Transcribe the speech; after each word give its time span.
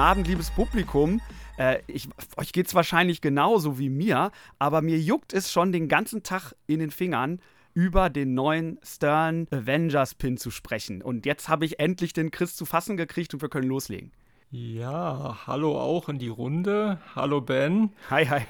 Abend, 0.00 0.26
liebes 0.28 0.50
Publikum. 0.50 1.20
Äh, 1.58 1.82
ich, 1.86 2.08
euch 2.38 2.54
geht 2.54 2.66
es 2.68 2.74
wahrscheinlich 2.74 3.20
genauso 3.20 3.78
wie 3.78 3.90
mir, 3.90 4.30
aber 4.58 4.80
mir 4.80 4.98
juckt 4.98 5.34
es 5.34 5.52
schon 5.52 5.72
den 5.72 5.88
ganzen 5.88 6.22
Tag 6.22 6.54
in 6.66 6.80
den 6.80 6.90
Fingern, 6.90 7.38
über 7.74 8.08
den 8.08 8.32
neuen 8.32 8.80
Stern 8.82 9.46
Avengers 9.50 10.14
Pin 10.14 10.38
zu 10.38 10.50
sprechen. 10.50 11.02
Und 11.02 11.26
jetzt 11.26 11.50
habe 11.50 11.66
ich 11.66 11.80
endlich 11.80 12.14
den 12.14 12.30
Chris 12.30 12.56
zu 12.56 12.64
fassen 12.64 12.96
gekriegt 12.96 13.34
und 13.34 13.42
wir 13.42 13.50
können 13.50 13.68
loslegen. 13.68 14.10
Ja, 14.50 15.40
hallo 15.46 15.78
auch 15.78 16.08
in 16.08 16.18
die 16.18 16.28
Runde. 16.28 16.98
Hallo 17.14 17.42
Ben. 17.42 17.92
Hi, 18.08 18.24
hi. 18.24 18.40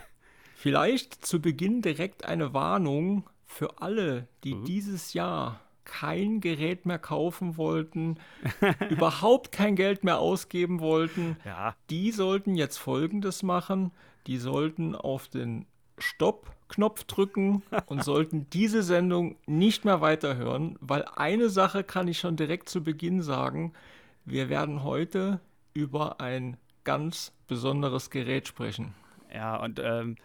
Vielleicht 0.54 1.26
zu 1.26 1.40
Beginn 1.40 1.82
direkt 1.82 2.24
eine 2.24 2.54
Warnung 2.54 3.28
für 3.44 3.82
alle, 3.82 4.28
die 4.44 4.54
mhm. 4.54 4.64
dieses 4.66 5.14
Jahr 5.14 5.58
kein 5.84 6.40
Gerät 6.40 6.86
mehr 6.86 6.98
kaufen 6.98 7.56
wollten, 7.56 8.18
überhaupt 8.90 9.52
kein 9.52 9.76
Geld 9.76 10.04
mehr 10.04 10.18
ausgeben 10.18 10.80
wollten, 10.80 11.36
ja. 11.44 11.74
die 11.90 12.12
sollten 12.12 12.54
jetzt 12.54 12.78
Folgendes 12.78 13.42
machen. 13.42 13.92
Die 14.26 14.36
sollten 14.36 14.94
auf 14.94 15.28
den 15.28 15.66
Stopp-Knopf 15.98 17.04
drücken 17.04 17.62
und 17.86 18.04
sollten 18.04 18.48
diese 18.50 18.82
Sendung 18.82 19.36
nicht 19.46 19.84
mehr 19.84 20.00
weiterhören, 20.00 20.76
weil 20.80 21.04
eine 21.16 21.48
Sache 21.48 21.84
kann 21.84 22.08
ich 22.08 22.18
schon 22.18 22.36
direkt 22.36 22.68
zu 22.68 22.82
Beginn 22.82 23.22
sagen. 23.22 23.72
Wir 24.24 24.48
werden 24.48 24.82
heute 24.82 25.40
über 25.72 26.20
ein 26.20 26.56
ganz 26.84 27.32
besonderes 27.46 28.10
Gerät 28.10 28.48
sprechen. 28.48 28.94
Ja, 29.32 29.56
und 29.56 29.80
ähm, 29.82 30.16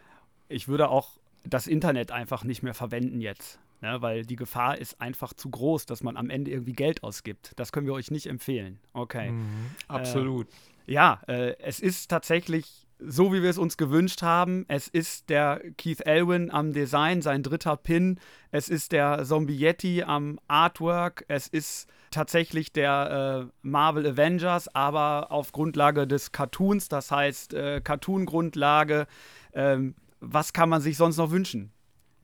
ich 0.47 0.67
würde 0.67 0.89
auch 0.89 1.09
das 1.43 1.67
Internet 1.67 2.11
einfach 2.11 2.43
nicht 2.43 2.63
mehr 2.63 2.73
verwenden 2.73 3.21
jetzt 3.21 3.59
ne? 3.85 4.01
weil 4.01 4.25
die 4.25 4.35
Gefahr 4.35 4.77
ist 4.77 4.99
einfach 4.99 5.33
zu 5.33 5.49
groß, 5.49 5.85
dass 5.85 6.03
man 6.03 6.17
am 6.17 6.29
Ende 6.29 6.51
irgendwie 6.51 6.73
Geld 6.73 7.03
ausgibt. 7.03 7.53
Das 7.55 7.71
können 7.71 7.87
wir 7.87 7.93
euch 7.93 8.11
nicht 8.11 8.27
empfehlen. 8.27 8.79
Okay. 8.93 9.31
Mhm, 9.31 9.71
absolut. 9.87 10.47
Äh, 10.87 10.93
ja, 10.93 11.21
äh, 11.27 11.55
es 11.59 11.79
ist 11.79 12.09
tatsächlich 12.09 12.85
so, 12.99 13.33
wie 13.33 13.43
wir 13.43 13.49
es 13.49 13.57
uns 13.57 13.77
gewünscht 13.77 14.21
haben. 14.21 14.65
Es 14.67 14.87
ist 14.87 15.29
der 15.29 15.61
Keith 15.77 16.01
Elwin 16.05 16.49
am 16.49 16.71
Design, 16.71 17.21
sein 17.21 17.43
dritter 17.43 17.75
Pin. 17.75 18.19
Es 18.51 18.69
ist 18.69 18.91
der 18.91 19.23
Zombie 19.25 19.57
Yeti 19.57 20.03
am 20.03 20.39
Artwork. 20.47 21.25
Es 21.27 21.47
ist 21.47 21.89
tatsächlich 22.11 22.71
der 22.71 23.49
äh, 23.49 23.51
Marvel 23.61 24.07
Avengers, 24.07 24.73
aber 24.73 25.31
auf 25.31 25.51
Grundlage 25.51 26.07
des 26.07 26.31
Cartoons, 26.31 26.87
das 26.87 27.11
heißt 27.11 27.53
äh, 27.53 27.81
Cartoon-Grundlage. 27.81 29.07
Ähm, 29.53 29.95
was 30.21 30.53
kann 30.53 30.69
man 30.69 30.81
sich 30.81 30.95
sonst 30.95 31.17
noch 31.17 31.31
wünschen? 31.31 31.71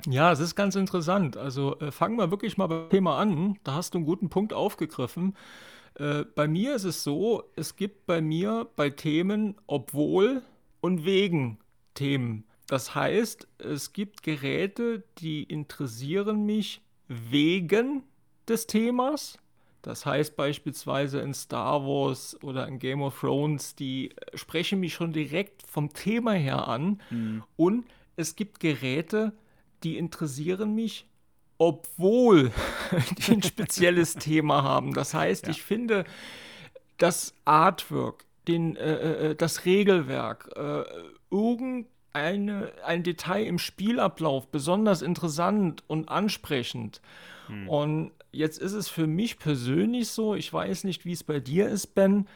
Ja, 0.08 0.32
es 0.32 0.40
ist 0.40 0.56
ganz 0.56 0.76
interessant. 0.76 1.38
Also 1.38 1.80
äh, 1.80 1.92
fangen 1.92 2.18
wir 2.18 2.32
wirklich 2.32 2.58
mal 2.58 2.68
beim 2.68 2.90
Thema 2.90 3.18
an. 3.18 3.58
Da 3.64 3.74
hast 3.74 3.94
du 3.94 4.00
einen 4.00 4.06
guten 4.06 4.30
Punkt 4.30 4.54
aufgegriffen. 4.54 5.36
Äh, 5.96 6.26
bei 6.36 6.48
mir 6.48 6.76
ist 6.76 6.86
es 6.86 7.04
so, 7.04 7.44
es 7.56 7.76
gibt 7.76 8.06
bei 8.06 8.22
mir 8.22 8.68
bei 8.76 8.90
Themen 8.90 9.56
obwohl 9.68 10.42
und 10.80 11.06
wegen 11.06 11.60
Themen. 11.94 12.46
Das 12.68 12.96
heißt, 12.96 13.48
es 13.60 13.92
gibt 13.94 14.24
Geräte, 14.24 15.04
die 15.18 15.44
interessieren 15.44 16.46
mich 16.46 16.82
wegen 17.08 18.04
des 18.48 18.68
Themas. 18.68 19.38
Das 19.82 20.06
heißt 20.06 20.36
beispielsweise 20.36 21.20
in 21.20 21.34
Star 21.34 21.84
Wars 21.84 22.38
oder 22.44 22.68
in 22.68 22.80
Game 22.80 23.02
of 23.02 23.20
Thrones, 23.20 23.76
die 23.76 24.14
sprechen 24.36 24.80
mich 24.80 24.94
schon 24.94 25.12
direkt 25.12 25.64
vom 25.68 25.92
Thema 25.92 26.34
her 26.34 26.68
an. 26.68 27.02
Mhm. 27.10 27.44
Und 27.58 27.86
es 28.16 28.36
gibt 28.36 28.60
Geräte, 28.60 29.34
die 29.84 29.98
interessieren 29.98 30.76
mich, 30.76 31.06
obwohl 31.58 32.52
die 33.18 33.34
ein 33.34 33.44
spezielles 33.44 34.16
Thema 34.16 34.64
haben. 34.64 34.94
Das 34.94 35.14
heißt, 35.14 35.46
ja. 35.46 35.52
ich 35.52 35.62
finde 35.62 36.06
das 36.98 37.34
Artwork, 37.46 38.26
den, 38.48 38.76
äh, 38.76 38.94
äh, 38.94 39.32
äh 39.32 39.36
das 39.36 39.66
Regelwerk, 39.66 40.50
äh, 40.56 40.84
irgendeine, 41.30 42.72
ein 42.84 43.04
Detail 43.04 43.46
im 43.46 43.60
Spielablauf 43.60 44.48
besonders 44.48 45.02
interessant 45.02 45.84
und 45.88 46.10
ansprechend. 46.10 47.02
Hm. 47.48 47.70
Und 47.70 48.12
jetzt 48.32 48.60
ist 48.60 48.74
es 48.74 48.88
für 48.88 49.08
mich 49.08 49.38
persönlich 49.38 50.10
so, 50.10 50.36
ich 50.36 50.52
weiß 50.52 50.84
nicht, 50.84 51.06
wie 51.06 51.14
es 51.14 51.24
bei 51.24 51.40
dir 51.40 51.70
ist, 51.70 51.94
Ben, 51.96 52.28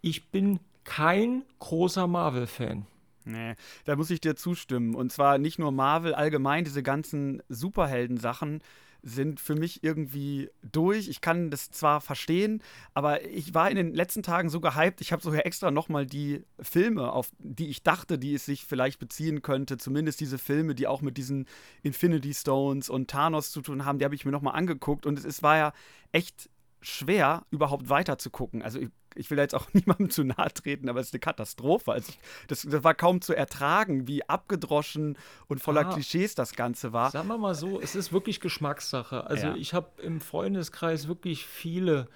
ich 0.00 0.30
bin 0.30 0.60
kein 0.84 1.42
großer 1.58 2.06
Marvel-Fan. 2.06 2.86
Nee, 3.28 3.56
da 3.84 3.94
muss 3.94 4.10
ich 4.10 4.20
dir 4.20 4.36
zustimmen. 4.36 4.94
Und 4.94 5.12
zwar 5.12 5.36
nicht 5.36 5.58
nur 5.58 5.70
Marvel, 5.70 6.14
allgemein 6.14 6.64
diese 6.64 6.82
ganzen 6.82 7.42
Superhelden-Sachen 7.50 8.62
sind 9.02 9.38
für 9.38 9.54
mich 9.54 9.84
irgendwie 9.84 10.50
durch. 10.62 11.08
Ich 11.08 11.20
kann 11.20 11.50
das 11.50 11.70
zwar 11.70 12.00
verstehen, 12.00 12.62
aber 12.94 13.24
ich 13.24 13.54
war 13.54 13.70
in 13.70 13.76
den 13.76 13.94
letzten 13.94 14.22
Tagen 14.22 14.48
so 14.48 14.60
gehypt, 14.60 15.00
ich 15.02 15.12
habe 15.12 15.22
sogar 15.22 15.46
extra 15.46 15.70
nochmal 15.70 16.06
die 16.06 16.42
Filme, 16.58 17.12
auf 17.12 17.30
die 17.38 17.68
ich 17.68 17.82
dachte, 17.82 18.18
die 18.18 18.34
es 18.34 18.46
sich 18.46 18.64
vielleicht 18.64 18.98
beziehen 18.98 19.42
könnte, 19.42 19.76
zumindest 19.76 20.20
diese 20.20 20.38
Filme, 20.38 20.74
die 20.74 20.86
auch 20.86 21.02
mit 21.02 21.16
diesen 21.16 21.46
Infinity 21.82 22.34
Stones 22.34 22.88
und 22.90 23.10
Thanos 23.10 23.52
zu 23.52 23.60
tun 23.60 23.84
haben, 23.84 23.98
die 23.98 24.04
habe 24.04 24.14
ich 24.14 24.24
mir 24.24 24.32
nochmal 24.32 24.54
angeguckt 24.54 25.06
und 25.06 25.18
es, 25.18 25.24
es 25.24 25.42
war 25.42 25.56
ja 25.58 25.72
echt 26.10 26.48
schwer, 26.80 27.44
überhaupt 27.50 27.88
weiter 27.88 28.18
zu 28.18 28.30
gucken. 28.30 28.62
Also 28.62 28.78
ich, 28.78 28.88
ich 29.14 29.30
will 29.30 29.36
da 29.36 29.42
jetzt 29.42 29.54
auch 29.54 29.66
niemandem 29.72 30.10
zu 30.10 30.24
nahe 30.24 30.52
treten, 30.52 30.88
aber 30.88 31.00
es 31.00 31.08
ist 31.08 31.14
eine 31.14 31.20
Katastrophe. 31.20 31.92
Also 31.92 32.10
ich, 32.10 32.18
das, 32.48 32.62
das, 32.62 32.84
war 32.84 32.94
kaum 32.94 33.20
zu 33.20 33.34
ertragen, 33.34 34.06
wie 34.06 34.28
abgedroschen 34.28 35.16
und 35.48 35.60
voller 35.60 35.86
ah, 35.86 35.92
Klischees 35.92 36.34
das 36.34 36.54
Ganze 36.54 36.92
war. 36.92 37.10
Sagen 37.10 37.28
wir 37.28 37.38
mal 37.38 37.54
so, 37.54 37.80
es 37.80 37.94
ist 37.94 38.12
wirklich 38.12 38.40
Geschmackssache. 38.40 39.26
Also 39.26 39.48
ja. 39.48 39.56
ich 39.56 39.74
habe 39.74 39.88
im 40.02 40.20
Freundeskreis 40.20 41.08
wirklich 41.08 41.46
viele, 41.46 42.08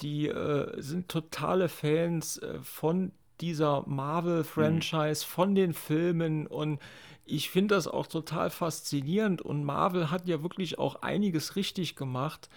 die 0.00 0.28
äh, 0.28 0.80
sind 0.80 1.08
totale 1.08 1.68
Fans 1.68 2.38
äh, 2.38 2.60
von 2.62 3.12
dieser 3.40 3.84
Marvel-Franchise, 3.86 5.24
mhm. 5.24 5.30
von 5.30 5.54
den 5.54 5.74
Filmen 5.74 6.46
und 6.46 6.80
ich 7.24 7.50
finde 7.50 7.74
das 7.74 7.86
auch 7.86 8.06
total 8.06 8.50
faszinierend 8.50 9.42
und 9.42 9.62
Marvel 9.62 10.10
hat 10.10 10.26
ja 10.26 10.42
wirklich 10.42 10.78
auch 10.78 11.02
einiges 11.02 11.56
richtig 11.56 11.94
gemacht 11.94 12.48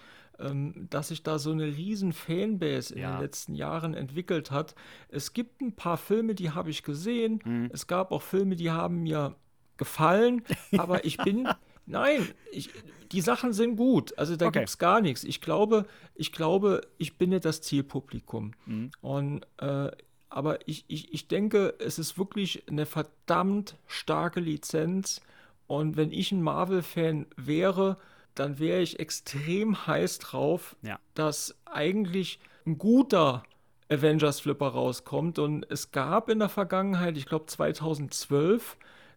ähm, 0.42 0.88
dass 0.90 1.08
sich 1.08 1.22
da 1.22 1.38
so 1.38 1.52
eine 1.52 1.66
riesen 1.66 2.12
Fanbase 2.12 2.94
in 2.94 3.02
ja. 3.02 3.16
den 3.16 3.22
letzten 3.22 3.54
Jahren 3.54 3.94
entwickelt 3.94 4.50
hat. 4.50 4.74
Es 5.08 5.32
gibt 5.32 5.60
ein 5.60 5.74
paar 5.74 5.96
Filme, 5.96 6.34
die 6.34 6.50
habe 6.50 6.70
ich 6.70 6.82
gesehen. 6.82 7.40
Mhm. 7.44 7.70
Es 7.72 7.86
gab 7.86 8.12
auch 8.12 8.22
Filme, 8.22 8.56
die 8.56 8.70
haben 8.70 9.02
mir 9.02 9.36
gefallen, 9.76 10.42
aber 10.76 11.04
ich 11.04 11.16
bin 11.18 11.48
Nein, 11.86 12.28
ich, 12.52 12.70
die 13.10 13.20
Sachen 13.20 13.52
sind 13.52 13.76
gut. 13.76 14.16
Also 14.18 14.36
da 14.36 14.46
okay. 14.46 14.60
gibt 14.60 14.68
es 14.68 14.78
gar 14.78 15.00
nichts. 15.00 15.24
Ich 15.24 15.40
glaube, 15.40 15.86
ich 16.14 16.32
glaube, 16.32 16.82
ich 16.98 17.18
bin 17.18 17.30
nicht 17.30 17.44
das 17.44 17.60
Zielpublikum. 17.60 18.52
Mhm. 18.66 18.90
Und 19.00 19.46
äh, 19.58 19.90
aber 20.28 20.66
ich, 20.66 20.84
ich, 20.88 21.12
ich 21.12 21.28
denke, 21.28 21.74
es 21.78 21.98
ist 21.98 22.16
wirklich 22.16 22.62
eine 22.68 22.86
verdammt 22.86 23.76
starke 23.86 24.40
Lizenz. 24.40 25.20
Und 25.66 25.96
wenn 25.96 26.10
ich 26.10 26.32
ein 26.32 26.42
Marvel-Fan 26.42 27.26
wäre, 27.36 27.98
dann 28.34 28.58
wäre 28.58 28.80
ich 28.80 28.98
extrem 29.00 29.86
heiß 29.86 30.18
drauf, 30.18 30.76
ja. 30.82 30.98
dass 31.14 31.56
eigentlich 31.64 32.38
ein 32.66 32.78
guter 32.78 33.42
Avengers 33.88 34.40
Flipper 34.40 34.68
rauskommt. 34.68 35.38
Und 35.38 35.70
es 35.70 35.92
gab 35.92 36.28
in 36.28 36.38
der 36.38 36.48
Vergangenheit, 36.48 37.16
ich 37.16 37.26
glaube 37.26 37.46
2012, 37.46 38.76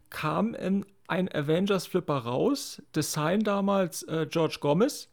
kam 0.09 0.56
ein, 0.56 0.85
ein 1.07 1.33
Avengers 1.33 1.88
Flipper 1.88 2.17
raus. 2.17 2.81
Design 2.95 3.41
damals 3.41 4.03
äh, 4.03 4.27
George 4.29 4.57
Gomez. 4.59 5.09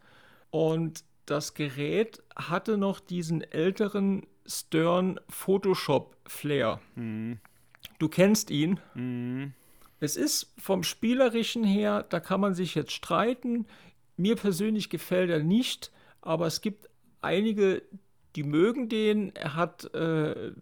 Und 0.50 1.04
das 1.26 1.54
Gerät 1.54 2.22
hatte 2.36 2.76
noch 2.76 3.00
diesen 3.00 3.42
älteren 3.42 4.26
Stern 4.46 5.20
Photoshop 5.28 6.16
Flair. 6.26 6.80
Mhm. 6.96 7.38
Du 7.98 8.08
kennst 8.08 8.50
ihn. 8.50 8.80
Mhm. 8.94 9.54
Es 10.00 10.16
ist 10.16 10.52
vom 10.58 10.82
Spielerischen 10.82 11.62
her, 11.62 12.04
da 12.08 12.18
kann 12.18 12.40
man 12.40 12.54
sich 12.54 12.74
jetzt 12.74 12.90
streiten. 12.90 13.66
Mir 14.16 14.36
persönlich 14.36 14.90
gefällt 14.90 15.30
er 15.30 15.40
nicht, 15.40 15.90
aber 16.20 16.46
es 16.46 16.60
gibt 16.60 16.88
einige, 17.20 17.82
die 18.36 18.42
mögen 18.42 18.88
den. 18.88 19.34
Er 19.34 19.56
hat 19.56 19.92
äh, 19.94 20.52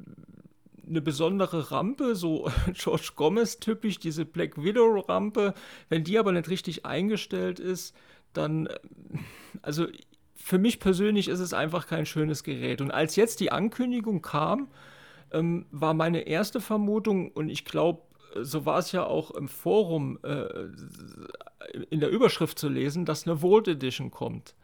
eine 0.87 1.01
besondere 1.01 1.71
Rampe, 1.71 2.15
so 2.15 2.51
George 2.73 3.11
Gomez-typisch, 3.17 3.99
diese 3.99 4.25
Black 4.25 4.63
Widow-Rampe. 4.63 5.55
Wenn 5.89 6.05
die 6.05 6.19
aber 6.19 6.33
nicht 6.33 6.49
richtig 6.49 6.85
eingestellt 6.85 7.61
ist, 7.61 7.95
dann, 8.33 8.67
äh, 8.67 8.79
also 9.63 9.87
für 10.35 10.59
mich 10.59 10.81
persönlich 10.81 11.29
ist 11.29 11.41
es 11.41 11.53
einfach 11.53 11.87
kein 11.87 12.07
schönes 12.07 12.43
Gerät. 12.43 12.81
Und 12.81 12.91
als 12.91 13.17
jetzt 13.17 13.41
die 13.41 13.53
Ankündigung 13.53 14.23
kam, 14.23 14.69
ähm, 15.33 15.67
war 15.71 15.95
meine 15.95 16.23
erste 16.23 16.61
Vermutung, 16.61 17.31
und 17.31 17.51
ich 17.51 17.65
glaube, 17.65 18.03
so 18.41 18.65
war 18.65 18.79
es 18.79 18.93
ja 18.93 19.05
auch 19.05 19.31
im 19.33 19.49
Forum 19.49 20.19
äh, 20.23 20.47
in 21.91 22.01
der 22.01 22.11
Überschrift 22.11 22.59
zu 22.59 22.69
lesen, 22.69 23.05
dass 23.05 23.27
eine 23.27 23.39
Vault 23.39 23.69
Edition 23.69 24.11
kommt. 24.11 24.55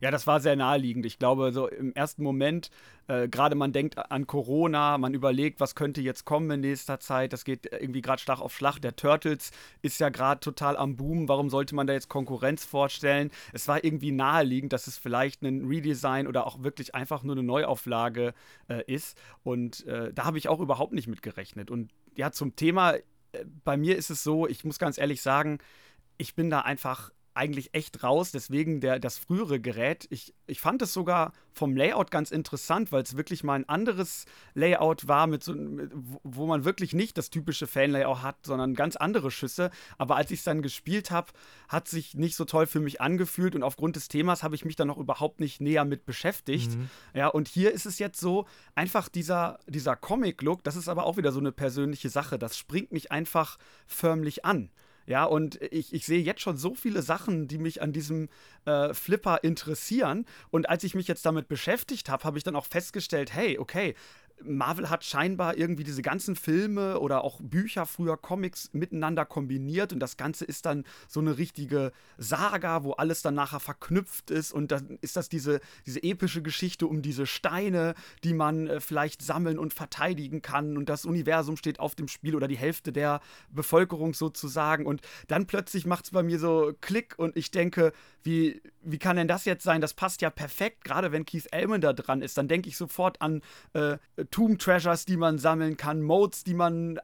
Ja, 0.00 0.10
das 0.10 0.26
war 0.26 0.40
sehr 0.40 0.56
naheliegend. 0.56 1.06
Ich 1.06 1.18
glaube, 1.18 1.52
so 1.52 1.68
im 1.68 1.94
ersten 1.94 2.22
Moment, 2.22 2.70
äh, 3.08 3.28
gerade 3.28 3.54
man 3.54 3.72
denkt 3.72 3.98
an 4.10 4.26
Corona, 4.26 4.98
man 4.98 5.14
überlegt, 5.14 5.58
was 5.58 5.74
könnte 5.74 6.02
jetzt 6.02 6.24
kommen 6.26 6.50
in 6.50 6.60
nächster 6.60 7.00
Zeit. 7.00 7.32
Das 7.32 7.44
geht 7.44 7.66
irgendwie 7.72 8.02
gerade 8.02 8.20
Schlag 8.20 8.40
auf 8.40 8.54
Schlag. 8.54 8.78
Der 8.78 8.94
Turtles 8.94 9.52
ist 9.80 9.98
ja 9.98 10.10
gerade 10.10 10.40
total 10.40 10.76
am 10.76 10.96
Boom. 10.96 11.28
Warum 11.28 11.48
sollte 11.48 11.74
man 11.74 11.86
da 11.86 11.94
jetzt 11.94 12.08
Konkurrenz 12.08 12.64
vorstellen? 12.64 13.30
Es 13.54 13.68
war 13.68 13.84
irgendwie 13.84 14.12
naheliegend, 14.12 14.72
dass 14.72 14.86
es 14.86 14.98
vielleicht 14.98 15.42
ein 15.42 15.66
Redesign 15.66 16.26
oder 16.26 16.46
auch 16.46 16.62
wirklich 16.62 16.94
einfach 16.94 17.22
nur 17.22 17.34
eine 17.34 17.42
Neuauflage 17.42 18.34
äh, 18.68 18.82
ist. 18.86 19.16
Und 19.44 19.86
äh, 19.86 20.12
da 20.12 20.24
habe 20.24 20.36
ich 20.36 20.48
auch 20.48 20.60
überhaupt 20.60 20.92
nicht 20.92 21.08
mit 21.08 21.22
gerechnet. 21.22 21.70
Und 21.70 21.90
ja, 22.16 22.32
zum 22.32 22.54
Thema, 22.54 22.96
äh, 22.96 23.02
bei 23.64 23.78
mir 23.78 23.96
ist 23.96 24.10
es 24.10 24.22
so, 24.22 24.46
ich 24.46 24.62
muss 24.64 24.78
ganz 24.78 24.98
ehrlich 24.98 25.22
sagen, 25.22 25.58
ich 26.18 26.34
bin 26.34 26.50
da 26.50 26.60
einfach 26.60 27.10
eigentlich 27.36 27.74
echt 27.74 28.02
raus. 28.02 28.32
Deswegen 28.32 28.80
der, 28.80 28.98
das 28.98 29.18
frühere 29.18 29.60
Gerät. 29.60 30.06
Ich, 30.10 30.34
ich 30.46 30.60
fand 30.60 30.80
es 30.82 30.92
sogar 30.92 31.32
vom 31.52 31.76
Layout 31.76 32.10
ganz 32.10 32.30
interessant, 32.30 32.92
weil 32.92 33.02
es 33.02 33.16
wirklich 33.16 33.44
mal 33.44 33.54
ein 33.54 33.68
anderes 33.68 34.24
Layout 34.54 35.06
war, 35.06 35.26
mit 35.26 35.44
so, 35.44 35.54
mit, 35.54 35.90
wo 35.94 36.46
man 36.46 36.64
wirklich 36.64 36.94
nicht 36.94 37.18
das 37.18 37.30
typische 37.30 37.66
Fan-Layout 37.66 38.22
hat, 38.22 38.36
sondern 38.44 38.74
ganz 38.74 38.96
andere 38.96 39.30
Schüsse. 39.30 39.70
Aber 39.98 40.16
als 40.16 40.30
ich 40.30 40.40
es 40.40 40.44
dann 40.44 40.62
gespielt 40.62 41.10
habe, 41.10 41.32
hat 41.68 41.88
sich 41.88 42.14
nicht 42.14 42.36
so 42.36 42.46
toll 42.46 42.66
für 42.66 42.80
mich 42.80 43.00
angefühlt 43.00 43.54
und 43.54 43.62
aufgrund 43.62 43.96
des 43.96 44.08
Themas 44.08 44.42
habe 44.42 44.54
ich 44.54 44.64
mich 44.64 44.76
dann 44.76 44.88
noch 44.88 44.98
überhaupt 44.98 45.40
nicht 45.40 45.60
näher 45.60 45.84
mit 45.84 46.06
beschäftigt. 46.06 46.74
Mhm. 46.74 46.88
Ja, 47.12 47.28
und 47.28 47.48
hier 47.48 47.72
ist 47.72 47.86
es 47.86 47.98
jetzt 47.98 48.18
so, 48.18 48.46
einfach 48.74 49.08
dieser, 49.08 49.58
dieser 49.66 49.94
Comic-Look, 49.94 50.64
das 50.64 50.76
ist 50.76 50.88
aber 50.88 51.04
auch 51.04 51.18
wieder 51.18 51.32
so 51.32 51.40
eine 51.40 51.52
persönliche 51.52 52.08
Sache. 52.08 52.38
Das 52.38 52.56
springt 52.56 52.92
mich 52.92 53.12
einfach 53.12 53.58
förmlich 53.86 54.44
an. 54.46 54.70
Ja, 55.06 55.24
und 55.24 55.62
ich, 55.62 55.92
ich 55.94 56.04
sehe 56.04 56.20
jetzt 56.20 56.40
schon 56.40 56.56
so 56.56 56.74
viele 56.74 57.00
Sachen, 57.02 57.46
die 57.46 57.58
mich 57.58 57.80
an 57.80 57.92
diesem 57.92 58.28
äh, 58.64 58.92
Flipper 58.92 59.44
interessieren. 59.44 60.26
Und 60.50 60.68
als 60.68 60.82
ich 60.84 60.94
mich 60.94 61.06
jetzt 61.06 61.24
damit 61.24 61.48
beschäftigt 61.48 62.08
habe, 62.08 62.24
habe 62.24 62.38
ich 62.38 62.44
dann 62.44 62.56
auch 62.56 62.66
festgestellt, 62.66 63.32
hey, 63.32 63.58
okay, 63.58 63.94
Marvel 64.42 64.90
hat 64.90 65.04
scheinbar 65.04 65.56
irgendwie 65.56 65.84
diese 65.84 66.02
ganzen 66.02 66.36
Filme 66.36 67.00
oder 67.00 67.24
auch 67.24 67.40
Bücher, 67.40 67.86
früher 67.86 68.16
Comics 68.16 68.70
miteinander 68.72 69.24
kombiniert 69.24 69.92
und 69.92 70.00
das 70.00 70.16
Ganze 70.16 70.44
ist 70.44 70.66
dann 70.66 70.84
so 71.08 71.20
eine 71.20 71.38
richtige 71.38 71.92
Saga, 72.18 72.84
wo 72.84 72.92
alles 72.92 73.22
dann 73.22 73.34
nachher 73.34 73.60
verknüpft 73.60 74.30
ist 74.30 74.52
und 74.52 74.72
dann 74.72 74.98
ist 75.00 75.16
das 75.16 75.28
diese, 75.28 75.60
diese 75.86 76.02
epische 76.02 76.42
Geschichte 76.42 76.86
um 76.86 77.02
diese 77.02 77.26
Steine, 77.26 77.94
die 78.24 78.34
man 78.34 78.66
äh, 78.66 78.80
vielleicht 78.80 79.22
sammeln 79.22 79.58
und 79.58 79.72
verteidigen 79.72 80.42
kann 80.42 80.76
und 80.76 80.88
das 80.88 81.06
Universum 81.06 81.56
steht 81.56 81.80
auf 81.80 81.94
dem 81.94 82.08
Spiel 82.08 82.36
oder 82.36 82.48
die 82.48 82.58
Hälfte 82.58 82.92
der 82.92 83.20
Bevölkerung 83.50 84.14
sozusagen 84.14 84.86
und 84.86 85.00
dann 85.28 85.46
plötzlich 85.46 85.86
macht 85.86 86.04
es 86.04 86.10
bei 86.10 86.22
mir 86.22 86.38
so 86.38 86.72
Klick 86.80 87.14
und 87.18 87.36
ich 87.36 87.50
denke, 87.50 87.92
wie, 88.22 88.60
wie 88.82 88.98
kann 88.98 89.16
denn 89.16 89.28
das 89.28 89.44
jetzt 89.44 89.64
sein? 89.64 89.80
Das 89.80 89.94
passt 89.94 90.20
ja 90.20 90.30
perfekt, 90.30 90.84
gerade 90.84 91.12
wenn 91.12 91.24
Keith 91.24 91.46
Elman 91.52 91.80
da 91.80 91.92
dran 91.92 92.22
ist, 92.22 92.36
dann 92.36 92.48
denke 92.48 92.68
ich 92.68 92.76
sofort 92.76 93.22
an 93.22 93.40
äh, 93.72 93.96
Tomb 94.30 94.58
Treasures, 94.58 95.04
die 95.04 95.16
man 95.16 95.38
sammeln 95.38 95.76
kann, 95.76 96.02
Modes, 96.02 96.44
die 96.44 96.54
man 96.54 96.96
äh, 96.96 97.00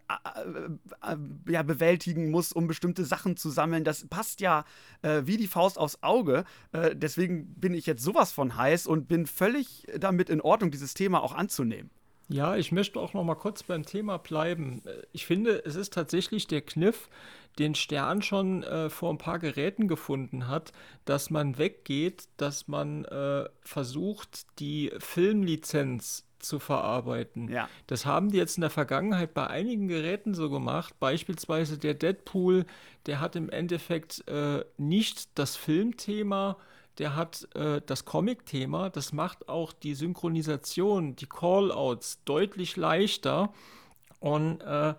äh, 1.12 1.16
ja, 1.48 1.62
bewältigen 1.62 2.30
muss, 2.30 2.52
um 2.52 2.66
bestimmte 2.66 3.04
Sachen 3.04 3.36
zu 3.36 3.50
sammeln. 3.50 3.84
Das 3.84 4.06
passt 4.08 4.40
ja 4.40 4.64
äh, 5.02 5.22
wie 5.24 5.36
die 5.36 5.46
Faust 5.46 5.78
aufs 5.78 6.02
Auge. 6.02 6.44
Äh, 6.72 6.94
deswegen 6.96 7.54
bin 7.54 7.74
ich 7.74 7.86
jetzt 7.86 8.02
sowas 8.02 8.32
von 8.32 8.56
heiß 8.56 8.86
und 8.86 9.08
bin 9.08 9.26
völlig 9.26 9.86
damit 9.98 10.30
in 10.30 10.40
Ordnung, 10.40 10.70
dieses 10.70 10.94
Thema 10.94 11.22
auch 11.22 11.34
anzunehmen. 11.34 11.90
Ja, 12.28 12.56
ich 12.56 12.72
möchte 12.72 12.98
auch 12.98 13.12
noch 13.12 13.24
mal 13.24 13.34
kurz 13.34 13.62
beim 13.62 13.84
Thema 13.84 14.16
bleiben. 14.16 14.80
Ich 15.12 15.26
finde, 15.26 15.62
es 15.66 15.74
ist 15.74 15.92
tatsächlich 15.92 16.46
der 16.46 16.62
Kniff, 16.62 17.10
den 17.58 17.74
Stern 17.74 18.22
schon 18.22 18.62
äh, 18.62 18.88
vor 18.88 19.10
ein 19.10 19.18
paar 19.18 19.38
Geräten 19.38 19.86
gefunden 19.86 20.48
hat, 20.48 20.72
dass 21.04 21.28
man 21.28 21.58
weggeht, 21.58 22.28
dass 22.38 22.68
man 22.68 23.04
äh, 23.04 23.48
versucht, 23.60 24.46
die 24.58 24.90
Filmlizenz 24.98 26.24
zu 26.42 26.58
verarbeiten. 26.58 27.48
Ja. 27.48 27.68
Das 27.86 28.04
haben 28.06 28.30
die 28.30 28.38
jetzt 28.38 28.56
in 28.56 28.62
der 28.62 28.70
Vergangenheit 28.70 29.34
bei 29.34 29.46
einigen 29.46 29.88
Geräten 29.88 30.34
so 30.34 30.50
gemacht. 30.50 30.94
Beispielsweise 31.00 31.78
der 31.78 31.94
Deadpool, 31.94 32.66
der 33.06 33.20
hat 33.20 33.36
im 33.36 33.48
Endeffekt 33.48 34.26
äh, 34.28 34.64
nicht 34.76 35.38
das 35.38 35.56
Filmthema, 35.56 36.56
der 36.98 37.16
hat 37.16 37.48
äh, 37.54 37.80
das 37.84 38.04
Comic-Thema. 38.04 38.90
Das 38.90 39.12
macht 39.12 39.48
auch 39.48 39.72
die 39.72 39.94
Synchronisation, 39.94 41.16
die 41.16 41.26
Callouts 41.26 42.22
deutlich 42.24 42.76
leichter. 42.76 43.52
Und 44.20 44.60
äh, 44.60 44.94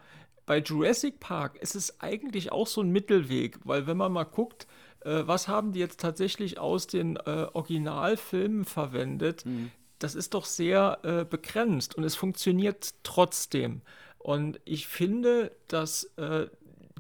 bei 0.45 0.57
Jurassic 0.59 1.19
Park 1.19 1.57
ist 1.57 1.75
es 1.75 2.01
eigentlich 2.01 2.51
auch 2.51 2.67
so 2.67 2.81
ein 2.81 2.89
Mittelweg, 2.89 3.59
weil 3.63 3.87
wenn 3.87 3.97
man 3.97 4.11
mal 4.11 4.23
guckt, 4.23 4.67
äh, 5.01 5.23
was 5.25 5.47
haben 5.47 5.71
die 5.71 5.79
jetzt 5.79 5.99
tatsächlich 5.99 6.59
aus 6.59 6.87
den 6.87 7.15
äh, 7.17 7.47
Originalfilmen 7.53 8.65
verwendet, 8.65 9.45
mhm 9.45 9.71
das 10.03 10.15
ist 10.15 10.33
doch 10.33 10.45
sehr 10.45 10.99
äh, 11.03 11.23
begrenzt 11.23 11.95
und 11.95 12.03
es 12.03 12.15
funktioniert 12.15 12.93
trotzdem. 13.03 13.81
Und 14.19 14.59
ich 14.65 14.87
finde, 14.87 15.51
dass 15.67 16.03
äh, 16.17 16.47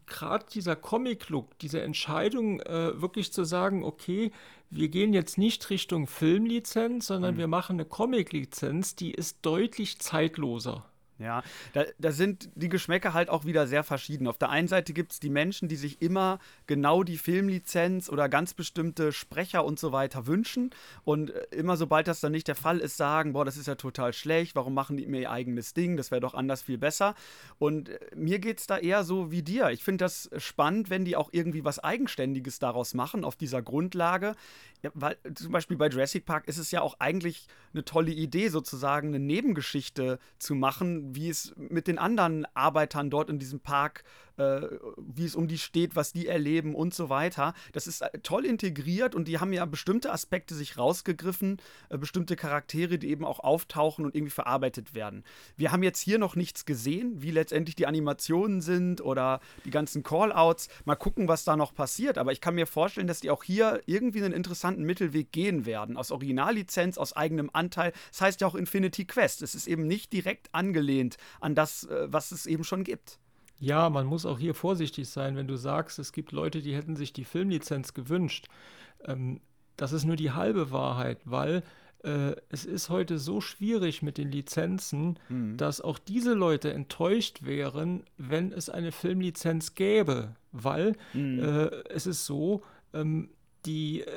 gerade 0.05 0.45
dieser 0.53 0.75
Comic-Look, 0.75 1.57
diese 1.59 1.81
Entscheidung, 1.81 2.61
äh, 2.61 3.01
wirklich 3.01 3.33
zu 3.33 3.43
sagen, 3.43 3.83
okay, 3.83 4.31
wir 4.69 4.87
gehen 4.89 5.13
jetzt 5.13 5.37
nicht 5.37 5.69
Richtung 5.69 6.07
Filmlizenz, 6.07 7.07
sondern 7.07 7.35
mhm. 7.35 7.39
wir 7.39 7.47
machen 7.47 7.75
eine 7.75 7.85
Comic-Lizenz, 7.85 8.95
die 8.95 9.11
ist 9.11 9.39
deutlich 9.41 9.99
zeitloser. 9.99 10.85
Ja, 11.19 11.43
da, 11.73 11.85
da, 11.99 12.11
sind 12.11 12.49
die 12.55 12.69
Geschmäcker 12.69 13.13
halt 13.13 13.29
auch 13.29 13.45
wieder 13.45 13.67
sehr 13.67 13.83
verschieden. 13.83 14.27
Auf 14.27 14.39
der 14.39 14.49
einen 14.49 14.67
Seite 14.67 14.93
gibt 14.93 15.11
es 15.11 15.19
die 15.19 15.29
Menschen, 15.29 15.67
die 15.67 15.75
sich 15.75 16.01
immer 16.01 16.39
genau 16.65 17.03
die 17.03 17.19
Filmlizenz 17.19 18.09
oder 18.09 18.27
ganz 18.29 18.55
bestimmte 18.55 19.11
Sprecher 19.11 19.63
und 19.63 19.79
so 19.79 19.91
weiter 19.91 20.25
wünschen 20.25 20.71
und 21.05 21.29
äh, 21.29 21.45
immer 21.51 21.77
sobald 21.77 22.07
das 22.07 22.19
dann 22.19 22.31
nicht 22.31 22.47
der 22.47 22.55
Fall 22.55 22.79
ist, 22.79 22.97
sagen, 22.97 23.33
boah, 23.33 23.45
das 23.45 23.57
ist 23.57 23.67
ja 23.67 23.75
total 23.75 24.11
schlecht, 24.11 24.55
warum 24.55 24.73
machen 24.73 24.97
die 24.97 25.05
mir 25.05 25.21
ihr 25.21 25.31
eigenes 25.31 25.75
Ding, 25.75 25.97
das 25.97 26.09
wäre 26.09 26.21
doch 26.21 26.33
anders 26.33 26.63
viel 26.63 26.79
besser. 26.79 27.13
Und 27.59 27.89
äh, 27.89 27.99
mir 28.15 28.39
geht 28.39 28.59
es 28.59 28.67
da 28.67 28.79
eher 28.79 29.03
so 29.03 29.31
wie 29.31 29.43
dir. 29.43 29.69
Ich 29.69 29.83
finde 29.83 30.05
das 30.05 30.31
spannend, 30.37 30.89
wenn 30.89 31.05
die 31.05 31.15
auch 31.15 31.29
irgendwie 31.31 31.63
was 31.63 31.77
Eigenständiges 31.77 32.57
daraus 32.57 32.95
machen, 32.95 33.23
auf 33.23 33.35
dieser 33.35 33.61
Grundlage. 33.61 34.35
Ja, 34.83 34.91
weil 34.95 35.17
zum 35.33 35.53
Beispiel 35.53 35.77
bei 35.77 35.87
Jurassic 35.87 36.25
Park 36.25 36.47
ist 36.49 36.57
es 36.57 36.69
ja 36.71 36.81
auch 36.81 36.99
eigentlich 36.99 37.47
eine 37.73 37.85
tolle 37.85 38.11
Idee, 38.11 38.49
sozusagen 38.49 39.07
eine 39.07 39.19
Nebengeschichte 39.19 40.19
zu 40.39 40.55
machen, 40.55 41.15
wie 41.15 41.29
es 41.29 41.53
mit 41.55 41.87
den 41.87 41.97
anderen 41.97 42.45
Arbeitern 42.53 43.09
dort 43.09 43.29
in 43.29 43.39
diesem 43.39 43.61
Park 43.61 44.03
äh, 44.37 44.61
wie 44.97 45.25
es 45.25 45.35
um 45.35 45.47
die 45.47 45.59
steht, 45.59 45.95
was 45.95 46.11
die 46.11 46.27
erleben 46.27 46.73
und 46.73 46.95
so 46.95 47.09
weiter. 47.09 47.53
Das 47.71 47.85
ist 47.85 48.01
äh, 48.01 48.17
toll 48.23 48.45
integriert 48.45 49.13
und 49.13 49.27
die 49.27 49.39
haben 49.39 49.53
ja 49.53 49.63
bestimmte 49.65 50.11
Aspekte 50.11 50.55
sich 50.55 50.75
rausgegriffen, 50.75 51.57
äh, 51.89 51.99
bestimmte 51.99 52.35
Charaktere, 52.35 52.97
die 52.97 53.09
eben 53.09 53.25
auch 53.25 53.39
auftauchen 53.39 54.05
und 54.05 54.15
irgendwie 54.15 54.31
verarbeitet 54.31 54.95
werden. 54.95 55.23
Wir 55.55 55.71
haben 55.71 55.83
jetzt 55.83 55.99
hier 55.99 56.17
noch 56.17 56.35
nichts 56.35 56.65
gesehen, 56.65 57.21
wie 57.21 57.29
letztendlich 57.29 57.75
die 57.75 57.85
Animationen 57.85 58.61
sind 58.61 59.01
oder 59.01 59.39
die 59.65 59.69
ganzen 59.69 60.01
Callouts. 60.01 60.67
Mal 60.85 60.95
gucken, 60.95 61.27
was 61.27 61.43
da 61.43 61.55
noch 61.55 61.75
passiert. 61.75 62.17
Aber 62.17 62.31
ich 62.31 62.41
kann 62.41 62.55
mir 62.55 62.65
vorstellen, 62.65 63.05
dass 63.05 63.19
die 63.19 63.29
auch 63.29 63.43
hier 63.43 63.81
irgendwie 63.85 64.23
einen 64.23 64.33
interessanten 64.33 64.72
Mittelweg 64.81 65.31
gehen 65.31 65.67
werden. 65.67 65.97
Aus 65.97 66.11
Originallizenz, 66.11 66.97
aus 66.97 67.13
eigenem 67.13 67.51
Anteil. 67.53 67.93
Das 68.09 68.21
heißt 68.21 68.41
ja 68.41 68.47
auch 68.47 68.55
Infinity 68.55 69.05
Quest. 69.05 69.43
Es 69.43 69.53
ist 69.53 69.67
eben 69.67 69.85
nicht 69.85 70.11
direkt 70.11 70.49
angelehnt 70.53 71.17
an 71.39 71.53
das, 71.53 71.83
äh, 71.83 72.07
was 72.11 72.31
es 72.31 72.47
eben 72.47 72.63
schon 72.63 72.83
gibt. 72.83 73.19
Ja, 73.59 73.89
man 73.89 74.07
muss 74.07 74.25
auch 74.25 74.39
hier 74.39 74.55
vorsichtig 74.55 75.07
sein, 75.07 75.35
wenn 75.35 75.47
du 75.47 75.55
sagst, 75.55 75.99
es 75.99 76.11
gibt 76.11 76.31
Leute, 76.31 76.61
die 76.61 76.75
hätten 76.75 76.95
sich 76.95 77.13
die 77.13 77.23
Filmlizenz 77.23 77.93
gewünscht. 77.93 78.47
Ähm, 79.05 79.39
das 79.77 79.93
ist 79.93 80.05
nur 80.05 80.15
die 80.15 80.31
halbe 80.31 80.71
Wahrheit, 80.71 81.19
weil 81.25 81.63
äh, 82.03 82.35
es 82.49 82.65
ist 82.65 82.89
heute 82.89 83.17
so 83.17 83.39
schwierig 83.41 84.01
mit 84.01 84.17
den 84.17 84.31
Lizenzen, 84.31 85.17
mhm. 85.29 85.55
dass 85.57 85.79
auch 85.79 85.97
diese 85.97 86.33
Leute 86.33 86.73
enttäuscht 86.73 87.43
wären, 87.43 88.03
wenn 88.17 88.51
es 88.51 88.69
eine 88.69 88.91
Filmlizenz 88.91 89.75
gäbe. 89.75 90.35
Weil 90.51 90.97
mhm. 91.13 91.39
äh, 91.39 91.67
es 91.89 92.05
ist 92.05 92.25
so, 92.25 92.61
ähm, 92.93 93.29
die 93.65 94.01
äh, 94.01 94.07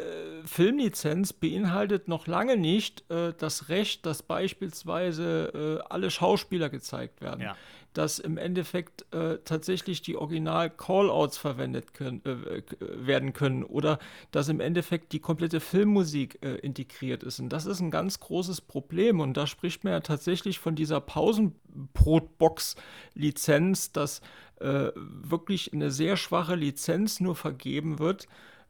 Filmlizenz 0.44 1.32
beinhaltet 1.32 2.08
noch 2.08 2.26
lange 2.26 2.56
nicht 2.56 3.08
äh, 3.10 3.32
das 3.36 3.68
Recht, 3.68 4.06
dass 4.06 4.22
beispielsweise 4.22 5.82
äh, 5.82 5.86
alle 5.88 6.10
Schauspieler 6.10 6.68
gezeigt 6.68 7.20
werden. 7.20 7.40
Ja 7.40 7.56
dass 7.96 8.18
im 8.18 8.36
Endeffekt 8.36 9.06
äh, 9.14 9.38
tatsächlich 9.44 10.02
die 10.02 10.16
Original-Callouts 10.16 11.38
verwendet 11.38 11.94
können, 11.94 12.20
äh, 12.26 12.60
werden 12.78 13.32
können 13.32 13.64
oder 13.64 13.98
dass 14.32 14.50
im 14.50 14.60
Endeffekt 14.60 15.12
die 15.12 15.20
komplette 15.20 15.60
Filmmusik 15.60 16.40
äh, 16.42 16.56
integriert 16.56 17.22
ist. 17.22 17.40
Und 17.40 17.48
das 17.48 17.64
ist 17.64 17.80
ein 17.80 17.90
ganz 17.90 18.20
großes 18.20 18.60
Problem. 18.60 19.20
Und 19.20 19.38
da 19.38 19.46
spricht 19.46 19.84
man 19.84 19.94
ja 19.94 20.00
tatsächlich 20.00 20.58
von 20.58 20.74
dieser 20.74 21.00
Pausenbrotbox-Lizenz, 21.00 23.92
dass 23.92 24.20
wirklich 24.58 25.74
eine 25.74 25.90
sehr 25.90 26.16
schwache 26.16 26.54
Lizenz 26.54 27.20
nur 27.20 27.36
vergeben 27.36 27.98
wird. 27.98 28.26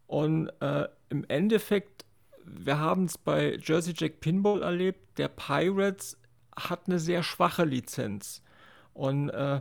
Und 0.06 0.50
äh, 0.60 0.88
im 1.08 1.25
Endeffekt, 1.28 2.04
wir 2.44 2.78
haben 2.78 3.06
es 3.06 3.18
bei 3.18 3.58
Jersey 3.62 3.94
Jack 3.96 4.20
Pinball 4.20 4.62
erlebt, 4.62 5.18
der 5.18 5.28
Pirates 5.28 6.18
hat 6.56 6.82
eine 6.86 6.98
sehr 6.98 7.22
schwache 7.22 7.64
Lizenz. 7.64 8.42
Und 8.92 9.28
äh, 9.30 9.60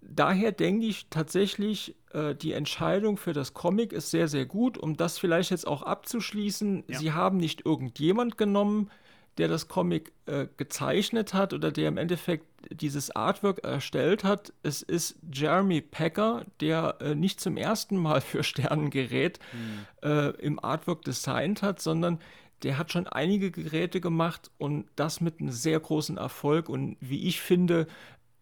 daher 0.00 0.52
denke 0.52 0.86
ich 0.86 1.08
tatsächlich, 1.10 1.96
äh, 2.12 2.34
die 2.34 2.52
Entscheidung 2.52 3.16
für 3.16 3.32
das 3.32 3.54
Comic 3.54 3.92
ist 3.92 4.10
sehr, 4.10 4.28
sehr 4.28 4.46
gut. 4.46 4.78
Um 4.78 4.96
das 4.96 5.18
vielleicht 5.18 5.50
jetzt 5.50 5.66
auch 5.66 5.82
abzuschließen, 5.82 6.84
ja. 6.86 6.98
sie 6.98 7.12
haben 7.12 7.36
nicht 7.36 7.66
irgendjemand 7.66 8.38
genommen, 8.38 8.90
der 9.38 9.48
das 9.48 9.68
Comic 9.68 10.12
äh, 10.26 10.46
gezeichnet 10.56 11.34
hat 11.34 11.52
oder 11.52 11.72
der 11.72 11.88
im 11.88 11.96
Endeffekt 11.96 12.46
dieses 12.70 13.10
Artwork 13.14 13.64
erstellt 13.64 14.24
hat. 14.24 14.52
Es 14.62 14.82
ist 14.82 15.16
Jeremy 15.32 15.80
Packer, 15.80 16.44
der 16.60 16.96
äh, 17.00 17.14
nicht 17.14 17.40
zum 17.40 17.56
ersten 17.56 17.96
Mal 17.96 18.20
für 18.20 18.42
Sternengerät 18.42 19.38
mhm. 19.52 20.08
äh, 20.08 20.30
im 20.36 20.62
Artwork 20.62 21.02
designt 21.02 21.62
hat, 21.62 21.80
sondern 21.80 22.18
der 22.62 22.78
hat 22.78 22.92
schon 22.92 23.06
einige 23.06 23.50
Geräte 23.50 24.00
gemacht 24.00 24.50
und 24.58 24.86
das 24.96 25.20
mit 25.20 25.40
einem 25.40 25.50
sehr 25.50 25.80
großen 25.80 26.16
Erfolg. 26.16 26.68
Und 26.68 26.96
wie 27.00 27.26
ich 27.26 27.40
finde, 27.40 27.86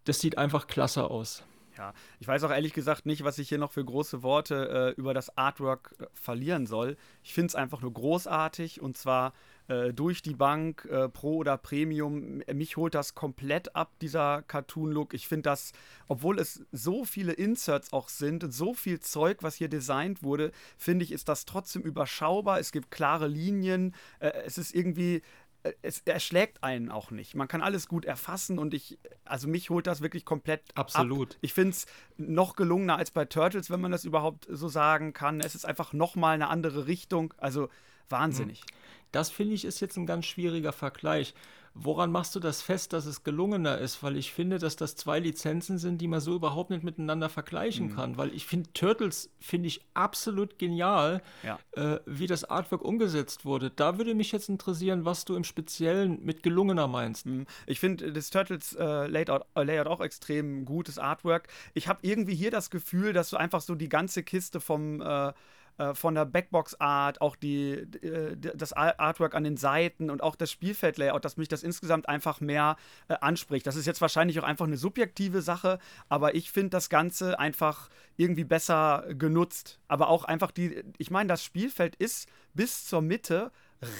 das 0.04 0.20
sieht 0.20 0.36
einfach 0.38 0.66
klasse 0.66 1.04
aus. 1.10 1.44
Ja, 1.78 1.94
ich 2.18 2.28
weiß 2.28 2.44
auch 2.44 2.50
ehrlich 2.50 2.74
gesagt 2.74 3.06
nicht, 3.06 3.24
was 3.24 3.38
ich 3.38 3.48
hier 3.48 3.56
noch 3.56 3.72
für 3.72 3.82
große 3.82 4.22
Worte 4.22 4.94
äh, 4.96 5.00
über 5.00 5.14
das 5.14 5.38
Artwork 5.38 5.94
äh, 5.98 6.06
verlieren 6.12 6.66
soll. 6.66 6.98
Ich 7.22 7.32
finde 7.32 7.46
es 7.46 7.54
einfach 7.54 7.80
nur 7.80 7.94
großartig 7.94 8.82
und 8.82 8.98
zwar 8.98 9.32
äh, 9.70 9.94
durch 9.94 10.20
die 10.20 10.34
Bank, 10.34 10.84
äh, 10.90 11.08
Pro 11.08 11.36
oder 11.36 11.56
Premium. 11.56 12.42
Mich 12.52 12.76
holt 12.76 12.94
das 12.94 13.14
komplett 13.14 13.76
ab, 13.76 13.92
dieser 14.00 14.42
Cartoon-Look. 14.42 15.14
Ich 15.14 15.28
finde 15.28 15.44
das, 15.44 15.72
obwohl 16.08 16.40
es 16.40 16.64
so 16.72 17.04
viele 17.04 17.32
Inserts 17.32 17.92
auch 17.92 18.08
sind 18.08 18.42
und 18.42 18.50
so 18.50 18.74
viel 18.74 18.98
Zeug, 18.98 19.38
was 19.42 19.54
hier 19.54 19.68
designt 19.68 20.24
wurde, 20.24 20.50
finde 20.76 21.04
ich, 21.04 21.12
ist 21.12 21.28
das 21.28 21.44
trotzdem 21.44 21.82
überschaubar. 21.82 22.58
Es 22.58 22.72
gibt 22.72 22.90
klare 22.90 23.28
Linien. 23.28 23.94
Äh, 24.18 24.32
es 24.44 24.58
ist 24.58 24.74
irgendwie, 24.74 25.22
äh, 25.62 25.72
es 25.82 26.00
erschlägt 26.00 26.64
einen 26.64 26.90
auch 26.90 27.12
nicht. 27.12 27.36
Man 27.36 27.46
kann 27.46 27.62
alles 27.62 27.86
gut 27.86 28.04
erfassen 28.04 28.58
und 28.58 28.74
ich, 28.74 28.98
also 29.24 29.46
mich 29.46 29.70
holt 29.70 29.86
das 29.86 30.00
wirklich 30.00 30.24
komplett 30.24 30.62
Absolut. 30.74 31.34
Ab. 31.34 31.38
Ich 31.42 31.54
finde 31.54 31.70
es 31.70 31.86
noch 32.16 32.56
gelungener 32.56 32.96
als 32.96 33.12
bei 33.12 33.24
Turtles, 33.24 33.70
wenn 33.70 33.80
man 33.80 33.92
das 33.92 34.04
überhaupt 34.04 34.48
so 34.50 34.66
sagen 34.66 35.12
kann. 35.12 35.38
Es 35.38 35.54
ist 35.54 35.64
einfach 35.64 35.92
nochmal 35.92 36.34
eine 36.34 36.48
andere 36.48 36.88
Richtung. 36.88 37.34
Also 37.36 37.68
wahnsinnig. 38.08 38.64
Das 39.12 39.30
finde 39.30 39.54
ich 39.54 39.64
ist 39.64 39.80
jetzt 39.80 39.96
ein 39.96 40.06
ganz 40.06 40.26
schwieriger 40.26 40.72
Vergleich. 40.72 41.34
Woran 41.72 42.10
machst 42.10 42.34
du 42.34 42.40
das 42.40 42.62
fest, 42.62 42.92
dass 42.92 43.06
es 43.06 43.22
gelungener 43.22 43.78
ist? 43.78 44.02
Weil 44.02 44.16
ich 44.16 44.32
finde, 44.32 44.58
dass 44.58 44.74
das 44.74 44.96
zwei 44.96 45.20
Lizenzen 45.20 45.78
sind, 45.78 45.98
die 46.00 46.08
man 46.08 46.20
so 46.20 46.34
überhaupt 46.34 46.70
nicht 46.70 46.82
miteinander 46.82 47.28
vergleichen 47.28 47.88
mhm. 47.88 47.94
kann. 47.94 48.16
Weil 48.16 48.34
ich 48.34 48.44
finde, 48.44 48.72
Turtles 48.72 49.30
finde 49.38 49.68
ich 49.68 49.80
absolut 49.94 50.58
genial, 50.58 51.22
ja. 51.44 51.60
äh, 51.72 52.00
wie 52.06 52.26
das 52.26 52.42
Artwork 52.42 52.82
umgesetzt 52.82 53.44
wurde. 53.44 53.70
Da 53.70 53.98
würde 53.98 54.16
mich 54.16 54.32
jetzt 54.32 54.48
interessieren, 54.48 55.04
was 55.04 55.24
du 55.24 55.36
im 55.36 55.44
Speziellen 55.44 56.24
mit 56.24 56.42
gelungener 56.42 56.88
meinst. 56.88 57.26
Mhm. 57.26 57.46
Ich 57.66 57.78
finde 57.78 58.12
das 58.12 58.30
Turtles 58.30 58.74
äh, 58.74 59.06
Layout, 59.06 59.46
äh, 59.54 59.62
Layout 59.62 59.86
auch 59.86 60.00
extrem 60.00 60.64
gutes 60.64 60.98
Artwork. 60.98 61.46
Ich 61.74 61.86
habe 61.86 62.00
irgendwie 62.02 62.34
hier 62.34 62.50
das 62.50 62.70
Gefühl, 62.70 63.12
dass 63.12 63.30
du 63.30 63.36
einfach 63.36 63.60
so 63.60 63.76
die 63.76 63.88
ganze 63.88 64.24
Kiste 64.24 64.58
vom 64.58 65.00
äh, 65.00 65.32
äh, 65.80 65.94
von 65.94 66.14
der 66.14 66.26
Backbox-Art, 66.26 67.22
auch 67.22 67.36
die, 67.36 67.72
äh, 67.72 68.36
das 68.36 68.74
Artwork 68.74 69.34
an 69.34 69.44
den 69.44 69.56
Seiten 69.56 70.10
und 70.10 70.22
auch 70.22 70.36
das 70.36 70.50
Spielfeld-Layout, 70.50 71.24
dass 71.24 71.38
mich 71.38 71.48
das 71.48 71.62
insgesamt 71.62 72.06
einfach 72.06 72.40
mehr 72.40 72.76
äh, 73.08 73.14
anspricht. 73.20 73.66
Das 73.66 73.76
ist 73.76 73.86
jetzt 73.86 74.02
wahrscheinlich 74.02 74.38
auch 74.38 74.44
einfach 74.44 74.66
eine 74.66 74.76
subjektive 74.76 75.40
Sache, 75.40 75.78
aber 76.10 76.34
ich 76.34 76.50
finde 76.50 76.70
das 76.70 76.90
Ganze 76.90 77.38
einfach 77.38 77.88
irgendwie 78.18 78.44
besser 78.44 79.06
genutzt. 79.08 79.80
Aber 79.88 80.08
auch 80.08 80.24
einfach 80.24 80.50
die, 80.50 80.84
ich 80.98 81.10
meine, 81.10 81.28
das 81.28 81.42
Spielfeld 81.42 81.96
ist 81.96 82.28
bis 82.52 82.84
zur 82.84 83.00
Mitte 83.00 83.50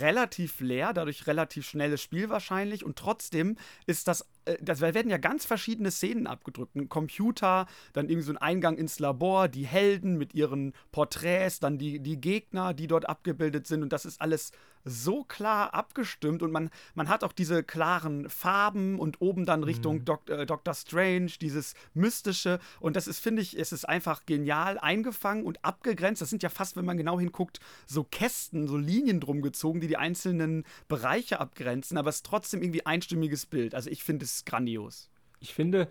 relativ 0.00 0.60
leer, 0.60 0.92
dadurch 0.92 1.26
relativ 1.26 1.66
schnelles 1.66 2.02
Spiel 2.02 2.28
wahrscheinlich 2.28 2.84
und 2.84 2.98
trotzdem 2.98 3.56
ist 3.86 4.08
das 4.08 4.26
das 4.60 4.80
werden 4.80 5.10
ja 5.10 5.18
ganz 5.18 5.44
verschiedene 5.44 5.90
Szenen 5.90 6.26
abgedrückt. 6.26 6.76
Ein 6.76 6.88
Computer, 6.88 7.66
dann 7.92 8.08
irgendwie 8.08 8.26
so 8.26 8.32
ein 8.32 8.38
Eingang 8.38 8.76
ins 8.76 8.98
Labor, 8.98 9.48
die 9.48 9.66
Helden 9.66 10.16
mit 10.16 10.34
ihren 10.34 10.72
Porträts, 10.92 11.60
dann 11.60 11.78
die, 11.78 12.00
die 12.00 12.20
Gegner, 12.20 12.74
die 12.74 12.86
dort 12.86 13.08
abgebildet 13.08 13.66
sind. 13.66 13.82
Und 13.82 13.92
das 13.92 14.04
ist 14.04 14.20
alles 14.20 14.52
so 14.84 15.24
klar 15.24 15.74
abgestimmt 15.74 16.42
und 16.42 16.52
man, 16.52 16.70
man 16.94 17.08
hat 17.08 17.24
auch 17.24 17.32
diese 17.32 17.62
klaren 17.62 18.28
Farben 18.30 18.98
und 18.98 19.20
oben 19.20 19.44
dann 19.44 19.62
Richtung 19.62 19.98
mhm. 19.98 20.04
Dok 20.04 20.30
äh, 20.30 20.46
Doctor 20.46 20.74
Strange, 20.74 21.32
dieses 21.40 21.74
Mystische. 21.94 22.58
Und 22.80 22.96
das 22.96 23.06
ist, 23.06 23.18
finde 23.18 23.42
ich, 23.42 23.58
es 23.58 23.72
ist 23.72 23.88
einfach 23.88 24.24
genial 24.26 24.78
eingefangen 24.78 25.44
und 25.44 25.64
abgegrenzt. 25.64 26.22
Das 26.22 26.30
sind 26.30 26.42
ja 26.42 26.48
fast, 26.48 26.76
wenn 26.76 26.84
man 26.84 26.96
genau 26.96 27.20
hinguckt, 27.20 27.60
so 27.86 28.04
Kästen, 28.04 28.68
so 28.68 28.76
Linien 28.76 29.20
drum 29.20 29.42
gezogen, 29.42 29.80
die 29.80 29.88
die 29.88 29.96
einzelnen 29.96 30.64
Bereiche 30.88 31.40
abgrenzen. 31.40 31.98
Aber 31.98 32.08
es 32.08 32.16
ist 32.16 32.26
trotzdem 32.26 32.62
irgendwie 32.62 32.86
einstimmiges 32.86 33.46
Bild. 33.46 33.74
Also 33.74 33.90
ich 33.90 34.02
finde 34.02 34.24
es 34.24 34.39
grandios. 34.46 35.10
Ich 35.40 35.54
finde 35.54 35.88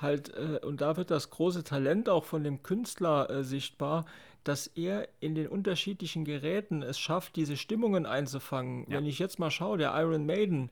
halt, 0.00 0.34
äh, 0.34 0.60
und 0.64 0.80
da 0.80 0.96
wird 0.96 1.10
das 1.10 1.30
große 1.30 1.64
Talent 1.64 2.08
auch 2.08 2.24
von 2.24 2.44
dem 2.44 2.62
Künstler 2.62 3.30
äh, 3.30 3.44
sichtbar, 3.44 4.06
dass 4.44 4.66
er 4.66 5.08
in 5.20 5.34
den 5.34 5.48
unterschiedlichen 5.48 6.24
Geräten 6.24 6.82
es 6.82 6.98
schafft, 6.98 7.36
diese 7.36 7.56
Stimmungen 7.56 8.06
einzufangen. 8.06 8.86
Ja. 8.88 8.98
Wenn 8.98 9.06
ich 9.06 9.18
jetzt 9.18 9.38
mal 9.38 9.50
schaue, 9.50 9.78
der 9.78 9.94
Iron 9.96 10.26
Maiden, 10.26 10.70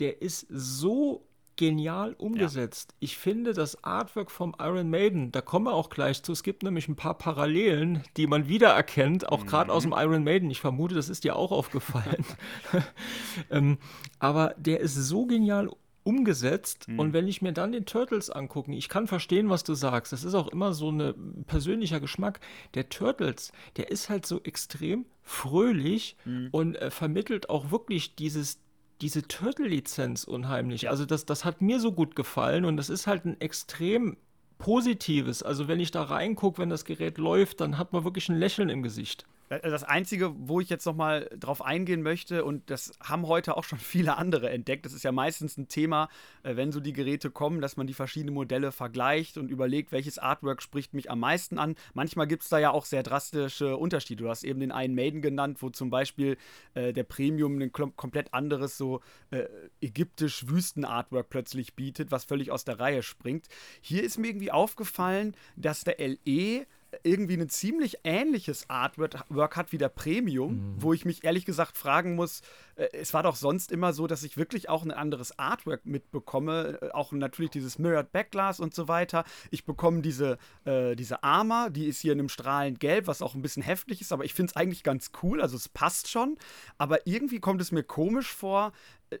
der 0.00 0.20
ist 0.20 0.46
so 0.50 1.24
genial 1.56 2.14
umgesetzt. 2.14 2.90
Ja. 2.92 2.96
Ich 3.00 3.16
finde 3.16 3.52
das 3.52 3.84
Artwork 3.84 4.32
vom 4.32 4.56
Iron 4.58 4.90
Maiden, 4.90 5.30
da 5.30 5.40
kommen 5.40 5.66
wir 5.66 5.74
auch 5.74 5.88
gleich 5.88 6.20
zu, 6.22 6.32
es 6.32 6.42
gibt 6.42 6.64
nämlich 6.64 6.88
ein 6.88 6.96
paar 6.96 7.16
Parallelen, 7.16 8.02
die 8.16 8.26
man 8.26 8.48
wiedererkennt, 8.48 9.28
auch 9.28 9.44
mhm. 9.44 9.46
gerade 9.46 9.72
aus 9.72 9.84
dem 9.84 9.94
Iron 9.96 10.24
Maiden. 10.24 10.50
Ich 10.50 10.60
vermute, 10.60 10.96
das 10.96 11.08
ist 11.08 11.22
dir 11.22 11.36
auch 11.36 11.52
aufgefallen. 11.52 12.24
ähm, 13.50 13.78
aber 14.18 14.54
der 14.58 14.80
ist 14.80 14.94
so 14.94 15.26
genial 15.26 15.70
umgesetzt. 16.04 16.86
Mhm. 16.88 16.98
Und 17.00 17.12
wenn 17.12 17.26
ich 17.26 17.42
mir 17.42 17.52
dann 17.52 17.72
den 17.72 17.86
Turtles 17.86 18.30
angucke, 18.30 18.72
ich 18.72 18.88
kann 18.88 19.06
verstehen, 19.06 19.50
was 19.50 19.64
du 19.64 19.74
sagst. 19.74 20.12
Das 20.12 20.22
ist 20.22 20.34
auch 20.34 20.48
immer 20.48 20.72
so 20.72 20.90
ein 20.90 21.44
persönlicher 21.46 22.00
Geschmack. 22.00 22.40
Der 22.74 22.88
Turtles, 22.88 23.52
der 23.76 23.90
ist 23.90 24.10
halt 24.10 24.26
so 24.26 24.40
extrem 24.42 25.06
fröhlich 25.22 26.16
mhm. 26.24 26.48
und 26.52 26.76
äh, 26.76 26.90
vermittelt 26.90 27.50
auch 27.50 27.70
wirklich 27.70 28.14
dieses 28.14 28.60
diese 29.00 29.26
Turtle-Lizenz 29.26 30.24
unheimlich. 30.24 30.88
Also 30.88 31.04
das, 31.04 31.26
das 31.26 31.44
hat 31.44 31.60
mir 31.60 31.80
so 31.80 31.92
gut 31.92 32.14
gefallen 32.14 32.64
und 32.64 32.76
das 32.76 32.88
ist 32.88 33.08
halt 33.08 33.24
ein 33.24 33.40
extrem 33.40 34.16
positives. 34.58 35.42
Also 35.42 35.68
wenn 35.68 35.80
ich 35.80 35.90
da 35.90 36.04
reingucke, 36.04 36.58
wenn 36.58 36.70
das 36.70 36.84
Gerät 36.84 37.18
läuft, 37.18 37.60
dann 37.60 37.76
hat 37.76 37.92
man 37.92 38.04
wirklich 38.04 38.28
ein 38.28 38.38
Lächeln 38.38 38.68
im 38.68 38.82
Gesicht. 38.82 39.26
Äh, 39.48 39.70
das 39.70 39.84
Einzige, 39.84 40.32
wo 40.36 40.60
ich 40.60 40.68
jetzt 40.68 40.86
nochmal 40.86 41.30
drauf 41.38 41.62
eingehen 41.62 42.02
möchte, 42.02 42.44
und 42.44 42.70
das 42.70 42.92
haben 43.00 43.26
heute 43.26 43.56
auch 43.56 43.64
schon 43.64 43.78
viele 43.94 44.16
andere 44.16 44.50
entdeckt, 44.50 44.86
das 44.86 44.92
ist 44.92 45.04
ja 45.04 45.12
meistens 45.12 45.56
ein 45.56 45.68
Thema, 45.68 46.08
äh, 46.42 46.56
wenn 46.56 46.72
so 46.72 46.80
die 46.80 46.92
Geräte 46.92 47.30
kommen, 47.30 47.60
dass 47.60 47.76
man 47.76 47.86
die 47.86 47.94
verschiedenen 47.94 48.34
Modelle 48.34 48.72
vergleicht 48.72 49.38
und 49.38 49.50
überlegt, 49.50 49.92
welches 49.92 50.18
Artwork 50.18 50.62
spricht 50.62 50.94
mich 50.94 51.10
am 51.10 51.20
meisten 51.20 51.58
an. 51.58 51.74
Manchmal 51.92 52.26
gibt 52.26 52.42
es 52.42 52.48
da 52.48 52.58
ja 52.58 52.70
auch 52.70 52.84
sehr 52.84 53.02
drastische 53.02 53.76
Unterschiede. 53.76 54.24
Du 54.24 54.30
hast 54.30 54.44
eben 54.44 54.60
den 54.60 54.72
einen 54.72 54.94
Maiden 54.94 55.22
genannt, 55.22 55.58
wo 55.60 55.70
zum 55.70 55.90
Beispiel 55.90 56.36
äh, 56.74 56.92
der 56.92 57.04
Premium 57.04 57.60
ein 57.60 57.72
komplett 57.72 58.32
anderes, 58.34 58.76
so 58.76 59.00
äh, 59.30 59.44
ägyptisch 59.80 60.48
Wüsten-Artwork 60.48 61.28
plötzlich 61.28 61.74
bietet, 61.74 62.10
was 62.10 62.24
völlig 62.24 62.50
aus 62.50 62.64
der 62.64 62.80
Reihe 62.80 63.02
springt. 63.02 63.46
Hier 63.80 64.02
ist 64.02 64.18
mir 64.18 64.28
irgendwie 64.28 64.50
aufgefallen, 64.50 65.36
dass 65.56 65.84
der 65.84 65.96
LE 65.98 66.66
irgendwie 67.02 67.36
ein 67.36 67.48
ziemlich 67.48 67.98
ähnliches 68.04 68.68
Artwork 68.68 69.56
hat 69.56 69.72
wie 69.72 69.78
der 69.78 69.88
Premium, 69.88 70.54
mhm. 70.54 70.74
wo 70.78 70.92
ich 70.92 71.04
mich 71.04 71.24
ehrlich 71.24 71.44
gesagt 71.44 71.76
fragen 71.76 72.14
muss, 72.14 72.42
äh, 72.76 72.88
es 72.92 73.14
war 73.14 73.22
doch 73.22 73.36
sonst 73.36 73.72
immer 73.72 73.92
so, 73.92 74.06
dass 74.06 74.22
ich 74.22 74.36
wirklich 74.36 74.68
auch 74.68 74.84
ein 74.84 74.90
anderes 74.90 75.38
Artwork 75.38 75.86
mitbekomme, 75.86 76.78
äh, 76.82 76.90
auch 76.90 77.12
natürlich 77.12 77.50
dieses 77.50 77.78
Mirrored 77.78 78.12
Backglass 78.12 78.60
und 78.60 78.74
so 78.74 78.88
weiter. 78.88 79.24
Ich 79.50 79.64
bekomme 79.64 80.00
diese, 80.02 80.38
äh, 80.64 80.96
diese 80.96 81.22
Armor, 81.22 81.70
die 81.70 81.86
ist 81.86 82.00
hier 82.00 82.12
in 82.12 82.20
einem 82.20 82.28
strahlend 82.28 82.80
Gelb, 82.80 83.06
was 83.06 83.22
auch 83.22 83.34
ein 83.34 83.42
bisschen 83.42 83.62
heftig 83.62 84.00
ist, 84.00 84.12
aber 84.12 84.24
ich 84.24 84.34
finde 84.34 84.50
es 84.50 84.56
eigentlich 84.56 84.82
ganz 84.82 85.10
cool, 85.22 85.40
also 85.40 85.56
es 85.56 85.68
passt 85.68 86.10
schon, 86.10 86.36
aber 86.78 87.06
irgendwie 87.06 87.40
kommt 87.40 87.60
es 87.60 87.72
mir 87.72 87.82
komisch 87.82 88.32
vor, 88.32 88.72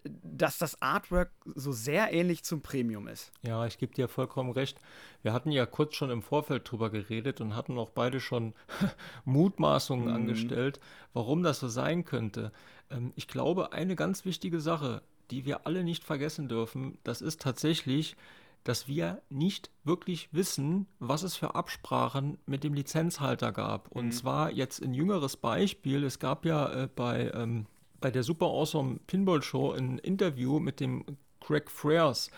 dass 0.04 0.58
das 0.58 0.80
Artwork 0.80 1.30
so 1.54 1.72
sehr 1.72 2.12
ähnlich 2.12 2.44
zum 2.44 2.62
Premium 2.62 3.08
ist. 3.08 3.32
Ja, 3.42 3.66
ich 3.66 3.78
gebe 3.78 3.94
dir 3.94 4.08
vollkommen 4.08 4.50
recht. 4.50 4.78
Wir 5.22 5.32
hatten 5.32 5.50
ja 5.50 5.66
kurz 5.66 5.94
schon 5.94 6.10
im 6.10 6.22
Vorfeld 6.22 6.70
drüber 6.70 6.90
geredet 6.90 7.40
und 7.40 7.56
hatten 7.56 7.78
auch 7.78 7.90
beide 7.90 8.20
schon 8.20 8.54
Mutmaßungen 9.24 10.08
mhm. 10.08 10.14
angestellt, 10.14 10.80
warum 11.12 11.42
das 11.42 11.60
so 11.60 11.68
sein 11.68 12.04
könnte. 12.04 12.52
Ähm, 12.90 13.12
ich 13.16 13.28
glaube, 13.28 13.72
eine 13.72 13.96
ganz 13.96 14.24
wichtige 14.24 14.60
Sache, 14.60 15.02
die 15.30 15.44
wir 15.44 15.66
alle 15.66 15.84
nicht 15.84 16.04
vergessen 16.04 16.48
dürfen, 16.48 16.98
das 17.04 17.22
ist 17.22 17.40
tatsächlich, 17.40 18.16
dass 18.64 18.88
wir 18.88 19.20
nicht 19.28 19.70
wirklich 19.84 20.30
wissen, 20.32 20.86
was 20.98 21.22
es 21.22 21.36
für 21.36 21.54
Absprachen 21.54 22.38
mit 22.46 22.64
dem 22.64 22.72
Lizenzhalter 22.74 23.52
gab. 23.52 23.88
Und 23.92 24.06
mhm. 24.06 24.12
zwar 24.12 24.50
jetzt 24.50 24.82
ein 24.82 24.94
jüngeres 24.94 25.36
Beispiel. 25.36 26.02
Es 26.04 26.18
gab 26.18 26.46
ja 26.46 26.84
äh, 26.84 26.88
bei 26.94 27.30
ähm, 27.34 27.66
bei 28.04 28.10
der 28.10 28.22
Super 28.22 28.48
Awesome 28.48 29.00
Pinball 29.06 29.42
Show 29.42 29.72
ein 29.72 29.96
Interview 29.96 30.60
mit 30.60 30.78
dem 30.78 31.06
Greg 31.40 31.70
Frears. 31.70 32.30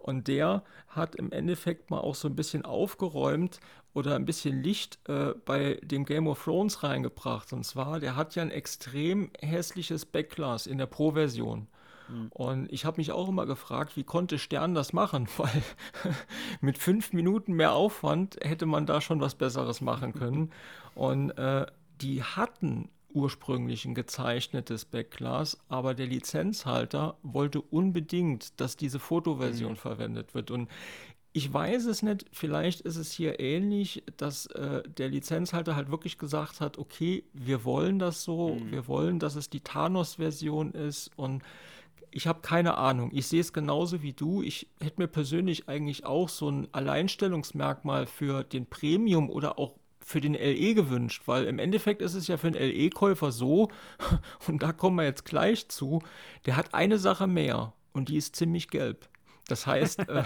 Und 0.00 0.26
der 0.26 0.62
hat 0.88 1.16
im 1.16 1.30
Endeffekt 1.32 1.90
mal 1.90 1.98
auch 1.98 2.14
so 2.14 2.28
ein 2.28 2.34
bisschen 2.34 2.64
aufgeräumt 2.64 3.60
oder 3.92 4.14
ein 4.14 4.24
bisschen 4.24 4.62
Licht 4.62 4.98
äh, 5.10 5.34
bei 5.44 5.78
dem 5.82 6.06
Game 6.06 6.28
of 6.28 6.42
Thrones 6.42 6.82
reingebracht. 6.82 7.52
Und 7.52 7.64
zwar, 7.64 8.00
der 8.00 8.16
hat 8.16 8.34
ja 8.36 8.42
ein 8.42 8.50
extrem 8.50 9.30
hässliches 9.38 10.06
Backglass 10.06 10.66
in 10.66 10.78
der 10.78 10.86
Pro-Version. 10.86 11.68
Mhm. 12.08 12.28
Und 12.30 12.72
ich 12.72 12.86
habe 12.86 12.96
mich 12.96 13.12
auch 13.12 13.28
immer 13.28 13.44
gefragt, 13.44 13.98
wie 13.98 14.04
konnte 14.04 14.38
Stern 14.38 14.74
das 14.74 14.94
machen? 14.94 15.28
Weil 15.36 15.62
mit 16.62 16.78
fünf 16.78 17.12
Minuten 17.12 17.52
mehr 17.52 17.74
Aufwand 17.74 18.38
hätte 18.40 18.64
man 18.64 18.86
da 18.86 19.02
schon 19.02 19.20
was 19.20 19.34
Besseres 19.34 19.82
machen 19.82 20.14
können. 20.14 20.52
Und 20.94 21.32
äh, 21.32 21.66
die 22.00 22.22
hatten 22.22 22.88
ursprünglich 23.14 23.84
ein 23.84 23.94
gezeichnetes 23.94 24.84
Backglas, 24.84 25.58
aber 25.68 25.94
der 25.94 26.06
Lizenzhalter 26.06 27.16
wollte 27.22 27.60
unbedingt, 27.60 28.60
dass 28.60 28.76
diese 28.76 28.98
Fotoversion 28.98 29.72
mhm. 29.72 29.76
verwendet 29.76 30.34
wird. 30.34 30.50
Und 30.50 30.68
ich 31.32 31.52
weiß 31.52 31.86
es 31.86 32.02
nicht, 32.02 32.26
vielleicht 32.30 32.82
ist 32.82 32.96
es 32.96 33.12
hier 33.12 33.40
ähnlich, 33.40 34.02
dass 34.18 34.46
äh, 34.46 34.82
der 34.86 35.08
Lizenzhalter 35.08 35.76
halt 35.76 35.90
wirklich 35.90 36.18
gesagt 36.18 36.60
hat, 36.60 36.76
okay, 36.76 37.24
wir 37.32 37.64
wollen 37.64 37.98
das 37.98 38.22
so, 38.22 38.56
mhm. 38.56 38.70
wir 38.70 38.86
wollen, 38.86 39.18
dass 39.18 39.34
es 39.34 39.48
die 39.48 39.60
Thanos-Version 39.60 40.72
ist 40.72 41.10
und 41.16 41.42
ich 42.14 42.26
habe 42.26 42.42
keine 42.42 42.76
Ahnung. 42.76 43.10
Ich 43.14 43.26
sehe 43.26 43.40
es 43.40 43.54
genauso 43.54 44.02
wie 44.02 44.12
du. 44.12 44.42
Ich 44.42 44.68
hätte 44.82 45.00
mir 45.00 45.08
persönlich 45.08 45.68
eigentlich 45.70 46.04
auch 46.04 46.28
so 46.28 46.50
ein 46.50 46.68
Alleinstellungsmerkmal 46.72 48.06
für 48.06 48.44
den 48.44 48.66
Premium 48.66 49.30
oder 49.30 49.58
auch 49.58 49.78
für 50.04 50.20
den 50.20 50.34
LE 50.34 50.74
gewünscht, 50.74 51.22
weil 51.26 51.44
im 51.44 51.58
Endeffekt 51.58 52.02
ist 52.02 52.14
es 52.14 52.26
ja 52.26 52.36
für 52.36 52.48
einen 52.48 52.60
LE-Käufer 52.60 53.32
so, 53.32 53.68
und 54.48 54.62
da 54.62 54.72
kommen 54.72 54.96
wir 54.96 55.04
jetzt 55.04 55.24
gleich 55.24 55.68
zu, 55.68 56.02
der 56.46 56.56
hat 56.56 56.74
eine 56.74 56.98
Sache 56.98 57.26
mehr 57.26 57.72
und 57.92 58.08
die 58.08 58.16
ist 58.16 58.36
ziemlich 58.36 58.68
gelb. 58.68 59.08
Das 59.48 59.66
heißt, 59.66 60.00
äh, 60.08 60.24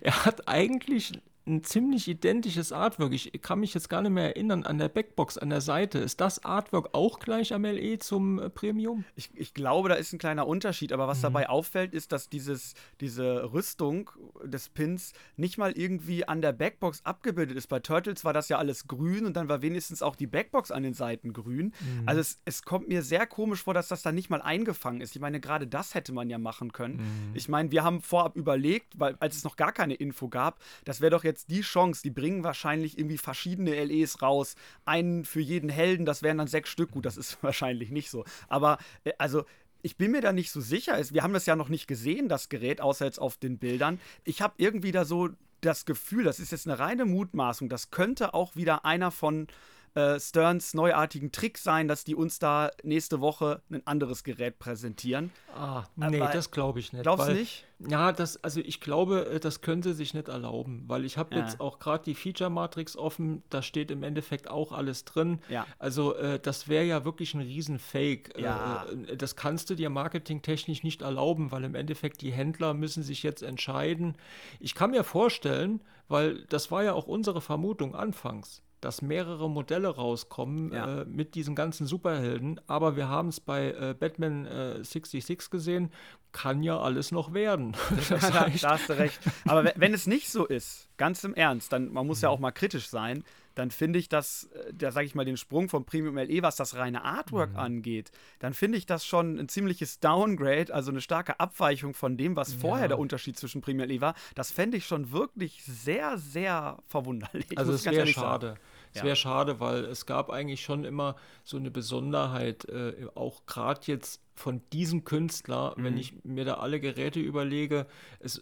er 0.00 0.24
hat 0.24 0.48
eigentlich 0.48 1.12
ein 1.48 1.64
ziemlich 1.64 2.06
identisches 2.08 2.72
Artwork. 2.72 3.12
Ich 3.12 3.32
kann 3.42 3.60
mich 3.60 3.74
jetzt 3.74 3.88
gar 3.88 4.02
nicht 4.02 4.12
mehr 4.12 4.24
erinnern 4.24 4.64
an 4.64 4.78
der 4.78 4.88
Backbox 4.88 5.38
an 5.38 5.50
der 5.50 5.60
Seite. 5.60 5.98
Ist 5.98 6.20
das 6.20 6.44
Artwork 6.44 6.90
auch 6.92 7.18
gleich 7.18 7.52
am 7.52 7.64
LE 7.64 7.98
zum 7.98 8.38
äh, 8.38 8.50
Premium? 8.50 9.04
Ich, 9.16 9.30
ich, 9.34 9.54
glaube, 9.54 9.88
da 9.88 9.94
ist 9.94 10.12
ein 10.12 10.18
kleiner 10.18 10.46
Unterschied, 10.46 10.92
aber 10.92 11.08
was 11.08 11.18
mhm. 11.18 11.22
dabei 11.22 11.48
auffällt, 11.48 11.94
ist, 11.94 12.12
dass 12.12 12.28
dieses, 12.28 12.74
diese 13.00 13.52
Rüstung 13.52 14.10
des 14.44 14.68
Pins 14.68 15.12
nicht 15.36 15.58
mal 15.58 15.72
irgendwie 15.72 16.28
an 16.28 16.42
der 16.42 16.52
Backbox 16.52 17.04
abgebildet 17.04 17.56
ist. 17.56 17.68
Bei 17.68 17.80
Turtles 17.80 18.24
war 18.24 18.32
das 18.32 18.48
ja 18.48 18.58
alles 18.58 18.86
grün 18.86 19.26
und 19.26 19.36
dann 19.36 19.48
war 19.48 19.62
wenigstens 19.62 20.02
auch 20.02 20.16
die 20.16 20.26
Backbox 20.26 20.70
an 20.70 20.82
den 20.82 20.94
Seiten 20.94 21.32
grün. 21.32 21.72
Mhm. 21.80 22.02
Also 22.06 22.20
es, 22.20 22.38
es 22.44 22.62
kommt 22.62 22.88
mir 22.88 23.02
sehr 23.02 23.26
komisch 23.26 23.62
vor, 23.62 23.74
dass 23.74 23.88
das 23.88 24.02
da 24.02 24.12
nicht 24.12 24.30
mal 24.30 24.42
eingefangen 24.42 25.00
ist. 25.00 25.16
Ich 25.16 25.20
meine, 25.20 25.40
gerade 25.40 25.66
das 25.66 25.94
hätte 25.94 26.12
man 26.12 26.28
ja 26.28 26.38
machen 26.38 26.72
können. 26.72 26.96
Mhm. 26.96 27.34
Ich 27.34 27.48
meine, 27.48 27.70
wir 27.70 27.84
haben 27.84 28.02
vorab 28.02 28.36
überlegt, 28.36 28.98
weil 29.00 29.16
als 29.20 29.36
es 29.36 29.44
noch 29.44 29.56
gar 29.56 29.72
keine 29.72 29.94
Info 29.94 30.28
gab, 30.28 30.60
das 30.84 31.00
wäre 31.00 31.10
doch 31.10 31.24
jetzt 31.24 31.37
jetzt 31.38 31.50
die 31.50 31.60
Chance, 31.60 32.02
die 32.02 32.10
bringen 32.10 32.44
wahrscheinlich 32.44 32.98
irgendwie 32.98 33.18
verschiedene 33.18 33.84
LEs 33.84 34.22
raus. 34.22 34.56
Einen 34.84 35.24
für 35.24 35.40
jeden 35.40 35.70
Helden, 35.70 36.04
das 36.04 36.22
wären 36.22 36.38
dann 36.38 36.48
sechs 36.48 36.70
Stück. 36.70 36.90
Gut, 36.90 37.06
das 37.06 37.16
ist 37.16 37.38
wahrscheinlich 37.42 37.90
nicht 37.90 38.10
so. 38.10 38.24
Aber 38.48 38.78
äh, 39.04 39.12
also 39.18 39.44
ich 39.80 39.96
bin 39.96 40.10
mir 40.10 40.20
da 40.20 40.32
nicht 40.32 40.50
so 40.50 40.60
sicher. 40.60 40.98
Wir 41.12 41.22
haben 41.22 41.32
das 41.32 41.46
ja 41.46 41.54
noch 41.54 41.68
nicht 41.68 41.86
gesehen, 41.86 42.28
das 42.28 42.48
Gerät, 42.48 42.80
außer 42.80 43.04
jetzt 43.04 43.20
auf 43.20 43.36
den 43.36 43.58
Bildern. 43.58 44.00
Ich 44.24 44.42
habe 44.42 44.54
irgendwie 44.56 44.90
da 44.90 45.04
so 45.04 45.28
das 45.60 45.86
Gefühl, 45.86 46.24
das 46.24 46.40
ist 46.40 46.50
jetzt 46.50 46.66
eine 46.66 46.78
reine 46.78 47.04
Mutmaßung, 47.04 47.68
das 47.68 47.90
könnte 47.90 48.34
auch 48.34 48.56
wieder 48.56 48.84
einer 48.84 49.10
von 49.10 49.46
äh, 49.94 50.18
Sterns 50.20 50.74
neuartigen 50.74 51.32
Trick 51.32 51.58
sein, 51.58 51.88
dass 51.88 52.04
die 52.04 52.14
uns 52.14 52.38
da 52.38 52.70
nächste 52.82 53.20
Woche 53.20 53.62
ein 53.70 53.86
anderes 53.86 54.24
Gerät 54.24 54.58
präsentieren. 54.58 55.30
Ah, 55.54 55.84
nee, 55.96 56.20
Aber 56.20 56.32
das 56.32 56.50
glaube 56.50 56.80
ich 56.80 56.92
nicht. 56.92 57.02
Glaubst 57.02 57.28
du 57.28 57.32
nicht? 57.32 57.64
Ja, 57.80 58.10
das, 58.10 58.42
also 58.42 58.60
ich 58.60 58.80
glaube, 58.80 59.26
äh, 59.26 59.40
das 59.40 59.60
können 59.60 59.82
sie 59.82 59.94
sich 59.94 60.12
nicht 60.12 60.28
erlauben, 60.28 60.84
weil 60.88 61.04
ich 61.04 61.16
habe 61.16 61.34
ja. 61.34 61.42
jetzt 61.42 61.60
auch 61.60 61.78
gerade 61.78 62.04
die 62.04 62.14
Feature-Matrix 62.14 62.96
offen, 62.96 63.42
da 63.50 63.62
steht 63.62 63.90
im 63.90 64.02
Endeffekt 64.02 64.50
auch 64.50 64.72
alles 64.72 65.04
drin. 65.04 65.40
Ja. 65.48 65.66
Also 65.78 66.14
äh, 66.16 66.40
das 66.40 66.68
wäre 66.68 66.84
ja 66.84 67.04
wirklich 67.04 67.34
ein 67.34 67.40
Riesenfake. 67.40 68.36
Äh, 68.36 68.42
ja. 68.42 68.84
Äh, 68.86 69.16
das 69.16 69.36
kannst 69.36 69.70
du 69.70 69.74
dir 69.74 69.90
marketingtechnisch 69.90 70.82
nicht 70.82 71.02
erlauben, 71.02 71.52
weil 71.52 71.64
im 71.64 71.76
Endeffekt 71.76 72.20
die 72.22 72.32
Händler 72.32 72.74
müssen 72.74 73.02
sich 73.02 73.22
jetzt 73.22 73.42
entscheiden. 73.42 74.16
Ich 74.58 74.74
kann 74.74 74.90
mir 74.90 75.04
vorstellen, 75.04 75.80
weil 76.08 76.44
das 76.46 76.70
war 76.70 76.82
ja 76.82 76.94
auch 76.94 77.06
unsere 77.06 77.40
Vermutung 77.40 77.94
anfangs 77.94 78.62
dass 78.80 79.02
mehrere 79.02 79.50
Modelle 79.50 79.88
rauskommen 79.88 80.72
ja. 80.72 81.00
äh, 81.00 81.04
mit 81.04 81.34
diesen 81.34 81.54
ganzen 81.54 81.86
Superhelden. 81.86 82.60
Aber 82.66 82.96
wir 82.96 83.08
haben 83.08 83.28
es 83.28 83.40
bei 83.40 83.72
äh, 83.72 83.94
Batman 83.98 84.46
äh, 84.46 84.84
66 84.84 85.50
gesehen, 85.50 85.90
kann 86.32 86.62
ja 86.62 86.78
alles 86.78 87.10
noch 87.12 87.32
werden. 87.32 87.76
Das 88.08 88.08
da, 88.08 88.48
da, 88.48 88.70
hast 88.70 88.88
du 88.88 88.98
recht. 88.98 89.18
Aber 89.46 89.72
wenn 89.76 89.94
es 89.94 90.06
nicht 90.06 90.30
so 90.30 90.46
ist, 90.46 90.88
ganz 90.96 91.24
im 91.24 91.34
Ernst, 91.34 91.72
dann 91.72 91.92
man 91.92 92.06
muss 92.06 92.20
ja 92.20 92.28
mhm. 92.28 92.34
auch 92.34 92.38
mal 92.38 92.52
kritisch 92.52 92.88
sein, 92.88 93.24
dann 93.58 93.70
finde 93.70 93.98
ich 93.98 94.08
das, 94.08 94.44
äh, 94.54 94.72
da 94.72 94.92
sage 94.92 95.06
ich 95.06 95.14
mal, 95.14 95.24
den 95.24 95.36
Sprung 95.36 95.68
vom 95.68 95.84
Premium 95.84 96.16
LE, 96.16 96.42
was 96.42 96.56
das 96.56 96.76
reine 96.76 97.04
Artwork 97.04 97.52
mhm. 97.52 97.58
angeht, 97.58 98.12
dann 98.38 98.54
finde 98.54 98.78
ich 98.78 98.86
das 98.86 99.04
schon 99.04 99.38
ein 99.38 99.48
ziemliches 99.48 99.98
Downgrade, 99.98 100.72
also 100.72 100.90
eine 100.90 101.00
starke 101.00 101.40
Abweichung 101.40 101.94
von 101.94 102.16
dem, 102.16 102.36
was 102.36 102.54
vorher 102.54 102.84
ja. 102.84 102.88
der 102.88 102.98
Unterschied 102.98 103.36
zwischen 103.36 103.60
Premium 103.60 103.88
LE 103.88 104.00
war. 104.00 104.14
Das 104.34 104.52
fände 104.52 104.76
ich 104.76 104.86
schon 104.86 105.10
wirklich 105.10 105.62
sehr, 105.64 106.18
sehr 106.18 106.78
verwunderlich. 106.86 107.46
Also 107.56 107.72
es 107.72 107.84
wäre 107.84 108.06
schade. 108.06 108.46
Sagen. 108.48 108.60
Es 108.94 109.02
wäre 109.02 109.16
schade, 109.16 109.60
weil 109.60 109.84
es 109.84 110.06
gab 110.06 110.30
eigentlich 110.30 110.62
schon 110.62 110.84
immer 110.84 111.16
so 111.44 111.56
eine 111.56 111.70
Besonderheit, 111.70 112.64
äh, 112.66 113.06
auch 113.14 113.46
gerade 113.46 113.80
jetzt 113.84 114.20
von 114.34 114.62
diesem 114.72 115.04
Künstler, 115.04 115.74
mhm. 115.76 115.84
wenn 115.84 115.98
ich 115.98 116.24
mir 116.24 116.44
da 116.44 116.54
alle 116.54 116.80
Geräte 116.80 117.20
überlege, 117.20 117.86
es, 118.20 118.40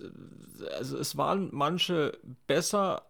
also 0.76 0.98
es 0.98 1.16
waren 1.16 1.48
manche 1.52 2.18
besser, 2.46 3.02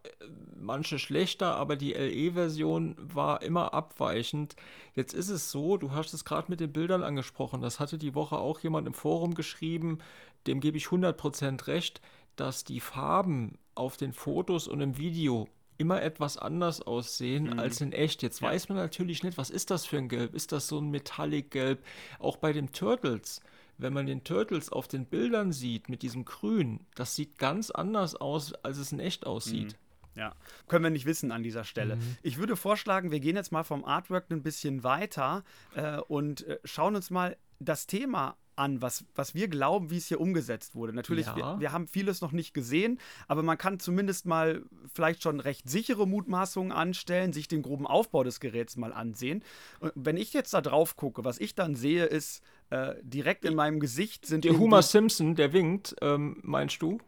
manche 0.59 0.99
schlechter, 0.99 1.57
aber 1.57 1.77
die 1.77 1.93
LE-Version 1.93 2.97
war 2.99 3.43
immer 3.43 3.75
abweichend. 3.75 4.57
Jetzt 4.95 5.15
ist 5.15 5.29
es 5.29 5.51
so, 5.51 5.77
du 5.77 5.93
hast 5.93 6.15
es 6.15 6.25
gerade 6.25 6.51
mit 6.51 6.61
den 6.61 6.73
Bildern 6.73 7.03
angesprochen, 7.03 7.61
das 7.61 7.81
hatte 7.81 7.99
die 7.99 8.15
Woche 8.15 8.39
auch 8.39 8.61
jemand 8.61 8.87
im 8.87 8.95
Forum 8.95 9.35
geschrieben, 9.35 9.99
dem 10.47 10.61
gebe 10.61 10.77
ich 10.77 10.87
100% 10.87 11.67
recht, 11.67 12.01
dass 12.37 12.65
die 12.65 12.81
Farben 12.81 13.59
auf 13.75 13.97
den 13.97 14.13
Fotos 14.13 14.69
und 14.69 14.81
im 14.81 14.97
Video 14.97 15.49
immer 15.79 16.03
etwas 16.03 16.37
anders 16.37 16.81
aussehen 16.83 17.45
mhm. 17.45 17.59
als 17.59 17.81
in 17.81 17.93
echt. 17.93 18.23
Jetzt 18.23 18.41
ja. 18.41 18.49
weiß 18.49 18.69
man 18.69 18.79
natürlich 18.79 19.23
nicht, 19.23 19.39
was 19.39 19.51
ist 19.51 19.71
das 19.71 19.87
für 19.87 19.99
ein 19.99 20.09
Gelb? 20.09 20.35
Ist 20.35 20.53
das 20.53 20.69
so 20.69 20.79
ein 20.79 20.91
Metallic-Gelb? 20.91 21.85
Auch 22.19 22.37
bei 22.37 22.53
den 22.53 22.73
Turtles. 22.73 23.41
Wenn 23.79 23.93
man 23.93 24.07
den 24.07 24.25
Turtles 24.25 24.71
auf 24.73 24.89
den 24.89 25.05
Bildern 25.05 25.53
sieht 25.53 25.89
mit 25.89 26.03
diesem 26.03 26.25
Grün, 26.25 26.81
das 26.95 27.15
sieht 27.15 27.39
ganz 27.39 27.71
anders 27.71 28.15
aus, 28.15 28.55
als 28.55 28.79
es 28.79 28.93
in 28.93 29.01
echt 29.01 29.27
aussieht. 29.27 29.73
Mhm. 29.73 30.21
Ja, 30.21 30.35
können 30.67 30.83
wir 30.83 30.91
nicht 30.91 31.05
wissen 31.05 31.31
an 31.31 31.43
dieser 31.43 31.65
Stelle. 31.65 31.97
Mhm. 31.97 32.17
Ich 32.23 32.39
würde 32.39 32.57
vorschlagen, 32.57 33.11
wir 33.11 33.21
gehen 33.21 33.37
jetzt 33.37 33.53
mal 33.53 33.65
vom 33.65 33.85
Artwork 33.85 34.31
ein 34.31 34.43
bisschen 34.43 34.83
weiter 34.83 35.45
äh, 35.75 35.99
und 35.99 36.47
äh, 36.47 36.59
schauen 36.65 36.97
uns 36.97 37.11
mal 37.11 37.37
das 37.59 37.87
Thema 37.87 38.37
an, 38.57 38.83
was, 38.83 39.05
was 39.15 39.35
wir 39.35 39.49
glauben, 39.49 39.91
wie 39.91 39.99
es 39.99 40.07
hier 40.07 40.21
umgesetzt 40.21 40.75
wurde. 40.75 40.93
Natürlich, 40.93 41.27
ja. 41.27 41.37
wir, 41.37 41.61
wir, 41.61 41.73
haben 41.73 41.87
vieles 41.89 42.21
noch 42.21 42.33
nicht 42.33 42.55
gesehen, 42.55 42.99
aber 43.29 43.43
man 43.43 43.59
kann 43.59 43.79
zumindest 43.79 44.27
mal 44.27 44.63
vielleicht 44.93 45.23
schon 45.23 45.41
recht 45.41 45.69
sichere 45.69 46.07
Mutmaßungen 46.07 46.73
anstellen, 46.73 47.33
sich 47.33 47.49
den 47.49 47.63
groben 47.63 47.87
Aufbau 47.87 48.25
des 48.25 48.41
Geräts 48.41 48.77
mal 48.77 48.93
ansehen. 48.93 49.43
Und 49.81 49.93
wenn 49.95 50.17
ich 50.17 50.33
jetzt 50.33 50.55
da 50.55 50.61
drauf 50.61 50.97
gucke, 50.97 51.25
was 51.25 51.39
ich 51.39 51.55
dann 51.55 51.75
sehe, 51.75 52.05
ist, 52.05 52.43
äh, 52.71 52.95
direkt 53.01 53.45
in 53.45 53.55
meinem 53.55 53.79
Gesicht 53.79 54.27
sind. 54.27 54.45
Der 54.45 54.59
Homer 54.59 54.83
Simpson, 54.83 55.37
der 55.37 55.53
winkt, 55.53 55.95
ähm, 56.03 56.39
meinst 56.43 56.83
du? 56.83 56.99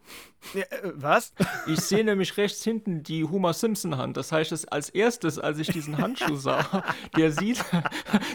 Ja, 0.55 0.62
äh, 0.62 0.92
was? 0.94 1.33
Ich 1.66 1.81
sehe 1.81 2.05
nämlich 2.05 2.37
rechts 2.37 2.62
hinten 2.62 3.03
die 3.03 3.25
Homer 3.25 3.53
Simpson-Hand. 3.53 4.16
Das 4.16 4.31
heißt, 4.31 4.73
als 4.73 4.88
erstes, 4.88 5.38
als 5.38 5.59
ich 5.59 5.66
diesen 5.66 5.99
Handschuh 5.99 6.37
sah, 6.37 6.85
der 7.16 7.33
sieht, 7.33 7.64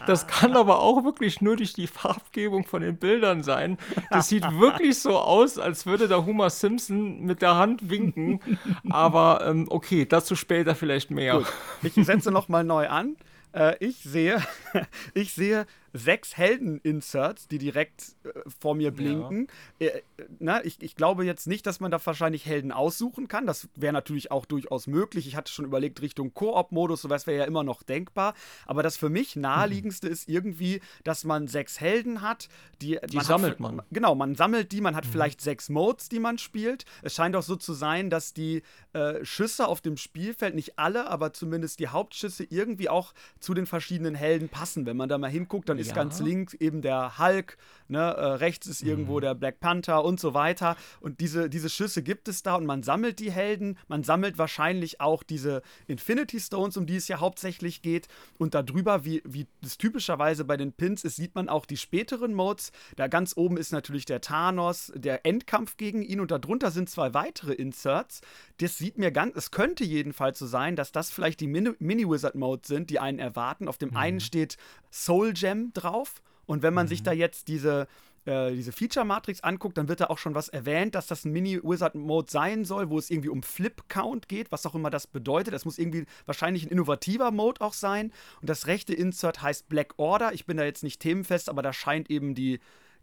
das 0.05 0.27
kann 0.27 0.57
aber 0.57 0.79
auch 0.79 1.05
wirklich 1.05 1.39
nur 1.39 1.55
durch 1.55 1.71
die 1.71 1.87
Farbgebung 1.87 2.65
von 2.65 2.81
den 2.81 2.97
Bildern 2.97 3.41
sein. 3.41 3.77
Das 4.09 4.27
sieht 4.27 4.43
wirklich 4.59 4.99
so 4.99 5.17
aus, 5.17 5.57
als 5.57 5.85
würde 5.85 6.09
der 6.09 6.25
Homer 6.25 6.49
Simpson 6.49 7.21
mit 7.21 7.41
der 7.41 7.55
Hand 7.55 7.89
winken. 7.89 8.41
Aber 8.89 9.45
ähm, 9.45 9.67
okay, 9.69 10.05
dazu 10.05 10.35
später 10.35 10.75
vielleicht 10.75 11.09
mehr. 11.09 11.37
Gut. 11.37 11.53
Ich 11.83 12.05
setze 12.05 12.31
nochmal 12.31 12.65
neu 12.65 12.89
an. 12.89 13.15
Äh, 13.53 13.77
ich 13.79 13.97
sehe, 14.03 14.41
ich 15.13 15.33
sehe 15.33 15.65
sechs 15.93 16.35
Helden-Inserts, 16.35 17.47
die 17.47 17.59
direkt 17.59 18.15
äh, 18.23 18.29
vor 18.59 18.75
mir 18.75 18.91
blinken. 18.91 19.47
Ja. 19.79 19.87
Äh, 19.87 20.01
na, 20.39 20.65
ich, 20.65 20.81
ich 20.81 20.95
glaube 20.95 21.23
jetzt 21.23 21.45
nicht, 21.45 21.65
dass 21.67 21.79
man 21.79 21.91
da 21.91 22.03
wahrscheinlich 22.03 22.45
Helden 22.45 22.71
aussuchen 22.71 23.27
kann. 23.27 23.45
Das 23.45 23.69
wäre 23.75 23.93
natürlich 23.93 24.31
auch 24.31 24.45
durchaus 24.45 24.87
möglich. 24.87 25.27
Ich 25.27 25.35
hatte 25.35 25.51
schon 25.51 25.65
überlegt, 25.65 26.01
Richtung 26.01 26.33
Koop-Modus, 26.33 27.03
sowas 27.03 27.27
wäre 27.27 27.37
ja 27.37 27.45
immer 27.45 27.63
noch 27.63 27.83
denkbar. 27.83 28.33
Aber 28.65 28.81
das 28.81 28.97
für 28.97 29.09
mich 29.09 29.35
naheliegendste 29.35 30.07
mhm. 30.07 30.13
ist 30.13 30.27
irgendwie, 30.27 30.81
dass 31.03 31.23
man 31.23 31.47
sechs 31.47 31.79
Helden 31.79 32.21
hat. 32.21 32.49
Die, 32.81 32.99
die 33.09 33.17
man 33.17 33.25
sammelt 33.25 33.53
hat, 33.53 33.59
man. 33.59 33.81
Genau, 33.91 34.15
man 34.15 34.35
sammelt 34.35 34.71
die, 34.71 34.81
man 34.81 34.95
hat 34.95 35.05
mhm. 35.05 35.09
vielleicht 35.11 35.41
sechs 35.41 35.69
Modes, 35.69 36.09
die 36.09 36.19
man 36.19 36.39
spielt. 36.39 36.85
Es 37.03 37.13
scheint 37.13 37.35
auch 37.35 37.43
so 37.43 37.55
zu 37.55 37.73
sein, 37.73 38.09
dass 38.09 38.33
die 38.33 38.63
äh, 38.93 39.23
Schüsse 39.23 39.67
auf 39.67 39.79
dem 39.81 39.97
Spielfeld, 39.97 40.55
nicht 40.55 40.79
alle, 40.79 41.07
aber 41.07 41.33
zumindest 41.33 41.79
die 41.79 41.87
Hauptschüsse 41.87 42.45
irgendwie 42.49 42.89
auch 42.89 43.13
zu 43.39 43.53
den 43.53 43.67
verschiedenen 43.67 44.15
Helden 44.15 44.49
passen. 44.49 44.87
Wenn 44.87 44.97
man 44.97 45.07
da 45.07 45.17
mal 45.19 45.29
hinguckt, 45.29 45.69
dann 45.69 45.82
ist 45.83 45.89
Ja. 45.89 45.95
ganz 45.95 46.19
links 46.19 46.53
eben 46.53 46.81
der 46.81 47.17
Hulk, 47.19 47.57
ne, 47.87 47.99
äh, 47.99 48.25
rechts 48.25 48.67
ist 48.67 48.81
irgendwo 48.81 49.19
der 49.19 49.35
Black 49.35 49.59
Panther 49.59 50.03
und 50.03 50.19
so 50.19 50.33
weiter. 50.33 50.75
Und 50.99 51.19
diese, 51.19 51.49
diese 51.49 51.69
Schüsse 51.69 52.01
gibt 52.01 52.27
es 52.27 52.41
da 52.43 52.55
und 52.55 52.65
man 52.65 52.81
sammelt 52.83 53.19
die 53.19 53.31
Helden, 53.31 53.77
man 53.87 54.03
sammelt 54.03 54.37
wahrscheinlich 54.37 54.99
auch 55.01 55.21
diese 55.23 55.61
Infinity 55.87 56.39
Stones, 56.39 56.77
um 56.77 56.85
die 56.85 56.95
es 56.95 57.07
ja 57.07 57.19
hauptsächlich 57.19 57.81
geht. 57.81 58.07
Und 58.39 58.53
darüber, 58.55 59.05
wie, 59.05 59.21
wie 59.25 59.47
das 59.61 59.77
typischerweise 59.77 60.45
bei 60.45 60.57
den 60.57 60.73
Pins 60.73 61.03
ist, 61.03 61.17
sieht 61.17 61.35
man 61.35 61.49
auch 61.49 61.65
die 61.65 61.77
späteren 61.77 62.33
Modes. 62.33 62.71
Da 62.95 63.07
ganz 63.07 63.33
oben 63.35 63.57
ist 63.57 63.71
natürlich 63.71 64.05
der 64.05 64.21
Thanos, 64.21 64.91
der 64.95 65.25
Endkampf 65.25 65.77
gegen 65.77 66.01
ihn 66.01 66.19
und 66.19 66.31
darunter 66.31 66.71
sind 66.71 66.89
zwei 66.89 67.13
weitere 67.13 67.53
Inserts. 67.53 68.21
Das 68.59 68.77
sieht 68.77 68.97
mir 68.97 69.11
ganz, 69.11 69.35
es 69.35 69.51
könnte 69.51 69.83
jedenfalls 69.83 70.39
so 70.39 70.47
sein, 70.47 70.75
dass 70.75 70.91
das 70.91 71.11
vielleicht 71.11 71.41
die 71.41 71.47
Mini- 71.47 71.75
Mini-Wizard-Modes 71.79 72.67
sind, 72.67 72.89
die 72.89 72.99
einen 72.99 73.19
erwarten. 73.19 73.67
Auf 73.67 73.77
dem 73.77 73.95
einen 73.95 74.19
steht 74.19 74.57
Soul 74.91 75.33
Gem 75.33 75.72
drauf. 75.73 76.21
Und 76.45 76.61
wenn 76.61 76.73
man 76.73 76.87
sich 76.87 77.03
da 77.03 77.13
jetzt 77.13 77.47
diese, 77.47 77.87
äh, 78.25 78.51
diese 78.51 78.71
Feature-Matrix 78.73 79.41
anguckt, 79.43 79.77
dann 79.77 79.87
wird 79.87 80.01
da 80.01 80.07
auch 80.07 80.17
schon 80.17 80.35
was 80.35 80.49
erwähnt, 80.49 80.93
dass 80.95 81.07
das 81.07 81.23
ein 81.23 81.31
Mini-Wizard-Mode 81.31 82.29
sein 82.31 82.65
soll, 82.65 82.89
wo 82.89 82.97
es 82.97 83.09
irgendwie 83.09 83.29
um 83.29 83.43
Flip-Count 83.43 84.27
geht, 84.27 84.51
was 84.51 84.65
auch 84.65 84.75
immer 84.75 84.89
das 84.89 85.07
bedeutet. 85.07 85.53
Das 85.53 85.63
muss 85.65 85.77
irgendwie 85.77 86.05
wahrscheinlich 86.25 86.65
ein 86.65 86.69
innovativer 86.69 87.31
Mode 87.31 87.61
auch 87.61 87.73
sein. 87.73 88.11
Und 88.41 88.49
das 88.49 88.67
rechte 88.67 88.93
Insert 88.93 89.41
heißt 89.41 89.69
Black 89.69 89.93
Order. 89.97 90.33
Ich 90.33 90.45
bin 90.45 90.57
da 90.57 90.63
jetzt 90.65 90.83
nicht 90.83 90.99
themenfest, 91.01 91.49
aber 91.49 91.61
da 91.61 91.71
scheint 91.71 92.09
eben 92.09 92.35
die 92.35 92.59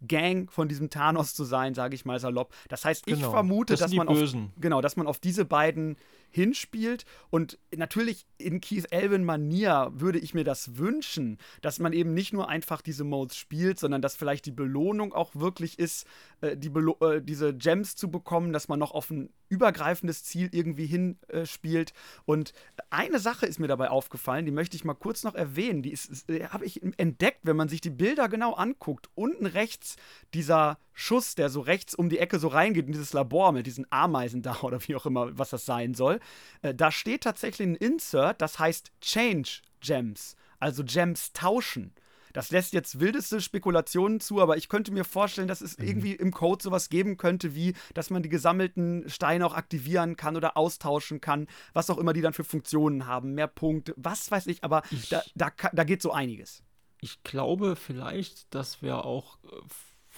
Gang 0.07 0.51
von 0.51 0.67
diesem 0.67 0.89
Thanos 0.89 1.35
zu 1.35 1.43
sein, 1.43 1.73
sage 1.75 1.95
ich 1.95 2.05
mal 2.05 2.19
salopp. 2.19 2.53
Das 2.69 2.85
heißt, 2.85 3.03
ich 3.07 3.15
Genau, 3.15 3.31
vermute, 3.31 3.73
das 3.73 3.81
dass 3.81 3.93
man 3.93 4.07
auf, 4.07 4.19
genau, 4.59 4.81
dass 4.81 4.95
man 4.95 5.05
auf 5.07 5.19
diese 5.19 5.45
beiden 5.45 5.95
hinspielt. 6.31 7.05
Und 7.29 7.59
natürlich 7.75 8.25
in 8.37 8.61
Keith 8.61 8.87
Elvin 8.91 9.23
Manier 9.23 9.91
würde 9.93 10.19
ich 10.19 10.33
mir 10.33 10.43
das 10.43 10.77
wünschen, 10.77 11.37
dass 11.61 11.79
man 11.79 11.93
eben 11.93 12.13
nicht 12.13 12.33
nur 12.33 12.49
einfach 12.49 12.81
diese 12.81 13.03
Modes 13.03 13.37
spielt, 13.37 13.79
sondern 13.79 14.01
dass 14.01 14.15
vielleicht 14.15 14.45
die 14.45 14.51
Belohnung 14.51 15.13
auch 15.13 15.35
wirklich 15.35 15.77
ist, 15.77 16.07
äh, 16.41 16.57
die 16.57 16.69
Belo 16.69 16.97
äh, 17.01 17.21
diese 17.21 17.53
Gems 17.53 17.95
zu 17.95 18.09
bekommen, 18.09 18.53
dass 18.53 18.67
man 18.67 18.79
noch 18.79 18.91
auf 18.91 19.11
ein 19.11 19.29
übergreifendes 19.51 20.23
Ziel 20.23 20.49
irgendwie 20.51 20.85
hinspielt. 20.85 21.91
Äh, 21.91 21.93
und 22.25 22.53
eine 22.89 23.19
Sache 23.19 23.45
ist 23.45 23.59
mir 23.59 23.67
dabei 23.67 23.89
aufgefallen, 23.89 24.45
die 24.45 24.51
möchte 24.51 24.75
ich 24.75 24.85
mal 24.85 24.93
kurz 24.93 25.23
noch 25.23 25.35
erwähnen. 25.35 25.83
Die 25.83 25.91
ist, 25.91 26.29
äh, 26.29 26.47
habe 26.47 26.65
ich 26.65 26.81
entdeckt, 26.97 27.41
wenn 27.43 27.57
man 27.57 27.69
sich 27.69 27.81
die 27.81 27.89
Bilder 27.89 28.29
genau 28.29 28.53
anguckt. 28.53 29.09
Unten 29.13 29.45
rechts 29.45 29.97
dieser 30.33 30.79
Schuss, 30.93 31.35
der 31.35 31.49
so 31.49 31.59
rechts 31.59 31.93
um 31.93 32.09
die 32.09 32.19
Ecke 32.19 32.39
so 32.39 32.47
reingeht 32.47 32.85
in 32.85 32.93
dieses 32.93 33.13
Labor 33.13 33.51
mit 33.51 33.67
diesen 33.67 33.85
Ameisen 33.91 34.41
da 34.41 34.59
oder 34.61 34.79
wie 34.87 34.95
auch 34.95 35.05
immer, 35.05 35.37
was 35.37 35.49
das 35.49 35.65
sein 35.65 35.93
soll. 35.93 36.19
Äh, 36.61 36.73
da 36.73 36.91
steht 36.91 37.21
tatsächlich 37.21 37.67
ein 37.67 37.75
Insert, 37.75 38.41
das 38.41 38.57
heißt 38.57 38.91
Change 39.01 39.61
Gems, 39.81 40.35
also 40.59 40.83
Gems 40.85 41.33
tauschen. 41.33 41.93
Das 42.33 42.51
lässt 42.51 42.73
jetzt 42.73 42.99
wildeste 42.99 43.41
Spekulationen 43.41 44.19
zu, 44.19 44.41
aber 44.41 44.57
ich 44.57 44.69
könnte 44.69 44.91
mir 44.91 45.03
vorstellen, 45.03 45.47
dass 45.47 45.61
es 45.61 45.77
irgendwie 45.77 46.13
im 46.13 46.31
Code 46.31 46.63
sowas 46.63 46.89
geben 46.89 47.17
könnte, 47.17 47.55
wie, 47.55 47.73
dass 47.93 48.09
man 48.09 48.23
die 48.23 48.29
gesammelten 48.29 49.09
Steine 49.09 49.45
auch 49.45 49.53
aktivieren 49.53 50.15
kann 50.15 50.35
oder 50.35 50.57
austauschen 50.57 51.21
kann, 51.21 51.47
was 51.73 51.89
auch 51.89 51.97
immer 51.97 52.13
die 52.13 52.21
dann 52.21 52.33
für 52.33 52.43
Funktionen 52.43 53.05
haben, 53.07 53.33
mehr 53.33 53.47
Punkte, 53.47 53.93
was 53.97 54.31
weiß 54.31 54.47
ich, 54.47 54.63
aber 54.63 54.81
Ich- 54.91 55.09
da, 55.09 55.21
da, 55.35 55.49
da 55.73 55.83
geht 55.83 56.01
so 56.01 56.11
einiges. 56.11 56.63
Ich 57.01 57.23
glaube 57.23 57.75
vielleicht, 57.75 58.53
dass 58.53 58.81
wir 58.81 59.05
auch 59.05 59.37
äh, 59.43 59.47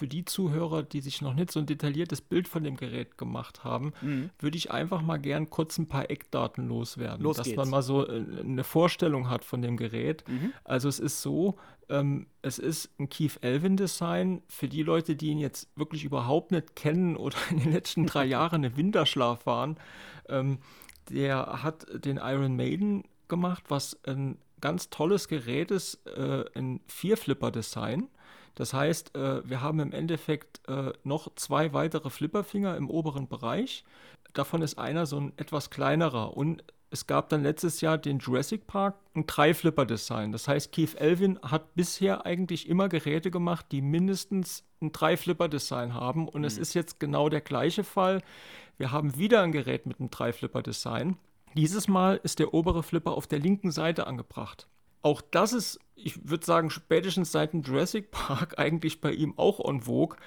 für 0.04 0.08
die 0.10 0.26
Zuhörer, 0.26 0.84
die 0.84 1.00
sich 1.00 1.22
noch 1.22 1.34
nicht 1.34 1.50
so 1.50 1.62
ein 1.62 1.66
detailliertes 1.66 2.20
Bild 2.20 2.50
von 2.50 2.62
dem 2.66 2.76
Gerät 2.76 3.18
gemacht 3.18 3.64
haben, 3.64 3.94
Mhm. 4.02 4.32
würde 4.38 4.58
ich 4.58 4.70
einfach 4.70 5.02
mal 5.02 5.16
gern 5.16 5.50
kurz 5.50 5.78
ein 5.78 5.88
paar 5.88 6.10
Eckdaten 6.12 6.68
loswerden, 6.68 7.24
Los 7.24 7.38
dass 7.38 7.46
geht's. 7.46 7.56
man 7.56 7.70
mal 7.70 7.82
so 7.82 8.06
äh, 8.06 8.22
eine 8.42 8.66
Vorstellung 8.66 9.30
hat 9.30 9.46
von 9.46 9.62
dem 9.62 9.78
Gerät. 9.78 10.26
Mhm. 10.28 10.52
Also 10.66 10.90
es 10.90 11.00
ist 11.00 11.22
so, 11.22 11.56
ähm, 11.88 12.28
es 12.42 12.60
ist 12.60 12.90
ein 13.00 13.08
Keith 13.08 13.38
Elvin 13.40 13.78
Design 13.78 14.42
für 14.50 14.68
die 14.68 14.84
Leute, 14.84 15.16
die 15.16 15.28
ihn 15.28 15.38
jetzt 15.40 15.70
wirklich 15.78 16.04
überhaupt 16.04 16.52
nicht 16.52 16.76
kennen 16.76 17.16
oder 17.16 17.38
in 17.50 17.60
den 17.60 17.72
letzten 17.72 18.06
drei 18.06 18.26
Jahren 18.36 18.66
im 18.66 18.76
Winterschlaf 18.76 19.46
waren. 19.46 19.78
Ähm, 20.28 20.58
der 21.12 21.64
hat 21.64 21.86
den 22.04 22.18
Iron 22.18 22.58
Maiden 22.58 23.06
gemacht, 23.30 23.64
was 23.70 23.98
ein 24.06 24.38
ganz 24.60 24.90
tolles 24.90 25.30
Gerät 25.30 25.72
ist, 25.72 26.06
äh, 26.08 26.44
ein 26.56 26.82
Vierflipper-Design. 26.88 28.10
Das 28.56 28.74
heißt, 28.74 29.16
äh, 29.16 29.48
wir 29.48 29.62
haben 29.62 29.80
im 29.80 29.92
Endeffekt 29.92 30.62
äh, 30.68 30.94
noch 31.04 31.34
zwei 31.36 31.74
weitere 31.74 32.10
Flipperfinger 32.10 32.78
im 32.78 32.90
oberen 32.90 33.28
Bereich. 33.28 33.84
Davon 34.34 34.62
ist 34.62 34.78
einer 34.78 35.06
so 35.06 35.20
ein 35.20 35.34
etwas 35.38 35.70
kleinerer. 35.70 36.36
Und 36.38 36.64
es 36.94 37.08
gab 37.08 37.30
dann 37.30 37.42
letztes 37.42 37.82
Jahr 37.82 37.98
den 37.98 38.20
Jurassic 38.20 38.68
Park, 38.68 38.96
ein 39.16 39.26
Drei-Flipper-Design. 39.26 40.32
Das 40.32 40.48
heißt, 40.48 40.72
Keith 40.72 40.96
Elvin 40.96 41.40
hat 41.42 41.74
bisher 41.74 42.26
eigentlich 42.26 42.70
immer 42.70 42.88
Geräte 42.88 43.32
gemacht, 43.32 43.66
die 43.72 43.82
mindestens 43.82 44.64
ein 44.80 44.92
Drei-Flipper-Design 44.92 45.96
haben. 45.96 46.28
Und 46.28 46.44
es 46.44 46.60
ist 46.60 46.76
jetzt 46.76 47.00
genau 47.00 47.30
der 47.30 47.42
gleiche 47.42 47.84
Fall. 47.84 48.22
Wir 48.78 48.92
haben 48.92 49.18
wieder 49.18 49.42
ein 49.42 49.52
Gerät 49.52 49.88
mit 49.88 50.00
einem 50.00 50.12
Drei-Flipper-Design. 50.12 51.18
Dieses 51.56 51.88
Mal 51.88 52.20
ist 52.22 52.38
der 52.38 52.54
obere 52.54 52.84
Flipper 52.84 53.12
auf 53.12 53.26
der 53.26 53.40
linken 53.40 53.72
Seite 53.72 54.06
angebracht. 54.06 54.68
Auch 55.04 55.22
das 55.22 55.54
ist, 55.54 55.80
ich 55.96 56.28
würde 56.28 56.46
sagen, 56.46 56.70
spätestens 56.72 57.32
seit 57.32 57.54
dem 57.54 57.62
Jurassic 57.62 58.10
Park 58.10 58.58
eigentlich 58.58 59.00
bei 59.02 59.12
ihm 59.12 59.38
auch 59.38 59.60
en 59.70 59.82
vogue. 59.82 60.18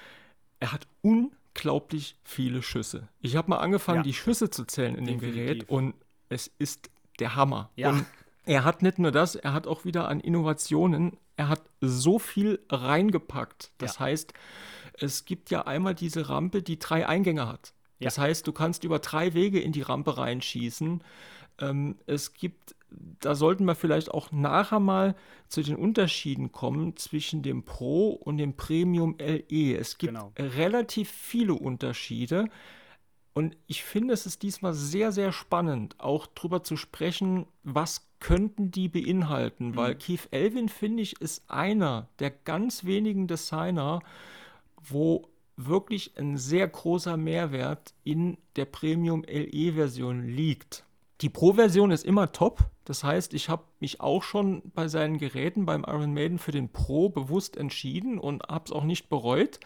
Er 0.61 0.71
hat 0.71 0.87
unglaublich 1.01 2.15
viele 2.23 2.61
Schüsse. 2.61 3.09
Ich 3.19 3.35
habe 3.35 3.49
mal 3.49 3.57
angefangen, 3.57 3.97
Ja. 3.99 4.03
die 4.03 4.13
Schüsse 4.13 4.49
zu 4.49 4.63
zählen 4.65 4.95
in 4.95 5.05
dem 5.05 5.19
Definitiv. 5.19 5.45
Gerät 5.45 5.69
und 5.69 5.95
es 6.29 6.49
ist 6.59 6.89
der 7.19 7.35
Hammer. 7.35 7.69
Ja. 7.75 7.89
Und 7.89 8.05
er 8.45 8.63
hat 8.63 8.81
nicht 8.81 8.97
nur 8.99 9.11
das, 9.11 9.35
er 9.35 9.53
hat 9.53 9.67
auch 9.67 9.83
wieder 9.83 10.07
an 10.07 10.19
Innovationen, 10.21 11.17
er 11.35 11.49
hat 11.49 11.61
so 11.81 12.17
viel 12.19 12.59
reingepackt. 12.69 13.71
Das 13.77 13.95
Ja. 13.95 14.05
heißt, 14.05 14.33
es 14.93 15.25
gibt 15.25 15.49
ja 15.51 15.63
einmal 15.67 15.93
diese 15.95 16.29
Rampe, 16.29 16.63
die 16.63 16.79
drei 16.79 17.07
Eingänge 17.07 17.47
hat. 17.47 17.73
Das 17.99 18.17
heißt, 18.19 18.45
du 18.47 18.51
kannst 18.53 18.83
über 18.83 18.99
drei 18.99 19.33
Wege 19.33 19.59
in 19.59 19.71
die 19.71 19.81
Rampe 19.81 20.17
reinschießen. 20.17 21.03
Ähm, 21.59 21.97
es 22.05 22.33
gibt, 22.33 22.75
da 22.89 23.35
sollten 23.35 23.65
wir 23.65 23.75
vielleicht 23.75 24.11
auch 24.11 24.31
nachher 24.31 24.79
mal 24.79 25.15
zu 25.49 25.61
den 25.61 25.75
Unterschieden 25.75 26.51
kommen 26.51 26.95
zwischen 26.95 27.41
dem 27.41 27.63
Pro 27.63 28.09
und 28.09 28.37
dem 28.37 28.55
Premium 28.55 29.15
LE. 29.19 29.75
Es 29.77 29.97
gibt 29.97 30.13
Genau. 30.13 30.31
relativ 30.37 31.09
viele 31.09 31.53
Unterschiede. 31.53 32.49
Und 33.33 33.55
ich 33.67 33.83
finde, 33.83 34.13
es 34.13 34.25
ist 34.25 34.41
diesmal 34.41 34.73
sehr, 34.73 35.11
sehr 35.11 35.31
spannend, 35.31 35.99
auch 35.99 36.25
drüber 36.25 36.63
zu 36.63 36.75
sprechen, 36.75 37.45
was 37.63 38.07
könnten 38.19 38.71
die 38.71 38.89
beinhalten. 38.89 39.75
Weil 39.75 39.93
Keith 39.95 40.27
Elvin, 40.31 40.69
finde 40.69 41.03
ich, 41.03 41.21
ist 41.21 41.47
einer 41.47 42.07
der 42.17 42.31
ganz 42.31 42.83
wenigen 42.83 43.27
Designer, 43.27 43.99
wo 44.81 45.27
wirklich 45.55 46.17
ein 46.17 46.37
sehr 46.37 46.67
großer 46.67 47.15
Mehrwert 47.17 47.93
in 48.03 48.37
der 48.55 48.65
Premium 48.65 49.23
LE-Version 49.23 50.23
liegt. 50.23 50.83
Die 51.21 51.29
Pro-Version 51.29 51.91
ist 51.91 52.05
immer 52.05 52.31
top. 52.31 52.69
Das 52.85 53.03
heißt, 53.03 53.33
ich 53.33 53.49
habe 53.49 53.63
mich 53.79 54.01
auch 54.01 54.23
schon 54.23 54.61
bei 54.73 54.87
seinen 54.87 55.17
Geräten 55.17 55.65
beim 55.65 55.83
Iron 55.83 56.13
Maiden 56.13 56.37
für 56.37 56.51
den 56.51 56.69
Pro 56.69 57.09
bewusst 57.09 57.57
entschieden 57.57 58.19
und 58.19 58.43
habe 58.43 58.65
es 58.65 58.71
auch 58.71 58.83
nicht 58.83 59.09
bereut. 59.09 59.59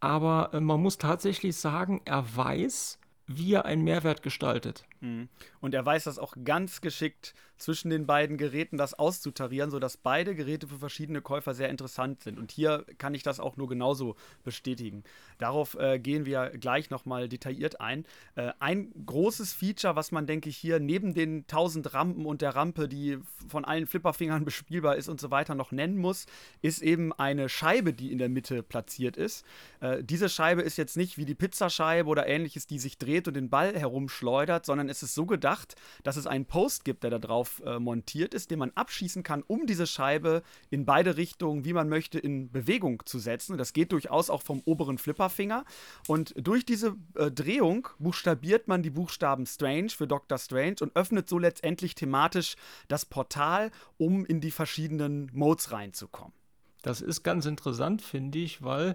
Aber 0.00 0.50
äh, 0.52 0.60
man 0.60 0.80
muss 0.80 0.98
tatsächlich 0.98 1.56
sagen, 1.56 2.00
er 2.04 2.24
weiß, 2.36 2.98
wie 3.26 3.54
er 3.54 3.64
einen 3.64 3.84
Mehrwert 3.84 4.22
gestaltet. 4.22 4.84
Mhm. 5.00 5.28
Und 5.60 5.74
er 5.74 5.84
weiß 5.84 6.04
das 6.04 6.18
auch 6.18 6.34
ganz 6.44 6.80
geschickt 6.80 7.34
zwischen 7.58 7.90
den 7.90 8.06
beiden 8.06 8.36
Geräten 8.36 8.76
das 8.76 8.94
auszutarieren, 8.94 9.70
sodass 9.70 9.96
beide 9.96 10.34
Geräte 10.34 10.68
für 10.68 10.78
verschiedene 10.78 11.22
Käufer 11.22 11.54
sehr 11.54 11.68
interessant 11.68 12.22
sind. 12.22 12.38
Und 12.38 12.52
hier 12.52 12.84
kann 12.98 13.14
ich 13.14 13.22
das 13.22 13.40
auch 13.40 13.56
nur 13.56 13.68
genauso 13.68 14.16
bestätigen. 14.44 15.04
Darauf 15.38 15.76
äh, 15.78 15.98
gehen 15.98 16.26
wir 16.26 16.50
gleich 16.50 16.90
nochmal 16.90 17.28
detailliert 17.28 17.80
ein. 17.80 18.04
Äh, 18.34 18.52
ein 18.58 18.92
großes 19.06 19.52
Feature, 19.52 19.96
was 19.96 20.12
man, 20.12 20.26
denke 20.26 20.48
ich, 20.48 20.56
hier 20.56 20.80
neben 20.80 21.14
den 21.14 21.40
1000 21.42 21.94
Rampen 21.94 22.26
und 22.26 22.42
der 22.42 22.54
Rampe, 22.54 22.88
die 22.88 23.18
von 23.48 23.64
allen 23.64 23.86
Flipperfingern 23.86 24.44
bespielbar 24.44 24.96
ist 24.96 25.08
und 25.08 25.20
so 25.20 25.30
weiter, 25.30 25.54
noch 25.54 25.72
nennen 25.72 25.96
muss, 25.96 26.26
ist 26.62 26.82
eben 26.82 27.12
eine 27.12 27.48
Scheibe, 27.48 27.92
die 27.92 28.12
in 28.12 28.18
der 28.18 28.28
Mitte 28.28 28.62
platziert 28.62 29.16
ist. 29.16 29.44
Äh, 29.80 30.02
diese 30.04 30.28
Scheibe 30.28 30.62
ist 30.62 30.76
jetzt 30.76 30.96
nicht 30.96 31.16
wie 31.16 31.24
die 31.24 31.34
Pizzascheibe 31.34 32.08
oder 32.08 32.26
ähnliches, 32.26 32.66
die 32.66 32.78
sich 32.78 32.98
dreht 32.98 33.28
und 33.28 33.34
den 33.34 33.48
Ball 33.48 33.74
herumschleudert, 33.78 34.66
sondern 34.66 34.85
es 34.88 35.02
ist 35.02 35.14
so 35.14 35.26
gedacht, 35.26 35.74
dass 36.02 36.16
es 36.16 36.26
einen 36.26 36.46
Post 36.46 36.84
gibt, 36.84 37.02
der 37.02 37.10
da 37.10 37.18
drauf 37.18 37.62
äh, 37.64 37.78
montiert 37.78 38.34
ist, 38.34 38.50
den 38.50 38.58
man 38.58 38.72
abschießen 38.74 39.22
kann, 39.22 39.42
um 39.46 39.66
diese 39.66 39.86
Scheibe 39.86 40.42
in 40.70 40.84
beide 40.84 41.16
Richtungen, 41.16 41.64
wie 41.64 41.72
man 41.72 41.88
möchte, 41.88 42.18
in 42.18 42.50
Bewegung 42.50 43.02
zu 43.06 43.18
setzen. 43.18 43.58
Das 43.58 43.72
geht 43.72 43.92
durchaus 43.92 44.30
auch 44.30 44.42
vom 44.42 44.62
oberen 44.64 44.98
Flipperfinger. 44.98 45.64
Und 46.06 46.34
durch 46.36 46.64
diese 46.64 46.96
äh, 47.14 47.30
Drehung 47.30 47.88
buchstabiert 47.98 48.68
man 48.68 48.82
die 48.82 48.90
Buchstaben 48.90 49.46
Strange 49.46 49.90
für 49.90 50.06
Dr. 50.06 50.38
Strange 50.38 50.76
und 50.80 50.96
öffnet 50.96 51.28
so 51.28 51.38
letztendlich 51.38 51.94
thematisch 51.94 52.56
das 52.88 53.04
Portal, 53.04 53.70
um 53.98 54.24
in 54.24 54.40
die 54.40 54.50
verschiedenen 54.50 55.30
Modes 55.32 55.72
reinzukommen. 55.72 56.32
Das 56.82 57.00
ist 57.00 57.22
ganz 57.22 57.46
interessant, 57.46 58.02
finde 58.02 58.38
ich, 58.38 58.62
weil 58.62 58.94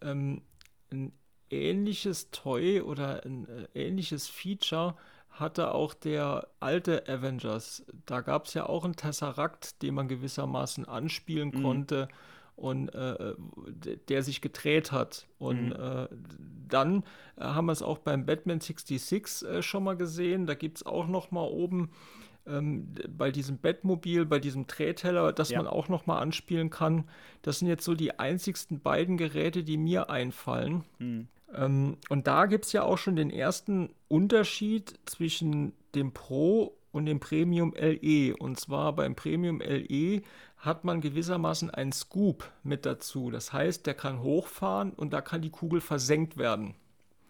ähm, 0.00 0.42
ein 0.90 1.12
ähnliches 1.50 2.30
Toy 2.30 2.80
oder 2.80 3.24
ein 3.24 3.46
äh, 3.48 3.68
ähnliches 3.74 4.28
Feature 4.28 4.96
hatte 5.38 5.72
auch 5.72 5.94
der 5.94 6.48
alte 6.60 7.08
Avengers. 7.08 7.84
Da 8.06 8.20
gab 8.20 8.46
es 8.46 8.54
ja 8.54 8.66
auch 8.66 8.84
einen 8.84 8.96
Tesseract, 8.96 9.82
den 9.82 9.94
man 9.94 10.08
gewissermaßen 10.08 10.86
anspielen 10.86 11.52
mhm. 11.54 11.62
konnte 11.62 12.08
und 12.56 12.88
äh, 12.94 13.34
der 14.08 14.22
sich 14.22 14.40
gedreht 14.40 14.92
hat. 14.92 15.26
Und 15.38 15.68
mhm. 15.68 15.72
äh, 15.72 16.08
dann 16.68 17.02
äh, 17.36 17.44
haben 17.44 17.66
wir 17.66 17.72
es 17.72 17.82
auch 17.82 17.98
beim 17.98 18.24
Batman 18.24 18.60
66 18.60 19.48
äh, 19.48 19.62
schon 19.62 19.84
mal 19.84 19.96
gesehen. 19.96 20.46
Da 20.46 20.54
gibt 20.54 20.78
es 20.78 20.86
auch 20.86 21.06
noch 21.06 21.30
mal 21.30 21.46
oben 21.46 21.90
ähm, 22.46 22.94
bei 23.08 23.30
diesem 23.30 23.58
Bettmobil, 23.58 24.24
bei 24.24 24.38
diesem 24.38 24.66
Drehteller, 24.66 25.32
das 25.32 25.50
ja. 25.50 25.58
man 25.58 25.66
auch 25.66 25.88
noch 25.88 26.06
mal 26.06 26.18
anspielen 26.18 26.70
kann. 26.70 27.04
Das 27.42 27.58
sind 27.58 27.68
jetzt 27.68 27.84
so 27.84 27.94
die 27.94 28.18
einzigsten 28.18 28.80
beiden 28.80 29.18
Geräte, 29.18 29.62
die 29.62 29.76
mir 29.76 30.08
einfallen. 30.08 30.84
Mhm. 30.98 31.28
Ähm, 31.54 31.96
und 32.08 32.26
da 32.26 32.46
gibt 32.46 32.66
es 32.66 32.72
ja 32.72 32.82
auch 32.82 32.98
schon 32.98 33.16
den 33.16 33.30
ersten 33.30 33.90
Unterschied 34.08 34.98
zwischen 35.06 35.72
dem 35.94 36.12
Pro 36.12 36.76
und 36.92 37.06
dem 37.06 37.20
Premium 37.20 37.74
LE. 37.76 38.36
Und 38.36 38.58
zwar 38.58 38.94
beim 38.94 39.14
Premium 39.14 39.60
LE 39.60 40.22
hat 40.56 40.84
man 40.84 41.00
gewissermaßen 41.00 41.70
einen 41.70 41.92
Scoop 41.92 42.50
mit 42.62 42.86
dazu. 42.86 43.30
Das 43.30 43.52
heißt, 43.52 43.86
der 43.86 43.94
kann 43.94 44.22
hochfahren 44.22 44.92
und 44.92 45.12
da 45.12 45.20
kann 45.20 45.42
die 45.42 45.50
Kugel 45.50 45.80
versenkt 45.80 46.38
werden. 46.38 46.74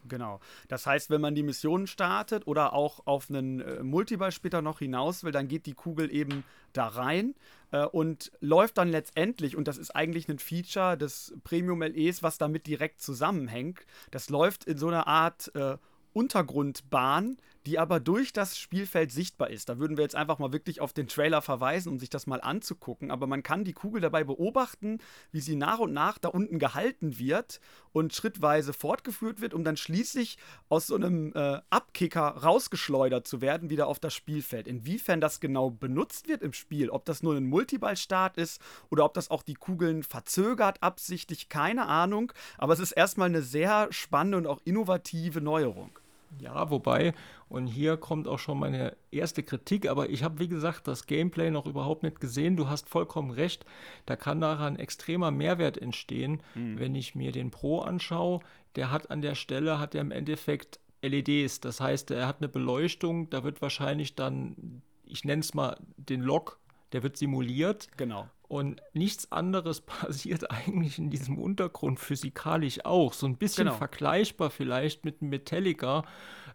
Genau. 0.08 0.40
Das 0.68 0.86
heißt, 0.86 1.10
wenn 1.10 1.20
man 1.20 1.34
die 1.34 1.42
Mission 1.42 1.86
startet 1.86 2.46
oder 2.46 2.72
auch 2.72 3.06
auf 3.06 3.30
einen 3.30 3.60
äh, 3.60 3.82
Multiball 3.82 4.32
später 4.32 4.62
noch 4.62 4.78
hinaus 4.78 5.24
will, 5.24 5.32
dann 5.32 5.48
geht 5.48 5.66
die 5.66 5.74
Kugel 5.74 6.12
eben 6.12 6.44
da 6.72 6.88
rein 6.88 7.34
äh, 7.72 7.84
und 7.84 8.32
läuft 8.40 8.78
dann 8.78 8.88
letztendlich, 8.88 9.56
und 9.56 9.68
das 9.68 9.78
ist 9.78 9.90
eigentlich 9.90 10.28
ein 10.28 10.38
Feature 10.38 10.96
des 10.96 11.34
Premium 11.44 11.82
LEs, 11.82 12.22
was 12.22 12.38
damit 12.38 12.66
direkt 12.66 13.00
zusammenhängt, 13.00 13.86
das 14.10 14.30
läuft 14.30 14.64
in 14.64 14.78
so 14.78 14.88
einer 14.88 15.06
Art 15.06 15.50
äh, 15.54 15.76
Untergrundbahn, 16.12 17.36
die 17.66 17.78
aber 17.80 17.98
durch 17.98 18.32
das 18.32 18.56
Spielfeld 18.56 19.10
sichtbar 19.10 19.50
ist. 19.50 19.68
Da 19.68 19.78
würden 19.78 19.96
wir 19.96 20.04
jetzt 20.04 20.14
einfach 20.14 20.38
mal 20.38 20.52
wirklich 20.52 20.80
auf 20.80 20.92
den 20.92 21.08
Trailer 21.08 21.42
verweisen, 21.42 21.90
um 21.90 21.98
sich 21.98 22.08
das 22.08 22.28
mal 22.28 22.40
anzugucken. 22.40 23.10
Aber 23.10 23.26
man 23.26 23.42
kann 23.42 23.64
die 23.64 23.72
Kugel 23.72 24.00
dabei 24.00 24.22
beobachten, 24.22 24.98
wie 25.32 25.40
sie 25.40 25.56
nach 25.56 25.80
und 25.80 25.92
nach 25.92 26.18
da 26.18 26.28
unten 26.28 26.60
gehalten 26.60 27.18
wird 27.18 27.60
und 27.92 28.14
schrittweise 28.14 28.72
fortgeführt 28.72 29.40
wird, 29.40 29.52
um 29.52 29.64
dann 29.64 29.76
schließlich 29.76 30.38
aus 30.68 30.86
so 30.86 30.94
einem 30.94 31.32
äh, 31.34 31.60
Abkicker 31.68 32.28
rausgeschleudert 32.28 33.26
zu 33.26 33.40
werden, 33.40 33.68
wieder 33.68 33.88
auf 33.88 33.98
das 33.98 34.14
Spielfeld. 34.14 34.68
Inwiefern 34.68 35.20
das 35.20 35.40
genau 35.40 35.70
benutzt 35.70 36.28
wird 36.28 36.42
im 36.42 36.52
Spiel, 36.52 36.88
ob 36.88 37.04
das 37.04 37.24
nur 37.24 37.34
ein 37.34 37.46
Multiballstart 37.46 38.36
ist 38.36 38.60
oder 38.90 39.04
ob 39.04 39.14
das 39.14 39.30
auch 39.30 39.42
die 39.42 39.54
Kugeln 39.54 40.04
verzögert, 40.04 40.82
absichtlich, 40.84 41.48
keine 41.48 41.86
Ahnung. 41.86 42.32
Aber 42.58 42.74
es 42.74 42.80
ist 42.80 42.92
erstmal 42.92 43.28
eine 43.28 43.42
sehr 43.42 43.88
spannende 43.90 44.38
und 44.38 44.46
auch 44.46 44.60
innovative 44.64 45.40
Neuerung. 45.40 45.98
Ja, 46.40 46.70
wobei, 46.70 47.14
und 47.48 47.66
hier 47.66 47.96
kommt 47.96 48.28
auch 48.28 48.38
schon 48.38 48.58
meine 48.58 48.96
erste 49.10 49.42
Kritik, 49.42 49.88
aber 49.88 50.10
ich 50.10 50.22
habe, 50.22 50.38
wie 50.38 50.48
gesagt, 50.48 50.88
das 50.88 51.06
Gameplay 51.06 51.50
noch 51.50 51.66
überhaupt 51.66 52.02
nicht 52.02 52.20
gesehen. 52.20 52.56
Du 52.56 52.68
hast 52.68 52.88
vollkommen 52.88 53.30
recht, 53.30 53.64
da 54.04 54.16
kann 54.16 54.40
daran 54.40 54.74
ein 54.74 54.78
extremer 54.78 55.30
Mehrwert 55.30 55.78
entstehen, 55.78 56.42
mhm. 56.54 56.78
wenn 56.78 56.94
ich 56.94 57.14
mir 57.14 57.32
den 57.32 57.50
Pro 57.50 57.80
anschaue. 57.80 58.40
Der 58.74 58.90
hat 58.90 59.10
an 59.10 59.22
der 59.22 59.34
Stelle, 59.34 59.78
hat 59.78 59.94
er 59.94 60.02
im 60.02 60.10
Endeffekt 60.10 60.80
LEDs, 61.02 61.60
das 61.60 61.80
heißt, 61.80 62.10
er 62.10 62.26
hat 62.26 62.38
eine 62.40 62.48
Beleuchtung, 62.48 63.30
da 63.30 63.44
wird 63.44 63.62
wahrscheinlich 63.62 64.14
dann, 64.14 64.82
ich 65.04 65.24
nenne 65.24 65.40
es 65.40 65.54
mal 65.54 65.76
den 65.96 66.20
Log, 66.20 66.58
der 66.92 67.02
wird 67.02 67.16
simuliert. 67.16 67.88
Genau. 67.96 68.28
Und 68.48 68.80
nichts 68.92 69.32
anderes 69.32 69.80
passiert 69.82 70.50
eigentlich 70.50 70.98
in 70.98 71.10
diesem 71.10 71.38
Untergrund 71.38 72.00
physikalisch 72.00 72.84
auch. 72.84 73.12
So 73.12 73.26
ein 73.26 73.36
bisschen 73.36 73.66
genau. 73.66 73.76
vergleichbar 73.76 74.50
vielleicht 74.50 75.04
mit 75.04 75.22
Metallica, 75.22 76.04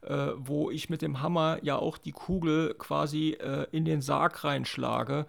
äh, 0.02 0.28
wo 0.36 0.72
ich 0.72 0.90
mit 0.90 1.02
dem 1.02 1.22
Hammer 1.22 1.60
ja 1.64 1.78
auch 1.78 1.98
die 1.98 2.12
Kugel 2.12 2.76
quasi 2.76 3.32
äh, 3.32 3.68
in 3.72 3.86
den 3.86 4.02
Sarg 4.02 4.44
reinschlage. 4.44 5.26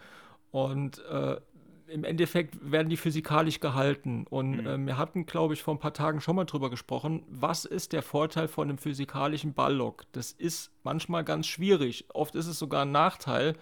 Und 0.51 1.03
äh, 1.07 1.37
im 1.92 2.05
Endeffekt 2.05 2.57
werden 2.62 2.88
die 2.88 2.96
physikalisch 2.96 3.61
gehalten. 3.61 4.27
Und 4.29 4.62
mhm. 4.62 4.66
äh, 4.66 4.87
wir 4.87 4.98
hatten, 4.98 5.27
glaube 5.27 5.55
ich, 5.55 5.62
vor 5.62 5.75
ein 5.75 5.79
paar 5.79 5.92
Tagen 5.92 6.20
schon 6.20 6.37
mal 6.37 6.44
drüber 6.44 6.70
gesprochen, 6.70 7.22
was 7.29 7.64
ist 7.64 7.92
der 7.92 8.03
Vorteil 8.03 8.48
von 8.48 8.68
einem 8.68 8.79
physikalischen 8.79 9.53
Balllock? 9.53 10.05
Das 10.12 10.33
ist 10.33 10.70
manchmal 10.85 11.22
ganz 11.22 11.46
schwierig. 11.46 12.07
Oft 12.14 12.35
ist 12.35 12.46
es 12.46 12.59
sogar 12.59 12.85
ein 12.85 12.92
Nachteil 12.92 13.57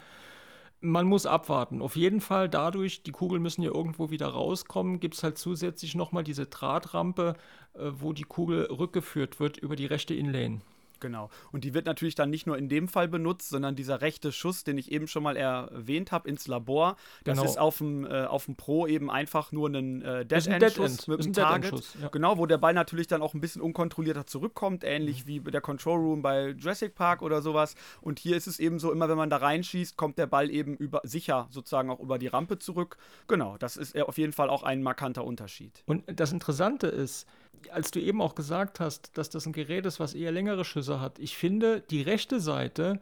man 0.80 1.06
muss 1.06 1.26
abwarten. 1.26 1.82
Auf 1.82 1.96
jeden 1.96 2.20
Fall 2.20 2.48
dadurch, 2.48 3.02
die 3.02 3.12
Kugeln 3.12 3.42
müssen 3.42 3.62
ja 3.62 3.70
irgendwo 3.72 4.10
wieder 4.10 4.28
rauskommen, 4.28 5.00
gibt 5.00 5.14
es 5.14 5.22
halt 5.22 5.38
zusätzlich 5.38 5.94
nochmal 5.94 6.24
diese 6.24 6.46
Drahtrampe, 6.46 7.34
äh, 7.74 7.90
wo 7.98 8.12
die 8.12 8.24
Kugel 8.24 8.64
rückgeführt 8.64 9.40
wird 9.40 9.58
über 9.58 9.76
die 9.76 9.86
rechte 9.86 10.14
Inlane. 10.14 10.60
Genau. 11.00 11.30
Und 11.50 11.64
die 11.64 11.74
wird 11.74 11.86
natürlich 11.86 12.14
dann 12.14 12.30
nicht 12.30 12.46
nur 12.46 12.56
in 12.56 12.68
dem 12.68 12.88
Fall 12.88 13.08
benutzt, 13.08 13.48
sondern 13.48 13.74
dieser 13.74 14.00
rechte 14.00 14.32
Schuss, 14.32 14.64
den 14.64 14.78
ich 14.78 14.92
eben 14.92 15.08
schon 15.08 15.22
mal 15.22 15.36
erwähnt 15.36 16.12
habe, 16.12 16.28
ins 16.28 16.46
Labor, 16.46 16.96
das 17.24 17.38
genau. 17.38 17.50
ist 17.50 17.58
auf 17.58 17.78
dem, 17.78 18.04
äh, 18.04 18.24
auf 18.24 18.44
dem 18.44 18.56
Pro 18.56 18.86
eben 18.86 19.10
einfach 19.10 19.52
nur 19.52 19.68
ein 19.68 20.02
äh, 20.02 20.24
Dead-End-Schuss 20.26 21.08
mit 21.08 21.20
einem 21.20 21.32
Target. 21.32 21.82
Ja. 22.00 22.08
Genau, 22.08 22.38
wo 22.38 22.46
der 22.46 22.58
Ball 22.58 22.74
natürlich 22.74 23.06
dann 23.06 23.22
auch 23.22 23.34
ein 23.34 23.40
bisschen 23.40 23.62
unkontrollierter 23.62 24.26
zurückkommt, 24.26 24.84
ähnlich 24.84 25.24
mhm. 25.24 25.28
wie 25.28 25.40
der 25.40 25.60
Control 25.60 25.98
Room 25.98 26.22
bei 26.22 26.50
Jurassic 26.50 26.94
Park 26.94 27.22
oder 27.22 27.42
sowas. 27.42 27.74
Und 28.00 28.18
hier 28.18 28.36
ist 28.36 28.46
es 28.46 28.60
eben 28.60 28.78
so, 28.78 28.92
immer 28.92 29.08
wenn 29.08 29.16
man 29.16 29.30
da 29.30 29.38
reinschießt, 29.38 29.96
kommt 29.96 30.18
der 30.18 30.26
Ball 30.26 30.50
eben 30.50 30.76
über, 30.76 31.00
sicher 31.04 31.48
sozusagen 31.50 31.90
auch 31.90 32.00
über 32.00 32.18
die 32.18 32.26
Rampe 32.26 32.58
zurück. 32.58 32.98
Genau, 33.26 33.56
das 33.58 33.76
ist 33.76 33.98
auf 34.00 34.18
jeden 34.18 34.32
Fall 34.32 34.50
auch 34.50 34.62
ein 34.62 34.82
markanter 34.82 35.24
Unterschied. 35.24 35.82
Und 35.86 36.04
das 36.06 36.32
Interessante 36.32 36.86
ist, 36.86 37.26
als 37.70 37.90
du 37.90 38.00
eben 38.00 38.20
auch 38.20 38.34
gesagt 38.34 38.80
hast, 38.80 39.16
dass 39.16 39.30
das 39.30 39.46
ein 39.46 39.52
Gerät 39.52 39.86
ist, 39.86 40.00
was 40.00 40.14
eher 40.14 40.32
längere 40.32 40.64
Schüsse 40.64 41.00
hat, 41.00 41.18
ich 41.18 41.36
finde, 41.36 41.80
die 41.80 42.02
rechte 42.02 42.40
Seite 42.40 43.00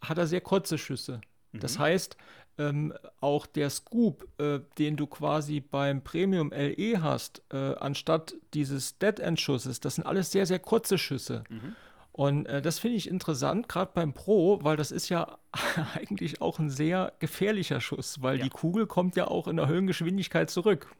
hat 0.00 0.18
er 0.18 0.26
sehr 0.26 0.40
kurze 0.40 0.78
Schüsse. 0.78 1.20
Mhm. 1.52 1.60
Das 1.60 1.78
heißt, 1.78 2.16
ähm, 2.58 2.92
auch 3.20 3.46
der 3.46 3.70
Scoop, 3.70 4.28
äh, 4.38 4.60
den 4.78 4.96
du 4.96 5.06
quasi 5.06 5.60
beim 5.60 6.02
Premium 6.02 6.50
LE 6.50 7.02
hast, 7.02 7.42
äh, 7.52 7.74
anstatt 7.74 8.34
dieses 8.52 8.98
Dead-End-Schusses, 8.98 9.80
das 9.80 9.96
sind 9.96 10.06
alles 10.06 10.30
sehr, 10.30 10.46
sehr 10.46 10.60
kurze 10.60 10.98
Schüsse. 10.98 11.44
Mhm. 11.48 11.74
Und 12.12 12.46
äh, 12.46 12.62
das 12.62 12.78
finde 12.78 12.96
ich 12.96 13.08
interessant, 13.08 13.68
gerade 13.68 13.90
beim 13.92 14.12
Pro, 14.12 14.62
weil 14.62 14.76
das 14.76 14.92
ist 14.92 15.08
ja 15.08 15.36
eigentlich 15.94 16.40
auch 16.40 16.60
ein 16.60 16.70
sehr 16.70 17.12
gefährlicher 17.18 17.80
Schuss, 17.80 18.22
weil 18.22 18.38
ja. 18.38 18.44
die 18.44 18.50
Kugel 18.50 18.86
kommt 18.86 19.16
ja 19.16 19.26
auch 19.26 19.48
in 19.48 19.56
der 19.56 19.66
Höhengeschwindigkeit 19.66 20.48
zurück. 20.48 20.94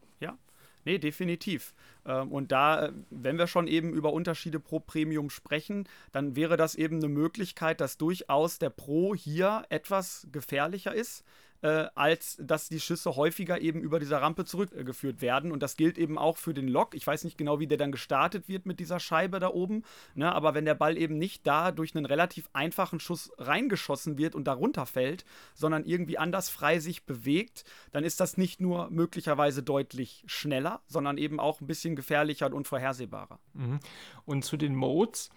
Nee, 0.85 0.99
definitiv. 0.99 1.75
Ähm, 2.05 2.31
und 2.31 2.53
da, 2.53 2.87
äh, 2.87 2.93
wenn 3.11 3.39
wir 3.39 3.47
schon 3.47 3.67
eben 3.67 3.93
über 3.93 4.13
Unterschiede 4.13 4.61
pro 4.61 4.81
Premium 4.81 5.31
sprechen, 5.31 5.89
dann 6.13 6.37
wäre 6.37 6.57
das 6.57 6.75
eben 6.75 6.97
eine 6.97 7.09
Möglichkeit, 7.09 7.81
dass 7.81 7.97
durchaus 7.97 8.59
der 8.59 8.71
Pro 8.71 9.15
hier 9.15 9.65
etwas 9.71 10.27
gefährlicher 10.31 10.95
ist 10.95 11.25
äh, 11.65 11.89
als 11.95 12.37
dass 12.43 12.69
die 12.69 12.79
Schüsse 12.79 13.17
häufiger 13.17 13.59
eben 13.63 13.81
über 13.81 13.99
dieser 13.99 14.21
Rampe 14.21 14.45
zurückgeführt 14.45 15.23
werden. 15.23 15.51
Und 15.51 15.63
das 15.63 15.79
gilt 15.79 15.97
eben 15.97 16.19
auch 16.19 16.37
für 16.37 16.53
den 16.53 16.69
Lock. 16.69 16.95
Ich 16.95 17.07
weiß 17.07 17.25
nicht 17.25 17.39
genau, 17.39 17.59
wie 17.59 17.67
der 17.67 17.79
dann 17.79 17.91
gestartet 17.91 18.49
wird 18.49 18.67
mit 18.67 18.81
dieser 18.81 19.01
Scheibe 19.01 19.41
da 19.41 19.49
oben. 19.49 19.83
Ne? 20.15 20.31
Aber 20.31 20.53
wenn 20.53 20.67
der 20.67 20.75
Ball 20.75 20.99
eben 20.99 21.17
nicht 21.17 21.47
da 21.47 21.73
durch 21.73 21.97
einen 21.97 22.05
relativ 22.05 22.51
einfachen 22.53 23.01
Schuss 23.01 23.33
reingeschossen 23.39 24.19
wird 24.19 24.35
und 24.35 24.45
darunter 24.45 24.85
fällt, 24.85 25.25
sondern 25.55 25.87
irgendwie 25.87 26.19
anders 26.19 26.51
frei 26.51 26.81
sich 26.81 27.05
bewegt, 27.07 27.65
dann 27.93 28.05
ist 28.05 28.21
das 28.21 28.37
nicht 28.37 28.61
nur 28.61 28.91
möglicherweise 28.91 29.63
deutlich 29.63 30.23
schneller, 30.27 30.83
sondern 30.87 31.17
eben 31.17 31.41
auch 31.41 31.63
ein 31.63 31.67
bisschen 31.67 31.97
gefährlicher 31.97 32.45
und 32.45 32.53
unvorhersehbarer. 32.53 33.39
Mhm. 33.55 33.81
Und 34.27 34.45
zu 34.45 34.59
den 34.59 34.75
Modes 34.75 35.31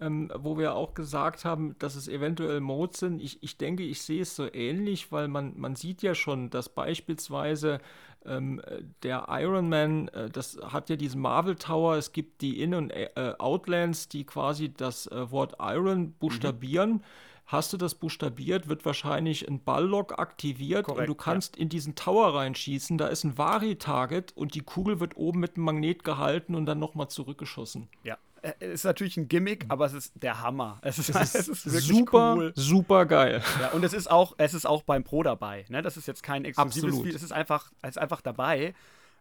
ähm, 0.00 0.30
wo 0.36 0.58
wir 0.58 0.74
auch 0.74 0.94
gesagt 0.94 1.44
haben, 1.44 1.76
dass 1.78 1.94
es 1.94 2.08
eventuell 2.08 2.60
Modes 2.60 3.00
sind. 3.00 3.22
Ich, 3.22 3.42
ich 3.42 3.56
denke, 3.56 3.84
ich 3.84 4.02
sehe 4.02 4.22
es 4.22 4.34
so 4.34 4.52
ähnlich, 4.52 5.12
weil 5.12 5.28
man, 5.28 5.54
man 5.56 5.76
sieht 5.76 6.02
ja 6.02 6.14
schon, 6.14 6.50
dass 6.50 6.68
beispielsweise 6.68 7.80
ähm, 8.26 8.60
der 9.02 9.26
Iron 9.28 9.68
Man, 9.68 10.08
äh, 10.08 10.30
das 10.30 10.58
hat 10.62 10.90
ja 10.90 10.96
diesen 10.96 11.20
Marvel 11.20 11.56
Tower, 11.56 11.96
es 11.96 12.12
gibt 12.12 12.40
die 12.40 12.60
In- 12.60 12.74
und 12.74 12.90
äh, 12.90 13.34
Outlands, 13.38 14.08
die 14.08 14.24
quasi 14.24 14.72
das 14.72 15.06
äh, 15.06 15.30
Wort 15.30 15.56
Iron 15.60 16.12
buchstabieren. 16.12 16.92
Mhm. 16.92 17.02
Hast 17.46 17.74
du 17.74 17.76
das 17.76 17.94
buchstabiert, 17.94 18.68
wird 18.68 18.86
wahrscheinlich 18.86 19.46
ein 19.46 19.62
Balllog 19.62 20.18
aktiviert 20.18 20.86
Korrekt, 20.86 21.00
und 21.00 21.06
du 21.08 21.14
kannst 21.14 21.56
ja. 21.56 21.62
in 21.62 21.68
diesen 21.68 21.94
Tower 21.94 22.34
reinschießen. 22.34 22.96
Da 22.96 23.08
ist 23.08 23.22
ein 23.22 23.36
Vari-Target 23.36 24.32
und 24.34 24.54
die 24.54 24.62
Kugel 24.62 24.98
wird 24.98 25.18
oben 25.18 25.40
mit 25.40 25.56
einem 25.56 25.66
Magnet 25.66 26.04
gehalten 26.04 26.54
und 26.54 26.64
dann 26.64 26.78
nochmal 26.78 27.08
zurückgeschossen. 27.08 27.88
Ja, 28.02 28.16
ist 28.60 28.84
natürlich 28.84 29.16
ein 29.16 29.28
Gimmick, 29.28 29.66
aber 29.68 29.86
es 29.86 29.94
ist 29.94 30.12
der 30.14 30.40
Hammer. 30.40 30.78
Es 30.82 30.98
ist, 30.98 31.14
es 31.14 31.34
ist, 31.34 31.48
es 31.48 31.66
ist 31.66 31.86
super, 31.86 32.34
cool. 32.36 32.52
super 32.54 33.06
geil. 33.06 33.42
Ja, 33.60 33.68
und 33.70 33.84
es 33.84 33.92
ist 33.92 34.10
auch, 34.10 34.34
es 34.38 34.54
ist 34.54 34.66
auch 34.66 34.82
beim 34.82 35.02
Pro 35.02 35.22
dabei. 35.22 35.64
Ne? 35.68 35.82
Das 35.82 35.96
ist 35.96 36.06
jetzt 36.06 36.22
kein 36.22 36.44
exklusives 36.44 36.96
Spiel, 36.96 37.14
es 37.14 37.22
ist 37.22 37.32
einfach, 37.32 37.72
es 37.82 37.90
ist 37.90 37.98
einfach 37.98 38.20
dabei. 38.20 38.74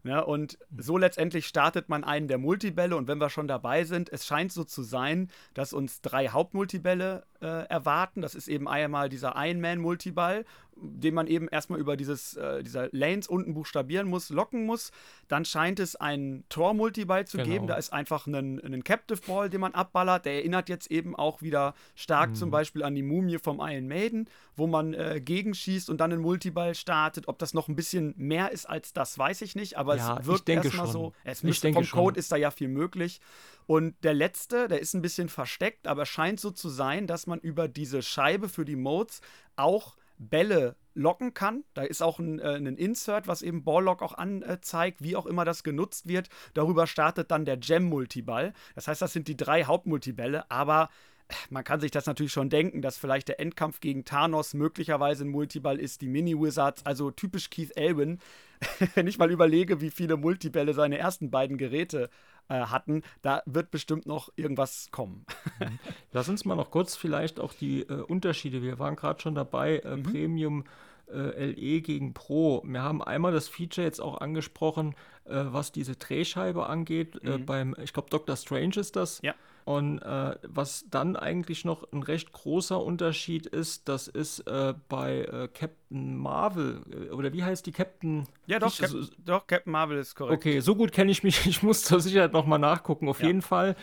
Ne? 0.03 0.23
Und 0.23 0.57
so 0.77 0.97
letztendlich 0.97 1.47
startet 1.47 1.87
man 1.87 2.03
einen 2.03 2.27
der 2.27 2.37
Multibälle. 2.37 2.95
Und 2.95 3.07
wenn 3.07 3.19
wir 3.19 3.29
schon 3.29 3.47
dabei 3.47 3.85
sind, 3.85 4.11
es 4.11 4.25
scheint 4.25 4.51
so 4.51 4.63
zu 4.63 4.83
sein, 4.83 5.29
dass 5.53 5.73
uns 5.73 6.01
drei 6.01 6.27
Hauptmultibälle 6.27 7.23
äh, 7.41 7.67
erwarten. 7.67 8.21
Das 8.21 8.35
ist 8.35 8.49
eben 8.49 8.67
einmal 8.67 9.09
dieser 9.09 9.33
Iron 9.37 9.61
Man-Multiball, 9.61 10.45
den 10.75 11.13
man 11.13 11.27
eben 11.27 11.47
erstmal 11.47 11.79
über 11.79 11.97
dieses, 11.97 12.35
äh, 12.35 12.63
dieser 12.63 12.89
Lanes 12.91 13.27
unten 13.27 13.53
buchstabieren 13.53 14.07
muss, 14.07 14.29
locken 14.29 14.65
muss. 14.65 14.91
Dann 15.27 15.45
scheint 15.45 15.79
es 15.79 15.95
einen 15.95 16.43
Tor-Multiball 16.49 17.25
zu 17.25 17.37
genau. 17.37 17.49
geben. 17.49 17.67
Da 17.67 17.75
ist 17.75 17.93
einfach 17.93 18.27
ein, 18.27 18.59
ein 18.59 18.83
Captive 18.83 19.19
Ball, 19.27 19.49
den 19.49 19.61
man 19.61 19.73
abballert. 19.73 20.25
Der 20.25 20.35
erinnert 20.35 20.69
jetzt 20.69 20.91
eben 20.91 21.15
auch 21.15 21.41
wieder 21.41 21.73
stark 21.95 22.31
mhm. 22.31 22.35
zum 22.35 22.51
Beispiel 22.51 22.83
an 22.83 22.95
die 22.95 23.03
Mumie 23.03 23.37
vom 23.37 23.59
Iron 23.59 23.87
Maiden, 23.87 24.29
wo 24.55 24.67
man 24.67 24.93
äh, 24.93 25.21
gegenschießt 25.23 25.89
und 25.89 25.99
dann 25.99 26.11
einen 26.11 26.21
Multiball 26.21 26.75
startet. 26.75 27.27
Ob 27.27 27.39
das 27.39 27.53
noch 27.53 27.67
ein 27.67 27.75
bisschen 27.75 28.13
mehr 28.17 28.51
ist 28.51 28.65
als 28.65 28.93
das, 28.93 29.17
weiß 29.17 29.41
ich 29.41 29.55
nicht, 29.55 29.77
aber 29.77 29.95
ja, 29.95 30.19
es 30.19 30.25
wirkt 30.25 30.49
erstmal 30.49 30.87
so. 30.87 31.13
Es 31.23 31.43
müsste, 31.43 31.71
vom 31.73 31.83
schon. 31.83 31.99
Code 31.99 32.19
ist 32.19 32.31
da 32.31 32.35
ja 32.35 32.51
viel 32.51 32.67
möglich. 32.67 33.21
Und 33.65 33.95
der 34.03 34.13
letzte, 34.13 34.67
der 34.67 34.79
ist 34.79 34.93
ein 34.93 35.01
bisschen 35.01 35.29
versteckt, 35.29 35.87
aber 35.87 36.05
scheint 36.05 36.39
so 36.39 36.51
zu 36.51 36.69
sein, 36.69 37.07
dass 37.07 37.27
man 37.27 37.39
über 37.39 37.67
diese 37.67 38.01
Scheibe 38.01 38.49
für 38.49 38.65
die 38.65 38.75
Modes 38.75 39.21
auch 39.55 39.95
Bälle 40.17 40.75
locken 40.93 41.33
kann. 41.33 41.63
Da 41.73 41.83
ist 41.83 42.01
auch 42.01 42.19
ein, 42.19 42.39
äh, 42.39 42.55
ein 42.55 42.77
Insert, 42.77 43.27
was 43.27 43.41
eben 43.41 43.63
Balllock 43.63 44.01
auch 44.01 44.13
anzeigt, 44.13 45.01
wie 45.01 45.15
auch 45.15 45.25
immer 45.25 45.45
das 45.45 45.63
genutzt 45.63 46.07
wird. 46.07 46.29
Darüber 46.53 46.87
startet 46.87 47.31
dann 47.31 47.45
der 47.45 47.57
Gem-Multiball. 47.57 48.53
Das 48.75 48.87
heißt, 48.87 49.01
das 49.01 49.13
sind 49.13 49.27
die 49.27 49.37
drei 49.37 49.65
Hauptmultibälle, 49.65 50.49
aber 50.49 50.89
äh, 51.29 51.33
man 51.49 51.63
kann 51.63 51.79
sich 51.79 51.91
das 51.91 52.05
natürlich 52.05 52.31
schon 52.31 52.49
denken, 52.49 52.81
dass 52.81 52.97
vielleicht 52.97 53.27
der 53.27 53.39
Endkampf 53.39 53.79
gegen 53.79 54.05
Thanos 54.05 54.53
möglicherweise 54.53 55.25
ein 55.25 55.29
Multiball 55.29 55.79
ist, 55.79 56.01
die 56.01 56.07
Mini-Wizards, 56.07 56.85
also 56.85 57.11
typisch 57.11 57.49
Keith 57.49 57.75
Elwin. 57.75 58.19
Wenn 58.95 59.07
ich 59.07 59.17
mal 59.17 59.31
überlege, 59.31 59.81
wie 59.81 59.91
viele 59.91 60.17
Multibälle 60.17 60.73
seine 60.73 60.97
ersten 60.97 61.31
beiden 61.31 61.57
Geräte 61.57 62.09
äh, 62.49 62.61
hatten, 62.61 63.03
da 63.21 63.41
wird 63.45 63.71
bestimmt 63.71 64.05
noch 64.05 64.29
irgendwas 64.35 64.89
kommen. 64.91 65.25
Mhm. 65.59 65.79
Lass 66.11 66.29
uns 66.29 66.45
mal 66.45 66.55
noch 66.55 66.71
kurz 66.71 66.95
vielleicht 66.95 67.39
auch 67.39 67.53
die 67.53 67.81
äh, 67.81 67.93
Unterschiede, 67.93 68.61
wir 68.61 68.79
waren 68.79 68.95
gerade 68.95 69.21
schon 69.21 69.35
dabei, 69.35 69.77
äh, 69.79 69.97
mhm. 69.97 70.03
Premium 70.03 70.63
äh, 71.11 71.51
LE 71.51 71.81
gegen 71.81 72.13
Pro. 72.13 72.63
Wir 72.65 72.81
haben 72.81 73.03
einmal 73.03 73.31
das 73.31 73.47
Feature 73.47 73.85
jetzt 73.85 74.01
auch 74.01 74.21
angesprochen, 74.21 74.95
äh, 75.25 75.43
was 75.45 75.71
diese 75.71 75.95
Drehscheibe 75.95 76.67
angeht. 76.67 77.23
Mhm. 77.23 77.45
beim, 77.45 77.75
ich 77.81 77.93
glaube, 77.93 78.09
Dr. 78.09 78.35
Strange 78.35 78.75
ist 78.77 78.95
das. 78.95 79.21
Ja. 79.21 79.35
Und 79.65 79.99
äh, 79.99 80.35
was 80.43 80.85
dann 80.89 81.15
eigentlich 81.15 81.63
noch 81.63 81.91
ein 81.91 82.03
recht 82.03 82.31
großer 82.31 82.81
Unterschied 82.81 83.45
ist, 83.45 83.87
das 83.87 84.07
ist 84.07 84.39
äh, 84.41 84.73
bei 84.89 85.21
äh, 85.21 85.47
Captain 85.53 86.17
Marvel, 86.17 86.81
äh, 86.91 87.09
oder 87.11 87.31
wie 87.33 87.43
heißt 87.43 87.65
die 87.65 87.71
Captain? 87.71 88.27
Ja, 88.45 88.59
doch, 88.59 88.77
Cap 88.77 88.89
so, 88.89 89.03
doch 89.23 89.47
Captain 89.47 89.71
Marvel 89.71 89.97
ist 89.97 90.15
korrekt. 90.15 90.37
Okay, 90.37 90.59
so 90.59 90.75
gut 90.75 90.91
kenne 90.91 91.11
ich 91.11 91.23
mich, 91.23 91.45
ich 91.47 91.63
muss 91.63 91.83
zur 91.83 91.99
Sicherheit 92.01 92.33
nochmal 92.33 92.59
nachgucken. 92.59 93.07
Auf 93.07 93.21
ja. 93.21 93.27
jeden 93.27 93.41
Fall, 93.41 93.75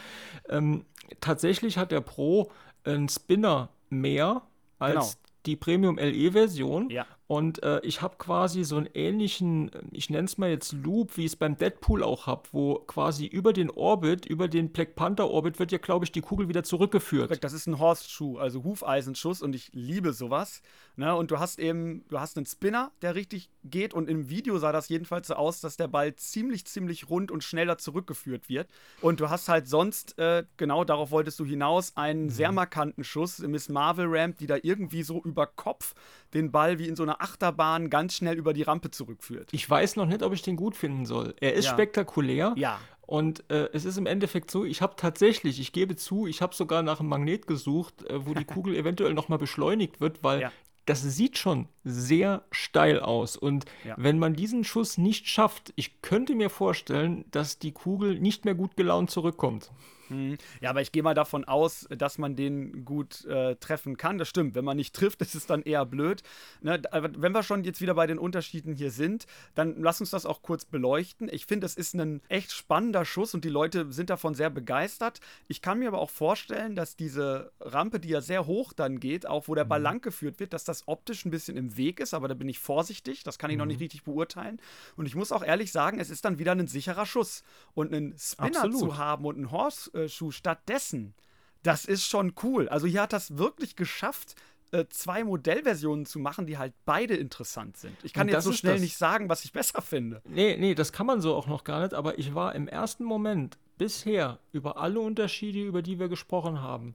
ähm, 0.49 0.85
tatsächlich 1.21 1.79
hat 1.79 1.93
der 1.93 2.01
Pro 2.03 2.51
einen 2.85 3.09
Spinner 3.09 3.71
mehr 3.89 4.43
als 4.79 4.95
genau. 4.95 5.31
die 5.47 5.57
Premium 5.57 5.99
LE-Version. 5.99 6.91
Ja. 6.91 7.07
Und 7.31 7.63
äh, 7.63 7.79
ich 7.85 8.03
habe 8.03 8.17
quasi 8.19 8.65
so 8.65 8.77
einen 8.77 8.89
ähnlichen, 8.93 9.71
ich 9.93 10.11
nenne 10.11 10.25
es 10.25 10.37
mal 10.37 10.51
jetzt 10.51 10.73
Loop, 10.73 11.17
wie 11.17 11.21
ich 11.21 11.31
es 11.31 11.37
beim 11.37 11.57
Deadpool 11.57 12.03
auch 12.03 12.27
habe, 12.27 12.43
wo 12.51 12.81
quasi 12.81 13.25
über 13.25 13.53
den 13.53 13.71
Orbit, 13.71 14.27
über 14.27 14.49
den 14.49 14.73
Black 14.73 14.97
Panther 14.97 15.31
Orbit 15.31 15.61
wird 15.61 15.71
ja, 15.71 15.79
glaube 15.79 16.05
ich, 16.05 16.11
die 16.11 16.23
Kugel 16.23 16.49
wieder 16.49 16.65
zurückgeführt. 16.65 17.45
Das 17.45 17.53
ist 17.53 17.69
ein 17.69 17.79
Horseshoe, 17.79 18.41
also 18.41 18.65
Hufeisenschuss 18.65 19.43
und 19.43 19.55
ich 19.55 19.71
liebe 19.73 20.13
sowas. 20.13 20.61
Ne? 20.97 21.15
Und 21.15 21.31
du 21.31 21.39
hast 21.39 21.61
eben, 21.61 22.05
du 22.09 22.19
hast 22.19 22.37
einen 22.37 22.47
Spinner, 22.47 22.91
der 23.01 23.15
richtig 23.15 23.49
geht 23.63 23.95
und 23.95 24.09
im 24.09 24.29
Video 24.29 24.59
sah 24.59 24.73
das 24.73 24.89
jedenfalls 24.89 25.29
so 25.29 25.35
aus, 25.35 25.61
dass 25.61 25.77
der 25.77 25.87
Ball 25.87 26.17
ziemlich, 26.17 26.67
ziemlich 26.67 27.11
rund 27.11 27.31
und 27.31 27.45
schneller 27.45 27.79
zurückgeführt 27.79 28.49
wird. 28.49 28.69
Und 29.03 29.21
du 29.21 29.31
hast 29.31 29.49
halt 29.49 29.69
sonst, 29.69 30.19
äh, 30.19 30.43
genau 30.57 30.83
darauf 30.83 31.13
wolltest 31.13 31.39
du 31.39 31.45
hinaus, 31.45 31.97
einen 31.97 32.25
mhm. 32.25 32.31
sehr 32.31 32.51
markanten 32.51 33.05
Schuss, 33.05 33.39
Miss 33.39 33.69
Marvel 33.69 34.07
Ramp, 34.09 34.39
die 34.39 34.49
da 34.49 34.57
irgendwie 34.61 35.05
so 35.05 35.23
über 35.23 35.47
Kopf 35.47 35.95
den 36.35 36.51
Ball 36.51 36.81
wie 36.81 36.89
in 36.89 36.97
so 36.97 37.05
einer 37.05 37.20
Achterbahn 37.21 37.91
ganz 37.91 38.15
schnell 38.15 38.37
über 38.37 38.53
die 38.53 38.63
Rampe 38.63 38.91
zurückführt. 38.91 39.49
Ich 39.53 39.69
weiß 39.69 39.97
noch 39.97 40.07
nicht, 40.07 40.23
ob 40.23 40.33
ich 40.33 40.43
den 40.43 40.57
gut 40.57 40.77
finden 40.77 41.07
soll. 41.07 41.35
Er 41.41 41.55
ist 41.55 41.67
ja. 41.67 41.73
spektakulär. 41.73 42.55
Ja. 42.57 42.79
Und 43.11 43.43
äh, 43.51 43.69
es 43.73 43.85
ist 43.85 43.97
im 43.97 44.07
Endeffekt 44.07 44.53
so, 44.53 44.65
ich 44.65 44.83
habe 44.83 44.95
tatsächlich, 44.97 45.59
ich 45.59 45.73
gebe 45.73 45.97
zu, 45.97 46.29
ich 46.29 46.43
habe 46.43 46.55
sogar 46.55 46.85
nach 46.85 47.01
einem 47.01 47.09
Magnet 47.09 47.49
gesucht, 47.49 48.05
äh, 48.09 48.25
wo 48.25 48.35
die 48.35 48.45
Kugel 48.47 48.77
eventuell 48.77 49.15
nochmal 49.15 49.39
beschleunigt 49.39 50.01
wird, 50.01 50.23
weil 50.23 50.43
ja. 50.43 50.53
das 50.87 51.03
sieht 51.03 51.37
schon 51.37 51.67
sehr 51.83 52.45
steil 52.53 53.01
aus. 53.01 53.37
Und 53.37 53.65
ja. 53.85 53.97
wenn 53.99 54.21
man 54.21 54.35
diesen 54.35 54.63
Schuss 54.63 54.97
nicht 54.97 55.27
schafft, 55.27 55.73
ich 55.75 56.03
könnte 56.03 56.37
mir 56.37 56.51
vorstellen, 56.51 57.25
dass 57.33 57.59
die 57.59 57.73
Kugel 57.73 58.21
nicht 58.21 58.45
mehr 58.45 58.55
gut 58.55 58.77
gelaunt 58.77 59.11
zurückkommt. 59.11 59.73
Hm. 60.11 60.37
Ja, 60.61 60.71
aber 60.71 60.83
ich 60.83 60.93
gehe 60.93 61.03
mal 61.03 61.15
davon 61.15 61.45
aus, 61.45 61.87
dass 61.89 62.19
man 62.19 62.37
den 62.37 62.85
gut 62.85 63.25
äh, 63.27 63.55
treffen 63.57 63.97
kann. 63.97 64.19
Das 64.19 64.29
stimmt. 64.29 64.55
Wenn 64.55 64.65
man 64.65 64.77
nicht 64.77 64.95
trifft, 64.95 65.21
ist 65.23 65.35
es 65.35 65.47
dann 65.47 65.63
eher 65.63 65.87
blöd. 65.87 66.23
Ne? 66.61 66.83
wenn 66.93 67.33
wir 67.33 67.43
schon 67.43 67.65
jetzt 67.65 67.81
wieder 67.81 67.95
bei 67.95 68.07
den 68.07 68.19
Unterschieden 68.19 68.75
hier 68.75 68.91
sind, 68.91 69.27
dann 69.55 69.81
lass 69.81 70.01
uns 70.01 70.11
das 70.11 70.27
auch 70.27 70.43
kurz 70.43 70.65
beleuchten. 70.65 71.29
Ich 71.33 71.47
finde, 71.47 71.67
es 71.67 71.77
ist 71.77 71.95
ein 71.95 72.21
echt 72.29 72.53
spannender 72.53 73.05
Schuss 73.05 73.35
und 73.35 73.45
die 73.45 73.49
Leute 73.49 73.93
sind 73.93 74.11
davon 74.11 74.35
sehr 74.35 74.51
begeistert. 74.51 75.21
Ich 75.47 75.63
kann 75.63 75.79
mir 75.79 75.89
aber 75.89 75.99
auch 75.99 76.11
vorstellen, 76.11 76.75
dass 76.75 76.97
diese 76.97 77.53
Rampe, 77.61 78.01
die 78.01 78.09
ja 78.09 78.21
sehr 78.21 78.47
hoch 78.47 78.73
dann 78.73 79.01
geht, 79.01 79.27
auch 79.27 79.49
wo 79.49 79.55
der 79.55 79.65
Ball 79.65 79.79
mhm. 79.79 79.85
lang 79.85 80.01
geführt 80.01 80.41
wird, 80.41 80.53
dass 80.53 80.65
das 80.65 80.89
optisch 80.89 81.25
ein 81.25 81.31
bisschen 81.31 81.57
im 81.57 81.77
Weg 81.77 82.01
ist. 82.01 82.15
Aber 82.15 82.27
da 82.27 82.35
bin 82.35 82.49
ich 82.49 82.59
vorsichtig. 82.59 83.23
Das 83.23 83.39
kann 83.39 83.51
ich 83.51 83.57
mhm. 83.57 83.61
noch 83.61 83.67
nicht 83.67 83.81
richtig 83.81 84.03
beurteilen. 84.03 84.61
Und 84.97 85.07
ich 85.07 85.15
muss 85.15 85.31
auch 85.31 85.45
ehrlich 85.45 85.71
sagen, 85.71 86.01
es 86.01 86.11
ist 86.11 86.25
dann 86.25 86.39
wieder 86.39 86.53
ein 86.53 86.67
sicherer 86.67 87.07
Schuss. 87.07 87.45
Und 87.75 87.95
einen 87.95 88.19
Spinner 88.19 88.65
Absolut. 88.65 88.79
zu 88.81 88.99
haben 88.99 89.25
und 89.25 89.37
einen 89.37 89.51
Horse 89.51 89.91
äh, 89.95 90.00
Schuh 90.09 90.31
stattdessen. 90.31 91.15
Das 91.63 91.85
ist 91.85 92.07
schon 92.07 92.33
cool. 92.43 92.69
Also 92.69 92.87
hier 92.87 93.03
hat 93.03 93.13
das 93.13 93.37
wirklich 93.37 93.77
geschafft, 93.77 94.35
äh, 94.73 94.87
zwei 94.89 95.25
Modellversionen 95.25 96.07
zu 96.07 96.19
machen, 96.19 96.47
die 96.47 96.57
halt 96.57 96.73
beide 96.85 97.17
interessant 97.17 97.77
sind. 97.77 97.97
Ich 98.03 98.13
kann 98.13 98.29
jetzt 98.29 98.45
so 98.45 98.53
schnell 98.53 98.75
das. 98.75 98.83
nicht 98.83 98.97
sagen, 98.97 99.29
was 99.29 99.45
ich 99.45 99.53
besser 99.53 99.83
finde. 99.83 100.23
Nee, 100.29 100.57
nee, 100.59 100.75
das 100.75 100.93
kann 100.93 101.07
man 101.07 101.21
so 101.21 101.35
auch 101.35 101.47
noch 101.47 101.65
gar 101.65 101.83
nicht, 101.83 101.93
aber 101.93 102.19
ich 102.19 102.35
war 102.35 102.55
im 102.55 102.69
ersten 102.69 103.05
Moment 103.05 103.59
bisher 103.79 104.39
über 104.53 104.77
alle 104.77 105.01
Unterschiede, 105.01 105.61
über 105.61 105.83
die 105.83 105.99
wir 105.99 106.09
gesprochen 106.09 106.61
haben, 106.63 106.95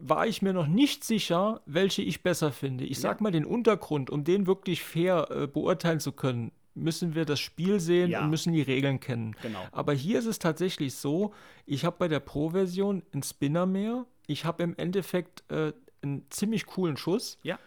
war 0.00 0.26
ich 0.26 0.42
mir 0.42 0.52
noch 0.52 0.66
nicht 0.66 1.04
sicher, 1.04 1.60
welche 1.66 2.02
ich 2.02 2.22
besser 2.22 2.52
finde. 2.52 2.84
Ich 2.84 3.00
sag 3.00 3.20
mal 3.20 3.32
den 3.32 3.44
Untergrund, 3.44 4.10
um 4.10 4.24
den 4.24 4.46
wirklich 4.46 4.82
fair 4.82 5.28
äh, 5.30 5.46
beurteilen 5.46 6.00
zu 6.00 6.12
können 6.12 6.52
müssen 6.74 7.14
wir 7.14 7.24
das 7.24 7.40
Spiel 7.40 7.80
sehen 7.80 8.10
ja. 8.10 8.22
und 8.22 8.30
müssen 8.30 8.52
die 8.52 8.62
Regeln 8.62 9.00
kennen. 9.00 9.36
Genau. 9.42 9.64
Aber 9.72 9.92
hier 9.92 10.18
ist 10.18 10.26
es 10.26 10.38
tatsächlich 10.38 10.94
so, 10.94 11.32
ich 11.66 11.84
habe 11.84 11.96
bei 11.98 12.08
der 12.08 12.20
Pro-Version 12.20 13.02
einen 13.12 13.22
Spinner 13.22 13.66
mehr. 13.66 14.06
Ich 14.26 14.44
habe 14.44 14.62
im 14.62 14.76
Endeffekt 14.76 15.44
äh, 15.50 15.72
einen 16.02 16.26
ziemlich 16.30 16.66
coolen 16.66 16.96
Schuss. 16.96 17.38
Ja. 17.42 17.58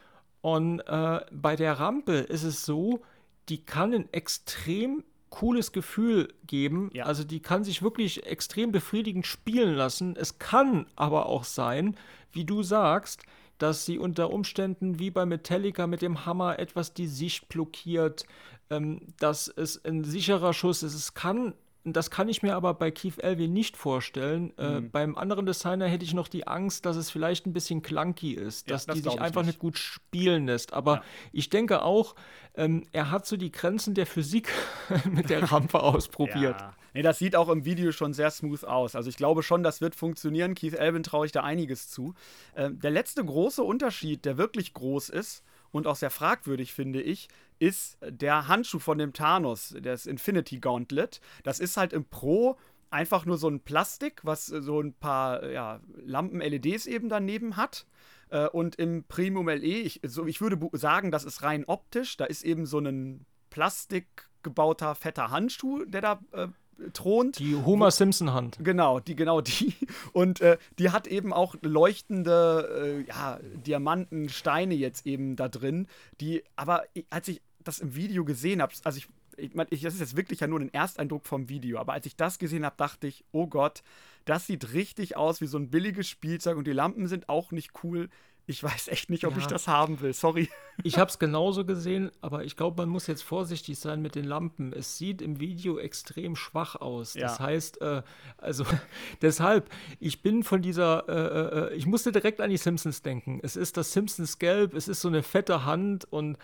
Und 0.41 0.82
äh, 0.82 1.20
bei 1.32 1.56
der 1.56 1.74
Rampe 1.74 2.13
ist 2.13 2.43
es 2.43 2.65
so, 2.65 3.02
die 3.50 3.65
kann 3.65 3.93
ein 3.93 4.12
extrem 4.13 5.04
cooles 5.30 5.72
Gefühl 5.72 6.34
geben. 6.46 6.89
Ja. 6.93 7.06
Also 7.06 7.24
die 7.24 7.41
kann 7.41 7.63
sich 7.63 7.82
wirklich 7.82 8.26
extrem 8.26 8.72
befriedigend 8.72 9.26
spielen 9.26 9.76
lassen. 9.76 10.15
Es 10.15 10.39
kann 10.39 10.86
aber 10.96 11.28
auch 11.28 11.43
sein, 11.43 11.96
wie 12.32 12.46
du 12.46 12.63
sagst, 12.63 13.24
dass 13.58 13.86
sie 13.86 13.98
unter 13.98 14.32
Umständen 14.32 15.00
wie 15.00 15.10
bei 15.10 15.26
Metallica 15.26 15.88
mit 15.88 16.02
dem 16.02 16.26
Hammer 16.26 16.60
etwas 16.60 16.93
die 16.93 17.08
Sicht 17.08 17.50
blockiert, 17.50 18.26
ähm, 18.69 19.01
dass 19.19 19.47
es 19.47 19.84
ein 19.84 20.03
sicherer 20.03 20.53
Schuss 20.53 20.84
ist. 20.84 20.93
Es 20.93 21.13
kann 21.13 21.53
das 21.93 22.12
kann 22.12 22.27
ich 22.27 22.43
mir 22.43 22.56
aber 22.56 22.73
bei 22.73 22.91
Keith 22.91 23.19
Elvin 23.19 23.53
nicht 23.53 23.77
vorstellen. 23.77 24.51
Äh, 24.58 24.82
mhm. 24.82 24.91
beim 24.91 25.17
anderen 25.17 25.45
Designer 25.45 25.88
hätte 25.88 26.03
ich 26.03 26.13
noch 26.13 26.27
die 26.27 26.47
Angst, 26.47 26.86
dass 26.86 26.97
es 26.97 27.10
vielleicht 27.10 27.45
ein 27.45 27.53
bisschen 27.53 27.82
clunky 27.82 28.34
ist, 28.34 28.69
dass 28.69 28.86
ja, 28.86 28.93
das 28.93 29.03
die 29.03 29.10
sich 29.10 29.21
einfach 29.21 29.41
nicht. 29.41 29.53
nicht. 29.53 29.60
gut 29.60 29.77
spielen 29.77 30.47
lässt. 30.47 30.73
Aber 30.73 30.95
ja. 30.95 31.03
ich 31.32 31.49
denke 31.49 31.84
auch, 31.84 32.15
ähm, 32.56 32.84
er 32.91 33.12
hat 33.12 33.25
so 33.25 33.38
die 33.38 33.51
Grenzen 33.51 33.93
der 33.93 34.06
Physik 34.06 34.51
mit 35.10 35.30
der 35.30 35.43
Rampe 35.51 35.82
ausprobiert. 35.82 36.60
Ja. 36.60 36.73
Nee, 36.93 37.03
das 37.03 37.19
sieht 37.19 37.36
auch 37.36 37.49
im 37.49 37.63
Video 37.63 37.91
schon 37.91 38.13
sehr 38.13 38.32
smooth 38.32 38.63
aus. 38.63 38.95
Also 38.95 39.10
ich 39.10 39.17
glaube 39.17 39.43
schon, 39.43 39.62
das 39.62 39.82
wird 39.82 39.93
funktionieren. 39.93 40.56
Keith 40.56 40.73
Elvin 40.73 41.03
traue 41.03 41.27
ich 41.27 41.32
da 41.32 41.43
einiges 41.43 41.89
zu. 41.89 42.15
Ähm, 42.56 42.80
der 42.80 42.91
letzte 42.91 43.23
große 43.23 43.63
Unterschied, 43.63 44.25
der 44.25 44.38
wirklich 44.38 44.73
groß 44.73 45.10
ist, 45.10 45.43
und 45.71 45.88
auch 45.88 45.95
sehr 45.95 46.10
fragwürdig, 46.10 46.73
finde 46.73 47.01
ich, 47.01 47.27
ist 47.60 47.97
der 48.01 48.47
Handschuh 48.47 48.80
von 48.80 48.97
dem 48.97 49.13
Thanos, 49.13 49.75
das 49.82 50.06
Infinity 50.06 50.60
Gauntlet. 50.60 51.21
Das 51.43 51.60
ist 51.60 51.77
halt 51.77 51.93
im 51.93 52.06
Pro 52.06 52.58
einfach 52.89 53.25
nur 53.25 53.38
so 53.38 53.49
ein 53.49 53.60
Plastik, 53.60 54.21
was 54.23 54.45
so 54.45 54.80
ein 54.80 54.93
paar 54.93 55.49
ja, 55.49 55.82
Lampen-LEDs 55.95 56.86
eben 56.86 57.10
daneben 57.10 57.58
hat. 57.58 57.86
Äh, 58.30 58.47
und 58.47 58.75
im 58.75 59.03
Premium 59.06 59.47
LE, 59.47 59.58
ich, 59.58 60.01
so, 60.03 60.25
ich 60.25 60.41
würde 60.41 60.58
sagen, 60.73 61.12
das 61.12 61.23
ist 61.23 61.43
rein 61.43 61.65
optisch. 61.65 62.17
Da 62.17 62.25
ist 62.25 62.43
eben 62.43 62.65
so 62.65 62.80
ein 62.80 63.25
plastikgebauter 63.49 64.95
fetter 64.95 65.32
Handschuh, 65.32 65.86
der 65.86 66.01
da 66.01 66.19
äh, 66.32 66.47
thront. 66.94 67.40
Die 67.40 67.56
Homer 67.56 67.92
Simpson 67.92 68.34
Hand. 68.34 68.58
Genau, 68.62 69.00
die 69.00 69.16
genau 69.16 69.42
die 69.42 69.74
und 70.13 70.42
äh, 70.42 70.58
die 70.80 70.90
hat 70.90 71.08
eben 71.08 71.34
auch 71.34 71.56
leuchtende 71.62 73.04
äh, 73.06 73.08
ja, 73.08 73.40
Diamanten, 73.66 74.30
Steine 74.30 74.76
jetzt 74.76 75.06
eben 75.06 75.36
da 75.36 75.48
drin, 75.48 75.88
die 76.22 76.44
aber 76.56 76.84
als 77.10 77.28
ich 77.28 77.42
das 77.63 77.80
im 77.80 77.96
Video 77.96 78.23
gesehen 78.25 78.62
habe, 78.62 78.73
also 78.84 78.98
ich 78.98 79.08
ich 79.40 79.54
meine, 79.54 79.69
das 79.69 79.94
ist 79.94 80.00
jetzt 80.00 80.17
wirklich 80.17 80.40
ja 80.40 80.48
nur 80.48 80.60
ein 80.60 80.73
Ersteindruck 80.73 81.28
vom 81.28 81.48
Video, 81.48 81.78
aber 81.78 81.94
als 81.94 82.08
ich 82.08 82.15
das 82.15 82.40
gesehen 82.40 82.65
habe, 82.65 82.75
dachte 82.75 83.06
ich, 83.06 83.23
oh 83.32 83.46
Gott, 83.46 83.84
das 84.25 84.48
sieht 84.48 84.73
richtig 84.73 85.15
aus 85.15 85.42
wie 85.42 85.46
so 85.46 85.60
ein 85.60 85.69
billiges 85.69 86.08
Spielzeug 86.08 86.58
und 86.58 86.65
die 86.65 86.73
Lampen 86.73 87.08
sind 87.08 87.30
auch 87.30 87.52
nicht 87.52 87.71
cool 87.84 88.10
ich 88.50 88.63
weiß 88.63 88.87
echt 88.87 89.10
nicht, 89.10 89.25
ob 89.25 89.33
ja. 89.33 89.39
ich 89.39 89.48
das 89.48 89.67
haben 89.67 90.00
will. 90.00 90.13
Sorry. 90.13 90.50
Ich 90.81 90.98
habe 90.98 91.10
es 91.10 91.19
genauso 91.19 91.65
gesehen, 91.65 92.12
aber 92.21 92.45
ich 92.45 92.56
glaube, 92.56 92.81
man 92.81 92.89
muss 92.89 93.06
jetzt 93.06 93.23
vorsichtig 93.23 93.77
sein 93.77 94.02
mit 94.02 94.15
den 94.15 94.23
Lampen. 94.23 94.71
Es 94.71 94.98
sieht 94.98 95.21
im 95.21 95.41
Video 95.41 95.77
extrem 95.77 96.37
schwach 96.37 96.77
aus. 96.77 97.13
Ja. 97.13 97.23
Das 97.23 97.41
heißt, 97.41 97.81
äh, 97.81 98.04
also 98.37 98.65
deshalb, 99.21 99.69
ich 100.00 100.21
bin 100.21 100.43
von 100.43 100.62
dieser, 100.62 101.10
äh, 101.10 101.73
äh, 101.73 101.75
ich 101.75 101.87
musste 101.87 102.13
direkt 102.13 102.39
an 102.39 102.50
die 102.50 102.58
Simpsons 102.58 103.02
denken. 103.02 103.41
Es 103.43 103.58
ist 103.58 103.75
das 103.75 103.91
Simpsons 103.91 104.39
Gelb, 104.39 104.73
es 104.75 104.87
ist 104.87 105.02
so 105.02 105.10
eine 105.10 105.23
fette 105.23 105.65
Hand 105.65 106.06
und 106.06 106.37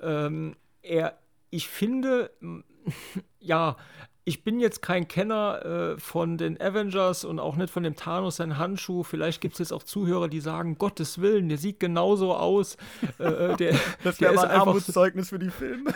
ähm, 0.00 0.56
er, 0.82 1.16
ich 1.50 1.68
finde, 1.68 2.32
ja, 3.38 3.76
ich 4.26 4.42
bin 4.42 4.58
jetzt 4.58 4.80
kein 4.80 5.06
Kenner 5.06 5.94
äh, 5.94 6.00
von 6.00 6.38
den 6.38 6.58
Avengers 6.58 7.24
und 7.24 7.38
auch 7.38 7.56
nicht 7.56 7.70
von 7.70 7.82
dem 7.82 7.94
Thanos 7.94 8.36
sein 8.36 8.56
Handschuh. 8.56 9.02
Vielleicht 9.02 9.40
gibt 9.42 9.54
es 9.54 9.58
jetzt 9.58 9.72
auch 9.72 9.82
Zuhörer, 9.82 10.28
die 10.28 10.40
sagen, 10.40 10.78
Gottes 10.78 11.20
Willen, 11.20 11.50
der 11.50 11.58
sieht 11.58 11.78
genauso 11.78 12.34
aus. 12.34 12.78
Äh, 13.18 13.24
äh 13.24 13.56
der, 13.56 13.78
das 14.02 14.20
wäre 14.20 14.40
ein 14.40 14.50
Armutszeugnis 14.50 15.28
für 15.28 15.38
die 15.38 15.50
Filme. 15.50 15.92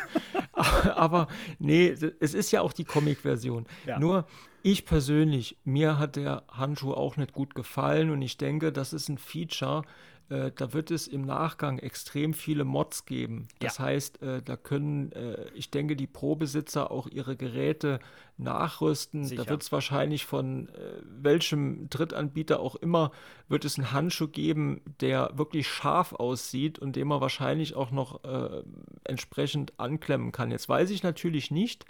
aber 0.53 1.29
nee, 1.59 1.89
es 1.89 2.35
ist 2.35 2.51
ja 2.51 2.61
auch 2.61 2.75
die 2.75 2.85
Comic-Version. 2.85 3.67
Ja. 3.87 3.99
Nur 3.99 4.27
ich 4.63 4.85
persönlich, 4.85 5.57
mir 5.65 5.99
hat 5.99 6.17
der 6.17 6.43
Handschuh 6.51 6.93
auch 6.93 7.17
nicht 7.17 7.33
gut 7.33 7.55
gefallen 7.55 8.11
und 8.11 8.21
ich 8.21 8.37
denke, 8.37 8.73
das 8.73 8.93
ist 8.93 9.09
ein 9.09 9.17
Feature, 9.17 9.83
äh, 10.31 10.51
da 10.55 10.73
wird 10.73 10.91
es 10.91 11.09
im 11.09 11.23
Nachgang 11.23 11.79
extrem 11.79 12.35
viele 12.35 12.65
Mods 12.65 13.07
geben. 13.07 13.49
Das 13.61 13.79
ja. 13.79 13.85
heißt, 13.85 14.23
äh, 14.23 14.43
da 14.43 14.57
können, 14.57 15.13
äh, 15.13 15.49
ich 15.55 15.71
denke, 15.71 15.97
die 15.97 16.07
Pro-Besitzer 16.07 16.91
auch 16.91 17.07
ihre 17.07 17.37
Geräte 17.37 17.99
nachrüsten. 18.37 19.25
Sicher. 19.25 19.45
Da 19.45 19.51
wird 19.51 19.63
es 19.63 19.73
wahrscheinlich 19.73 20.27
von 20.27 20.69
äh, 20.69 20.73
welchem 21.03 21.89
Drittanbieter 21.89 22.61
auch 22.61 22.77
immer, 22.77 23.11
wird 23.49 23.65
es 23.65 23.79
einen 23.79 23.93
Handschuh 23.93 24.29
geben, 24.29 24.83
der 25.01 25.31
wirklich 25.35 25.67
scharf 25.69 26.13
aussieht 26.13 26.79
und 26.79 26.97
den 26.97 27.09
man 27.09 27.21
wahrscheinlich 27.21 27.75
auch 27.75 27.91
noch 27.91 28.23
äh, 28.25 28.63
entsprechend 29.05 29.79
anklemmen 29.81 30.33
kann. 30.33 30.51
Jetzt 30.51 30.69
weiß 30.69 30.91
ich 30.91 31.03
natürlich 31.03 31.51
nicht, 31.51 31.87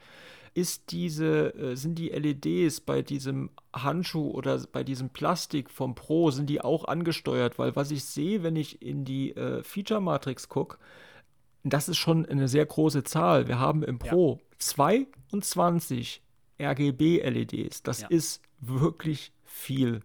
ist 0.54 0.92
diese, 0.92 1.54
äh, 1.54 1.76
sind 1.76 1.98
die 1.98 2.08
LEDs 2.08 2.80
bei 2.80 3.02
diesem 3.02 3.50
Handschuh 3.74 4.30
oder 4.30 4.58
bei 4.72 4.84
diesem 4.84 5.10
Plastik 5.10 5.70
vom 5.70 5.94
Pro, 5.94 6.30
sind 6.30 6.48
die 6.50 6.60
auch 6.60 6.84
angesteuert? 6.84 7.58
Weil 7.58 7.76
was 7.76 7.90
ich 7.90 8.04
sehe, 8.04 8.42
wenn 8.42 8.56
ich 8.56 8.82
in 8.82 9.04
die 9.04 9.34
äh, 9.36 9.62
Feature 9.62 10.00
Matrix 10.00 10.48
gucke, 10.48 10.78
das 11.64 11.88
ist 11.88 11.98
schon 11.98 12.26
eine 12.26 12.48
sehr 12.48 12.66
große 12.66 13.04
Zahl. 13.04 13.48
Wir 13.48 13.58
haben 13.58 13.82
im 13.82 13.98
Pro 13.98 14.38
ja. 14.40 14.56
22 14.58 16.22
RGB-LEDs. 16.60 17.82
Das 17.82 18.02
ja. 18.02 18.08
ist 18.08 18.42
wirklich 18.60 19.32
viel. 19.44 20.00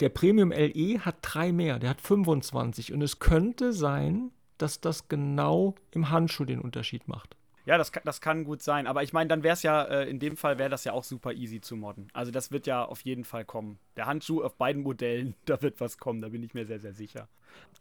Der 0.00 0.08
Premium 0.10 0.52
LE 0.52 1.00
hat 1.00 1.16
drei 1.22 1.52
mehr, 1.52 1.78
der 1.78 1.90
hat 1.90 2.00
25. 2.00 2.92
Und 2.92 3.02
es 3.02 3.18
könnte 3.18 3.72
sein, 3.72 4.30
dass 4.58 4.80
das 4.80 5.08
genau 5.08 5.74
im 5.90 6.10
Handschuh 6.10 6.44
den 6.44 6.60
Unterschied 6.60 7.08
macht. 7.08 7.36
Ja, 7.68 7.76
das, 7.76 7.92
das 8.02 8.22
kann 8.22 8.44
gut 8.44 8.62
sein. 8.62 8.86
Aber 8.86 9.02
ich 9.02 9.12
meine, 9.12 9.28
dann 9.28 9.42
wäre 9.42 9.52
es 9.52 9.62
ja, 9.62 9.82
äh, 9.82 10.08
in 10.08 10.18
dem 10.18 10.38
Fall 10.38 10.58
wäre 10.58 10.70
das 10.70 10.84
ja 10.84 10.94
auch 10.94 11.04
super 11.04 11.34
easy 11.34 11.60
zu 11.60 11.76
modden. 11.76 12.08
Also 12.14 12.32
das 12.32 12.50
wird 12.50 12.66
ja 12.66 12.82
auf 12.82 13.02
jeden 13.02 13.24
Fall 13.24 13.44
kommen. 13.44 13.78
Der 13.94 14.06
Handschuh 14.06 14.42
auf 14.42 14.56
beiden 14.56 14.82
Modellen, 14.82 15.34
da 15.44 15.60
wird 15.60 15.78
was 15.78 15.98
kommen, 15.98 16.22
da 16.22 16.30
bin 16.30 16.42
ich 16.42 16.54
mir 16.54 16.64
sehr, 16.64 16.80
sehr 16.80 16.94
sicher. 16.94 17.28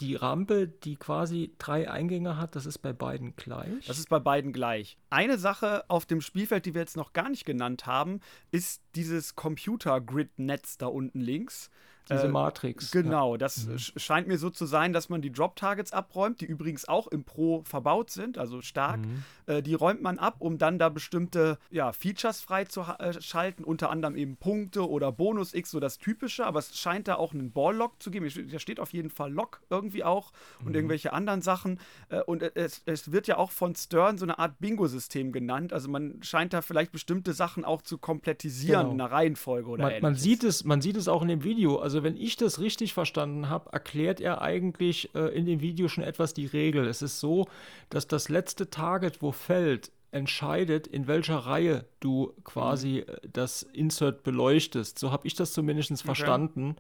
Die 0.02 0.16
Rampe, 0.16 0.68
die 0.68 0.98
quasi 0.98 1.54
drei 1.58 1.90
Eingänge 1.90 2.36
hat, 2.36 2.58
das 2.58 2.66
ist 2.66 2.80
bei 2.80 2.92
beiden 2.92 3.38
gleich? 3.38 3.86
Das 3.86 3.98
ist 3.98 4.10
bei 4.10 4.20
beiden 4.20 4.52
gleich. 4.52 4.98
Eine 5.10 5.38
Sache 5.38 5.86
auf 5.88 6.06
dem 6.06 6.20
Spielfeld, 6.20 6.66
die 6.66 6.74
wir 6.74 6.82
jetzt 6.82 6.98
noch 6.98 7.14
gar 7.14 7.30
nicht 7.30 7.46
genannt 7.46 7.86
haben, 7.86 8.20
ist 8.52 8.82
dieses 8.96 9.38
Computer-Grid-Netz 9.38 10.78
da 10.80 10.88
unten 10.88 11.22
links. 11.22 11.72
Diese 12.10 12.28
äh, 12.28 12.30
Matrix. 12.30 12.92
Genau, 12.92 13.34
ja. 13.34 13.38
das 13.38 13.66
mhm. 13.66 13.78
scheint 13.78 14.28
mir 14.28 14.38
so 14.38 14.50
zu 14.50 14.66
sein, 14.66 14.94
dass 14.94 15.10
man 15.10 15.22
die 15.22 15.32
Drop-Targets 15.32 15.94
abräumt, 15.94 16.42
die 16.42 16.46
übrigens 16.46 16.88
auch 16.88 17.08
im 17.08 17.24
Pro 17.24 17.64
verbaut 17.64 18.10
sind, 18.10 18.38
also 18.38 18.62
stark. 18.62 19.00
Mhm. 19.00 19.24
Äh, 19.46 19.62
die 19.62 19.74
räumt 19.74 20.02
man 20.02 20.20
ab, 20.20 20.36
um 20.40 20.58
dann 20.58 20.80
da 20.80 20.90
bestimmte 20.90 21.58
ja, 21.70 21.92
Features 21.92 22.42
freizuschalten, 22.42 23.66
äh, 23.66 23.68
unter 23.68 23.90
anderem 23.90 24.16
eben 24.16 24.38
Punkte 24.38 24.88
oder 24.88 25.12
Bonus 25.12 25.54
X, 25.54 25.72
so 25.72 25.80
das 25.80 25.98
Typische, 25.98 26.46
aber 26.46 26.60
es 26.60 26.78
scheint 26.78 27.08
da 27.08 27.16
auch 27.16 27.34
einen 27.34 27.52
Ball-Lock 27.52 28.02
zu 28.02 28.12
geben. 28.12 28.30
Da 28.52 28.60
steht 28.60 28.80
auf 28.80 28.94
jeden 28.94 29.10
Fall 29.10 29.32
Lock 29.32 29.62
irgendwie 29.70 30.04
auch 30.04 30.32
und 30.60 30.70
mhm. 30.70 30.76
irgendwelche 30.76 31.14
anderen 31.14 31.42
Sachen. 31.42 31.80
Äh, 32.10 32.22
und 32.22 32.42
es, 32.42 32.82
es, 32.86 33.12
wird 33.12 33.28
ja 33.28 33.38
auch 33.38 33.52
von 33.52 33.76
Stern 33.76 34.18
so 34.18 34.26
eine 34.26 34.40
Art 34.40 34.60
Bingo-System 34.60 35.32
genannt. 35.32 35.74
Also 35.74 35.90
man 35.90 36.22
scheint 36.22 36.54
da 36.54 36.62
vielleicht 36.62 36.92
bestimmte 36.92 37.34
Sachen 37.34 37.66
auch 37.66 37.82
zu 37.82 37.98
komplettisieren 37.98 38.82
genau. 38.82 38.94
in 38.94 39.02
einer 39.02 39.12
Reihenfolge 39.12 39.70
oder 39.70 39.84
man, 39.84 40.02
man 40.02 40.16
sieht 40.16 40.44
es, 40.44 40.64
Man 40.64 40.82
sieht 40.82 40.98
es 40.98 41.08
auch 41.08 41.22
in 41.22 41.28
dem 41.28 41.44
Video. 41.44 41.78
Also 41.78 41.97
wenn 42.04 42.18
ich 42.18 42.36
das 42.36 42.60
richtig 42.60 42.94
verstanden 42.94 43.50
habe, 43.50 43.72
erklärt 43.72 44.20
er 44.20 44.42
eigentlich 44.42 45.14
äh, 45.16 45.36
in 45.36 45.46
dem 45.46 45.62
Video 45.62 45.88
schon 45.88 46.04
etwas 46.04 46.34
die 46.34 46.46
Regel. 46.46 46.88
Es 46.88 47.02
ist 47.02 47.20
so, 47.20 47.48
dass 47.90 48.08
das 48.08 48.30
letzte 48.30 48.70
Target, 48.70 49.22
wo 49.22 49.32
fällt, 49.32 49.92
entscheidet, 50.12 50.88
in 50.88 51.08
welcher 51.08 51.38
Reihe 51.38 51.86
du 52.00 52.34
quasi 52.44 53.06
mhm. 53.08 53.14
Äh, 53.14 53.28
das 53.32 53.64
Insert 53.64 54.24
beleuchtest. 54.24 55.00
So 55.00 55.12
habe 55.12 55.28
ich 55.28 55.36
das 55.36 55.54
zumindest 55.54 55.92
okay. 55.92 56.04
verstanden. 56.04 56.76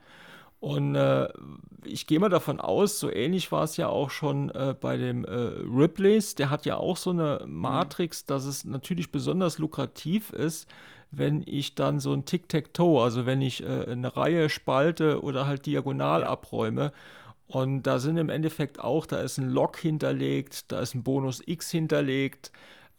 Und 0.59 0.95
äh, 0.95 1.27
ich 1.85 2.07
gehe 2.07 2.19
mal 2.19 2.29
davon 2.29 2.59
aus, 2.59 2.99
so 2.99 3.11
ähnlich 3.11 3.51
war 3.51 3.63
es 3.63 3.77
ja 3.77 3.89
auch 3.89 4.09
schon 4.09 4.49
äh, 4.49 4.73
bei 4.79 4.97
dem 4.97 5.23
äh, 5.23 5.29
Ripleys. 5.31 6.33
Der 6.33 6.49
hat 6.49 6.65
ja 6.65 6.77
auch 6.77 6.97
so 6.97 7.11
eine 7.11 7.41
mhm. 7.45 7.53
Matrix, 7.53 8.25
dass 8.25 8.45
es 8.45 8.65
natürlich 8.65 9.11
besonders 9.11 9.59
lukrativ 9.59 10.31
ist, 10.31 10.67
wenn 11.11 11.43
ich 11.45 11.75
dann 11.75 11.99
so 11.99 12.13
ein 12.13 12.25
Tic-Tac-Toe, 12.25 13.01
also 13.01 13.25
wenn 13.25 13.41
ich 13.41 13.63
äh, 13.63 13.85
eine 13.85 14.15
Reihe 14.15 14.49
spalte 14.49 15.21
oder 15.21 15.47
halt 15.47 15.65
diagonal 15.65 16.23
abräume. 16.23 16.91
Und 17.47 17.83
da 17.83 17.99
sind 17.99 18.17
im 18.17 18.29
Endeffekt 18.29 18.79
auch, 18.79 19.05
da 19.05 19.19
ist 19.21 19.37
ein 19.37 19.49
Lock 19.49 19.77
hinterlegt, 19.77 20.71
da 20.71 20.81
ist 20.81 20.95
ein 20.95 21.03
Bonus 21.03 21.41
X 21.45 21.71
hinterlegt. 21.71 22.51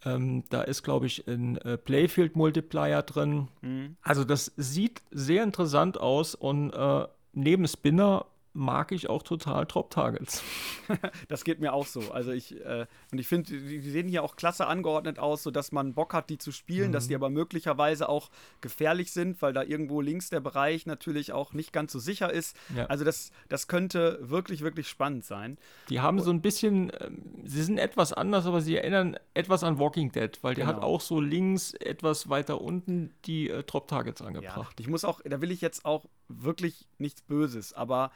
Ähm, 0.05 0.43
da 0.49 0.61
ist, 0.61 0.83
glaube 0.83 1.07
ich, 1.07 1.27
ein 1.27 1.57
äh, 1.57 1.77
Playfield-Multiplier 1.77 3.01
drin. 3.03 3.49
Mhm. 3.61 3.97
Also 4.01 4.23
das 4.23 4.51
sieht 4.55 5.01
sehr 5.11 5.43
interessant 5.43 5.99
aus 5.99 6.35
und 6.35 6.71
äh, 6.71 7.05
neben 7.33 7.67
Spinner 7.67 8.25
mag 8.53 8.91
ich 8.91 9.09
auch 9.09 9.23
total 9.23 9.65
Drop 9.65 9.89
Targets. 9.91 10.43
das 11.27 11.43
geht 11.43 11.59
mir 11.59 11.73
auch 11.73 11.85
so. 11.85 12.11
Also 12.11 12.31
ich, 12.31 12.59
äh, 12.65 12.85
und 13.11 13.19
ich 13.19 13.27
finde, 13.27 13.51
die, 13.51 13.79
sehen 13.79 14.07
hier 14.07 14.23
auch 14.23 14.35
klasse 14.35 14.67
angeordnet 14.67 15.19
aus, 15.19 15.43
sodass 15.43 15.71
man 15.71 15.93
Bock 15.93 16.13
hat, 16.13 16.29
die 16.29 16.37
zu 16.37 16.51
spielen, 16.51 16.89
mhm. 16.89 16.93
dass 16.93 17.07
die 17.07 17.15
aber 17.15 17.29
möglicherweise 17.29 18.09
auch 18.09 18.29
gefährlich 18.61 19.11
sind, 19.11 19.41
weil 19.41 19.53
da 19.53 19.63
irgendwo 19.63 20.01
links 20.01 20.29
der 20.29 20.39
Bereich 20.39 20.85
natürlich 20.85 21.31
auch 21.31 21.53
nicht 21.53 21.71
ganz 21.73 21.91
so 21.91 21.99
sicher 21.99 22.31
ist. 22.31 22.55
Ja. 22.75 22.85
Also 22.87 23.05
das, 23.05 23.31
das 23.49 23.67
könnte 23.67 24.19
wirklich, 24.21 24.61
wirklich 24.61 24.87
spannend 24.87 25.25
sein. 25.25 25.57
Die 25.89 25.99
haben 25.99 26.17
und, 26.17 26.23
so 26.23 26.31
ein 26.31 26.41
bisschen, 26.41 26.89
äh, 26.89 27.11
sie 27.43 27.63
sind 27.63 27.77
etwas 27.77 28.13
anders, 28.13 28.45
aber 28.45 28.61
sie 28.61 28.75
erinnern 28.75 29.17
etwas 29.33 29.63
an 29.63 29.77
Walking 29.79 30.11
Dead, 30.11 30.37
weil 30.41 30.55
der 30.55 30.65
genau. 30.65 30.77
hat 30.77 30.83
auch 30.83 31.01
so 31.01 31.21
links 31.21 31.73
etwas 31.73 32.29
weiter 32.29 32.61
unten 32.61 33.13
die 33.25 33.49
äh, 33.49 33.63
Drop 33.63 33.87
Targets 33.87 34.21
angebracht. 34.21 34.79
Ja, 34.79 34.83
ich 34.83 34.87
muss 34.87 35.05
auch, 35.05 35.21
da 35.23 35.41
will 35.41 35.51
ich 35.51 35.61
jetzt 35.61 35.85
auch 35.85 36.05
wirklich 36.29 36.87
nichts 36.97 37.21
Böses, 37.21 37.73
aber 37.73 38.11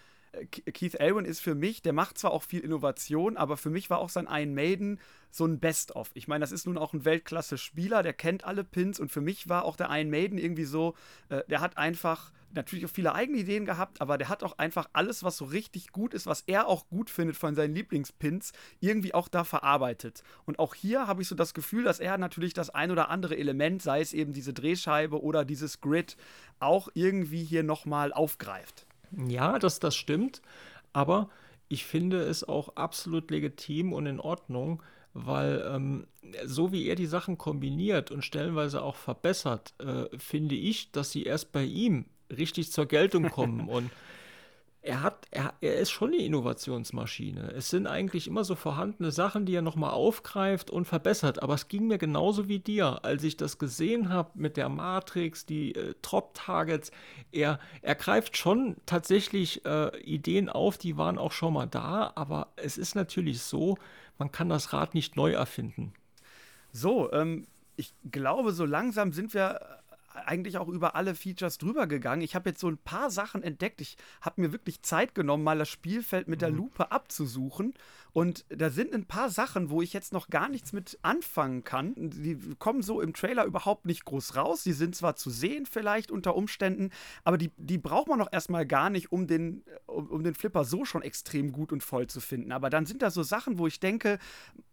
Keith 0.50 0.96
Elwin 0.96 1.26
ist 1.26 1.42
für 1.42 1.54
mich, 1.54 1.82
der 1.82 1.94
macht 1.94 2.18
zwar 2.18 2.32
auch 2.32 2.44
viel 2.44 2.62
Innovation, 2.62 3.38
aber 3.38 3.58
für 3.58 3.70
mich 3.70 3.90
war 3.90 4.00
auch 4.00 4.10
sein 4.10 4.28
Iron 4.30 4.56
Maiden 4.56 5.00
so 5.34 5.46
ein 5.46 5.60
Best-of. 5.60 6.12
Ich 6.14 6.28
meine, 6.28 6.42
das 6.42 6.52
ist 6.52 6.68
nun 6.68 6.78
auch 6.78 6.94
ein 6.94 7.06
Weltklasse-Spieler, 7.06 8.04
der 8.04 8.14
kennt 8.14 8.44
alle 8.44 8.64
Pins 8.64 9.00
und 9.00 9.12
für 9.12 9.22
mich 9.22 9.50
war 9.50 9.66
auch 9.66 9.76
der 9.76 9.90
Iron 9.90 10.12
Maiden 10.12 10.38
irgendwie 10.38 10.64
so, 10.64 10.94
äh, 11.30 11.42
der 11.50 11.60
hat 11.60 11.78
einfach 11.78 12.32
natürlich 12.54 12.86
auch 12.86 12.92
viele 12.92 13.16
eigene 13.16 13.40
Ideen 13.40 13.66
gehabt, 13.66 14.00
aber 14.00 14.20
der 14.20 14.30
hat 14.30 14.44
auch 14.44 14.60
einfach 14.60 14.88
alles, 14.94 15.24
was 15.24 15.38
so 15.38 15.46
richtig 15.46 15.92
gut 15.92 16.14
ist, 16.14 16.28
was 16.28 16.42
er 16.42 16.68
auch 16.68 16.88
gut 16.88 17.10
findet 17.10 17.36
von 17.36 17.56
seinen 17.56 17.74
Lieblingspins, 17.74 18.54
irgendwie 18.80 19.16
auch 19.16 19.28
da 19.28 19.44
verarbeitet. 19.44 20.24
Und 20.46 20.60
auch 20.60 20.76
hier 20.76 21.08
habe 21.08 21.24
ich 21.24 21.28
so 21.28 21.34
das 21.34 21.56
Gefühl, 21.56 21.84
dass 21.84 22.00
er 22.00 22.20
natürlich 22.20 22.54
das 22.54 22.70
ein 22.70 22.92
oder 22.92 23.10
andere 23.10 23.36
Element, 23.36 23.82
sei 23.82 24.02
es 24.02 24.14
eben 24.14 24.34
diese 24.34 24.54
Drehscheibe 24.54 25.20
oder 25.24 25.46
dieses 25.46 25.82
Grid, 25.82 26.16
auch 26.60 26.90
irgendwie 26.94 27.44
hier 27.44 27.64
nochmal 27.64 28.14
aufgreift. 28.14 28.86
Ja, 29.28 29.58
das, 29.58 29.80
das 29.80 29.96
stimmt. 29.96 30.44
Aber 30.94 31.30
ich 31.70 31.86
finde 31.86 32.22
es 32.22 32.44
auch 32.44 32.76
absolut 32.76 33.32
legitim 33.32 33.94
und 33.94 34.06
in 34.06 34.20
Ordnung, 34.20 34.84
weil 35.14 35.64
ähm, 35.68 36.08
so 36.46 36.72
wie 36.72 36.88
er 36.88 36.96
die 36.96 37.06
Sachen 37.06 37.38
kombiniert 37.38 38.12
und 38.12 38.24
stellenweise 38.24 38.82
auch 38.82 38.96
verbessert, 38.96 39.74
äh, 39.80 40.06
finde 40.18 40.56
ich, 40.56 40.92
dass 40.92 41.12
sie 41.12 41.24
erst 41.24 41.52
bei 41.52 41.64
ihm 41.64 42.06
richtig 42.36 42.72
zur 42.72 42.88
Geltung 42.88 43.30
kommen. 43.30 43.68
und 43.70 43.92
er 44.84 45.02
hat, 45.02 45.28
er, 45.32 45.54
er 45.62 45.76
ist 45.76 45.92
schon 45.92 46.10
eine 46.10 46.22
Innovationsmaschine. 46.22 47.54
Es 47.54 47.70
sind 47.70 47.88
eigentlich 47.88 48.28
immer 48.28 48.44
so 48.44 48.54
vorhandene 48.54 49.12
Sachen, 49.12 49.46
die 49.46 49.56
er 49.56 49.62
nochmal 49.62 49.92
aufgreift 49.92 50.70
und 50.70 50.86
verbessert. 50.86 51.42
Aber 51.42 51.54
es 51.54 51.70
ging 51.70 51.88
mir 51.88 51.98
genauso 51.98 52.50
wie 52.50 52.60
dir, 52.60 53.06
als 53.06 53.24
ich 53.24 53.38
das 53.38 53.58
gesehen 53.58 54.10
habe 54.10 54.32
mit 54.34 54.58
der 54.58 54.68
Matrix, 54.68 55.46
die 55.46 55.74
äh, 55.74 55.96
Drop-Targets. 56.02 56.92
Er, 57.32 57.60
er 57.82 57.96
greift 57.96 58.36
schon 58.36 58.76
tatsächlich 58.86 59.66
äh, 59.66 59.98
Ideen 60.02 60.50
auf, 60.50 60.78
die 60.78 60.98
waren 60.98 61.18
auch 61.18 61.32
schon 61.32 61.54
mal 61.54 61.68
da. 61.68 62.12
Aber 62.16 62.50
es 62.58 62.78
ist 62.78 62.94
natürlich 62.94 63.42
so, 63.42 63.78
man 64.18 64.34
kann 64.34 64.50
das 64.50 64.74
Rad 64.74 64.96
nicht 64.96 65.16
neu 65.16 65.32
erfinden. 65.32 65.94
So, 66.74 67.10
ähm, 67.14 67.48
ich 67.78 67.94
glaube, 68.12 68.52
so 68.52 68.66
langsam 68.66 69.14
sind 69.14 69.34
wir 69.34 69.62
eigentlich 70.14 70.58
auch 70.58 70.68
über 70.68 70.96
alle 70.96 71.16
Features 71.16 71.58
drüber 71.58 71.88
gegangen. 71.88 72.22
Ich 72.22 72.36
habe 72.36 72.50
jetzt 72.50 72.62
so 72.62 72.70
ein 72.70 72.78
paar 72.78 73.10
Sachen 73.10 73.44
entdeckt. 73.44 73.82
Ich 73.82 73.98
habe 74.22 74.42
mir 74.42 74.52
wirklich 74.52 74.82
Zeit 74.82 75.16
genommen, 75.16 75.44
mal 75.44 75.58
das 75.58 75.70
Spielfeld 75.70 76.28
mit 76.28 76.42
der 76.42 76.52
mhm. 76.52 76.58
Lupe 76.58 76.92
abzusuchen. 76.92 77.74
Und 78.14 78.46
da 78.50 78.70
sind 78.70 78.94
ein 78.94 79.06
paar 79.06 79.32
Sachen, 79.32 79.72
wo 79.72 79.82
ich 79.82 79.92
jetzt 79.92 80.14
noch 80.14 80.28
gar 80.28 80.48
nichts 80.48 80.72
mit 80.72 81.00
anfangen 81.02 81.64
kann. 81.64 81.94
Die 81.96 82.38
kommen 82.60 82.84
so 82.84 83.02
im 83.02 83.14
Trailer 83.14 83.44
überhaupt 83.46 83.86
nicht 83.86 84.06
groß 84.06 84.36
raus. 84.36 84.64
Die 84.64 84.74
sind 84.74 84.96
zwar 84.96 85.16
zu 85.16 85.32
sehen, 85.32 85.66
vielleicht 85.66 86.12
unter 86.12 86.36
Umständen, 86.36 86.92
aber 87.24 87.40
die, 87.40 87.52
die 87.58 87.80
braucht 87.80 88.08
man 88.08 88.20
doch 88.20 88.30
erstmal 88.32 88.68
gar 88.68 88.92
nicht, 88.92 89.12
um 89.12 89.26
den, 89.26 89.64
um, 89.88 90.08
um 90.12 90.24
den 90.24 90.36
Flipper 90.36 90.64
so 90.64 90.86
schon 90.86 91.02
extrem 91.02 91.52
gut 91.52 91.72
und 91.72 91.82
voll 91.82 92.06
zu 92.06 92.22
finden. 92.22 92.52
Aber 92.52 92.70
dann 92.70 92.86
sind 92.86 93.02
da 93.02 93.10
so 93.10 93.24
Sachen, 93.24 93.58
wo 93.58 93.66
ich 93.66 93.80
denke, 93.80 94.20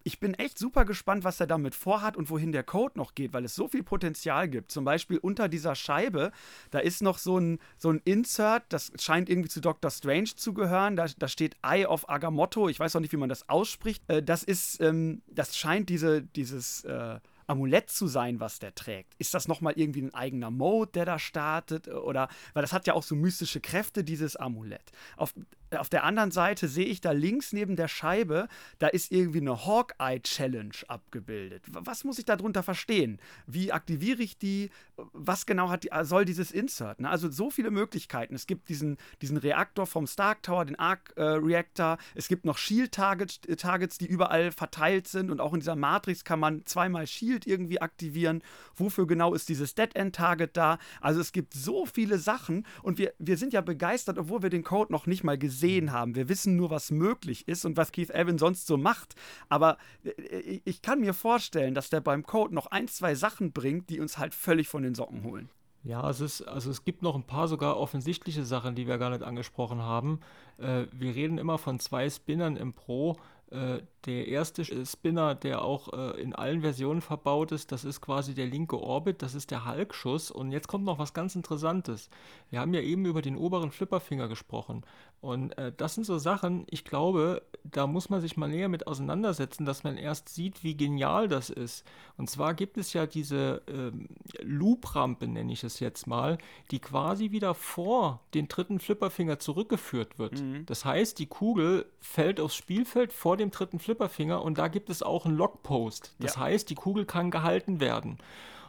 ich 0.02 0.20
bin 0.20 0.34
echt 0.34 0.58
super 0.58 0.84
gespannt, 0.84 1.24
was 1.24 1.40
er 1.40 1.46
damit 1.46 1.74
vorhat 1.74 2.16
und 2.16 2.28
wohin 2.28 2.52
der 2.52 2.62
Code 2.62 2.98
noch 2.98 3.14
geht, 3.14 3.32
weil 3.32 3.44
es 3.44 3.54
so 3.54 3.68
viel 3.68 3.82
Potenzial 3.82 4.48
gibt. 4.48 4.70
Zum 4.70 4.84
Beispiel 4.84 5.18
unter 5.18 5.48
dieser 5.48 5.74
Scheibe, 5.74 6.32
da 6.70 6.78
ist 6.78 7.00
noch 7.00 7.18
so 7.18 7.38
ein, 7.38 7.58
so 7.78 7.90
ein 7.90 8.02
Insert, 8.04 8.64
das 8.68 8.92
scheint 8.98 9.30
irgendwie 9.30 9.48
zu 9.48 9.60
Doctor 9.60 9.90
Strange 9.90 10.30
zu 10.36 10.52
gehören. 10.52 10.96
Da, 10.96 11.06
da 11.18 11.28
steht 11.28 11.56
Eye 11.62 11.86
of 11.86 12.08
Agamotto. 12.08 12.68
Ich 12.68 12.78
weiß 12.78 12.96
auch 12.96 13.00
nicht, 13.00 13.12
wie 13.12 13.16
man 13.18 13.29
das 13.30 13.48
ausspricht. 13.48 14.02
Äh, 14.08 14.22
das 14.22 14.42
ist, 14.42 14.80
ähm, 14.80 15.22
das 15.26 15.56
scheint 15.56 15.88
diese, 15.88 16.22
dieses 16.22 16.84
äh, 16.84 17.18
Amulett 17.46 17.90
zu 17.90 18.06
sein, 18.06 18.38
was 18.38 18.60
der 18.60 18.74
trägt. 18.74 19.14
Ist 19.18 19.34
das 19.34 19.48
nochmal 19.48 19.72
irgendwie 19.76 20.02
ein 20.02 20.14
eigener 20.14 20.50
Mode, 20.50 20.92
der 20.92 21.04
da 21.04 21.18
startet? 21.18 21.88
Oder, 21.88 22.28
weil 22.54 22.62
das 22.62 22.72
hat 22.72 22.86
ja 22.86 22.94
auch 22.94 23.02
so 23.02 23.16
mystische 23.16 23.60
Kräfte, 23.60 24.04
dieses 24.04 24.36
Amulett. 24.36 24.92
Auf, 25.16 25.34
auf 25.76 25.88
der 25.88 26.04
anderen 26.04 26.30
Seite 26.30 26.68
sehe 26.68 26.86
ich 26.86 27.00
da 27.00 27.12
links 27.12 27.52
neben 27.52 27.76
der 27.76 27.88
Scheibe, 27.88 28.48
da 28.78 28.88
ist 28.88 29.12
irgendwie 29.12 29.40
eine 29.40 29.66
Hawkeye 29.66 30.20
Challenge 30.20 30.74
abgebildet. 30.88 31.64
Was 31.68 32.04
muss 32.04 32.18
ich 32.18 32.24
darunter 32.24 32.62
verstehen? 32.62 33.18
Wie 33.46 33.72
aktiviere 33.72 34.22
ich 34.22 34.38
die? 34.38 34.70
Was 35.12 35.46
genau 35.46 35.70
hat 35.70 35.84
die, 35.84 35.90
soll 36.02 36.24
dieses 36.24 36.50
Insert? 36.50 37.00
Ne? 37.00 37.08
Also 37.08 37.30
so 37.30 37.50
viele 37.50 37.70
Möglichkeiten. 37.70 38.34
Es 38.34 38.46
gibt 38.46 38.68
diesen, 38.68 38.96
diesen 39.22 39.36
Reaktor 39.36 39.86
vom 39.86 40.06
Stark 40.06 40.42
Tower, 40.42 40.64
den 40.64 40.78
Arc 40.78 41.12
äh, 41.16 41.22
Reactor. 41.22 41.98
Es 42.14 42.28
gibt 42.28 42.44
noch 42.44 42.58
Shield 42.58 42.92
Targets, 42.92 43.40
äh, 43.46 43.56
Targets, 43.56 43.98
die 43.98 44.06
überall 44.06 44.52
verteilt 44.52 45.08
sind 45.08 45.30
und 45.30 45.40
auch 45.40 45.54
in 45.54 45.60
dieser 45.60 45.76
Matrix 45.76 46.24
kann 46.24 46.40
man 46.40 46.66
zweimal 46.66 47.06
Shield 47.06 47.46
irgendwie 47.46 47.80
aktivieren. 47.80 48.42
Wofür 48.74 49.06
genau 49.06 49.34
ist 49.34 49.48
dieses 49.48 49.74
Dead 49.74 49.94
End 49.94 50.16
Target 50.16 50.56
da? 50.56 50.78
Also 51.00 51.20
es 51.20 51.32
gibt 51.32 51.54
so 51.54 51.86
viele 51.86 52.18
Sachen 52.18 52.66
und 52.82 52.98
wir, 52.98 53.14
wir 53.18 53.36
sind 53.36 53.52
ja 53.52 53.60
begeistert, 53.60 54.18
obwohl 54.18 54.42
wir 54.42 54.50
den 54.50 54.64
Code 54.64 54.92
noch 54.92 55.06
nicht 55.06 55.24
mal 55.24 55.38
gesehen 55.38 55.59
gesehen 55.60 55.92
haben. 55.92 56.14
Wir 56.14 56.28
wissen 56.28 56.56
nur, 56.56 56.70
was 56.70 56.90
möglich 56.90 57.46
ist 57.46 57.64
und 57.64 57.76
was 57.76 57.92
Keith 57.92 58.10
Evan 58.10 58.38
sonst 58.38 58.66
so 58.66 58.76
macht. 58.76 59.14
Aber 59.48 59.76
äh, 60.04 60.60
ich 60.64 60.80
kann 60.80 61.00
mir 61.00 61.12
vorstellen, 61.12 61.74
dass 61.74 61.90
der 61.90 62.00
beim 62.00 62.24
Code 62.24 62.54
noch 62.54 62.68
ein, 62.68 62.88
zwei 62.88 63.14
Sachen 63.14 63.52
bringt, 63.52 63.90
die 63.90 64.00
uns 64.00 64.16
halt 64.18 64.34
völlig 64.34 64.68
von 64.68 64.82
den 64.82 64.94
Socken 64.94 65.22
holen. 65.22 65.50
Ja, 65.82 66.08
es 66.10 66.20
ist, 66.20 66.42
also 66.42 66.70
es 66.70 66.84
gibt 66.84 67.02
noch 67.02 67.14
ein 67.14 67.22
paar 67.22 67.48
sogar 67.48 67.78
offensichtliche 67.78 68.44
Sachen, 68.44 68.74
die 68.74 68.86
wir 68.86 68.98
gar 68.98 69.10
nicht 69.10 69.22
angesprochen 69.22 69.80
haben. 69.80 70.20
Äh, 70.58 70.86
wir 70.92 71.14
reden 71.14 71.38
immer 71.38 71.58
von 71.58 71.78
zwei 71.78 72.08
Spinnern 72.08 72.56
im 72.56 72.72
Pro. 72.72 73.16
Äh, 73.50 73.80
der 74.06 74.28
erste 74.28 74.64
Spinner, 74.86 75.34
der 75.34 75.62
auch 75.62 75.92
äh, 75.92 76.20
in 76.20 76.34
allen 76.34 76.62
Versionen 76.62 77.02
verbaut 77.02 77.52
ist, 77.52 77.70
das 77.72 77.84
ist 77.84 78.00
quasi 78.00 78.34
der 78.34 78.46
linke 78.46 78.80
Orbit, 78.80 79.22
das 79.22 79.34
ist 79.34 79.50
der 79.50 79.66
Hulk-Schuss. 79.66 80.30
Und 80.30 80.52
jetzt 80.52 80.68
kommt 80.68 80.84
noch 80.84 80.98
was 80.98 81.12
ganz 81.12 81.34
Interessantes. 81.34 82.08
Wir 82.48 82.60
haben 82.60 82.72
ja 82.72 82.80
eben 82.80 83.04
über 83.04 83.22
den 83.22 83.36
oberen 83.36 83.70
Flipperfinger 83.70 84.28
gesprochen. 84.28 84.84
Und 85.20 85.56
äh, 85.58 85.70
das 85.76 85.94
sind 85.94 86.04
so 86.04 86.16
Sachen, 86.16 86.66
ich 86.70 86.84
glaube, 86.84 87.42
da 87.62 87.86
muss 87.86 88.08
man 88.08 88.22
sich 88.22 88.38
mal 88.38 88.48
näher 88.48 88.70
mit 88.70 88.86
auseinandersetzen, 88.86 89.66
dass 89.66 89.84
man 89.84 89.98
erst 89.98 90.30
sieht, 90.30 90.64
wie 90.64 90.76
genial 90.76 91.28
das 91.28 91.50
ist. 91.50 91.84
Und 92.16 92.30
zwar 92.30 92.54
gibt 92.54 92.78
es 92.78 92.94
ja 92.94 93.04
diese 93.06 93.60
ähm, 93.68 94.08
Loop-Rampe, 94.40 95.28
nenne 95.28 95.52
ich 95.52 95.62
es 95.62 95.78
jetzt 95.78 96.06
mal, 96.06 96.38
die 96.70 96.78
quasi 96.78 97.32
wieder 97.32 97.54
vor 97.54 98.20
den 98.32 98.48
dritten 98.48 98.80
Flipperfinger 98.80 99.38
zurückgeführt 99.38 100.18
wird. 100.18 100.40
Mhm. 100.40 100.64
Das 100.64 100.86
heißt, 100.86 101.18
die 101.18 101.26
Kugel 101.26 101.84
fällt 102.00 102.40
aufs 102.40 102.56
Spielfeld 102.56 103.12
vor 103.12 103.36
dem 103.36 103.50
dritten 103.50 103.78
Flipperfinger 103.78 103.89
und 103.94 104.58
da 104.58 104.68
gibt 104.68 104.90
es 104.90 105.02
auch 105.02 105.26
einen 105.26 105.36
Lockpost. 105.36 106.14
Das 106.18 106.34
ja. 106.34 106.42
heißt, 106.42 106.70
die 106.70 106.74
Kugel 106.74 107.04
kann 107.04 107.30
gehalten 107.30 107.80
werden. 107.80 108.18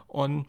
Und 0.07 0.47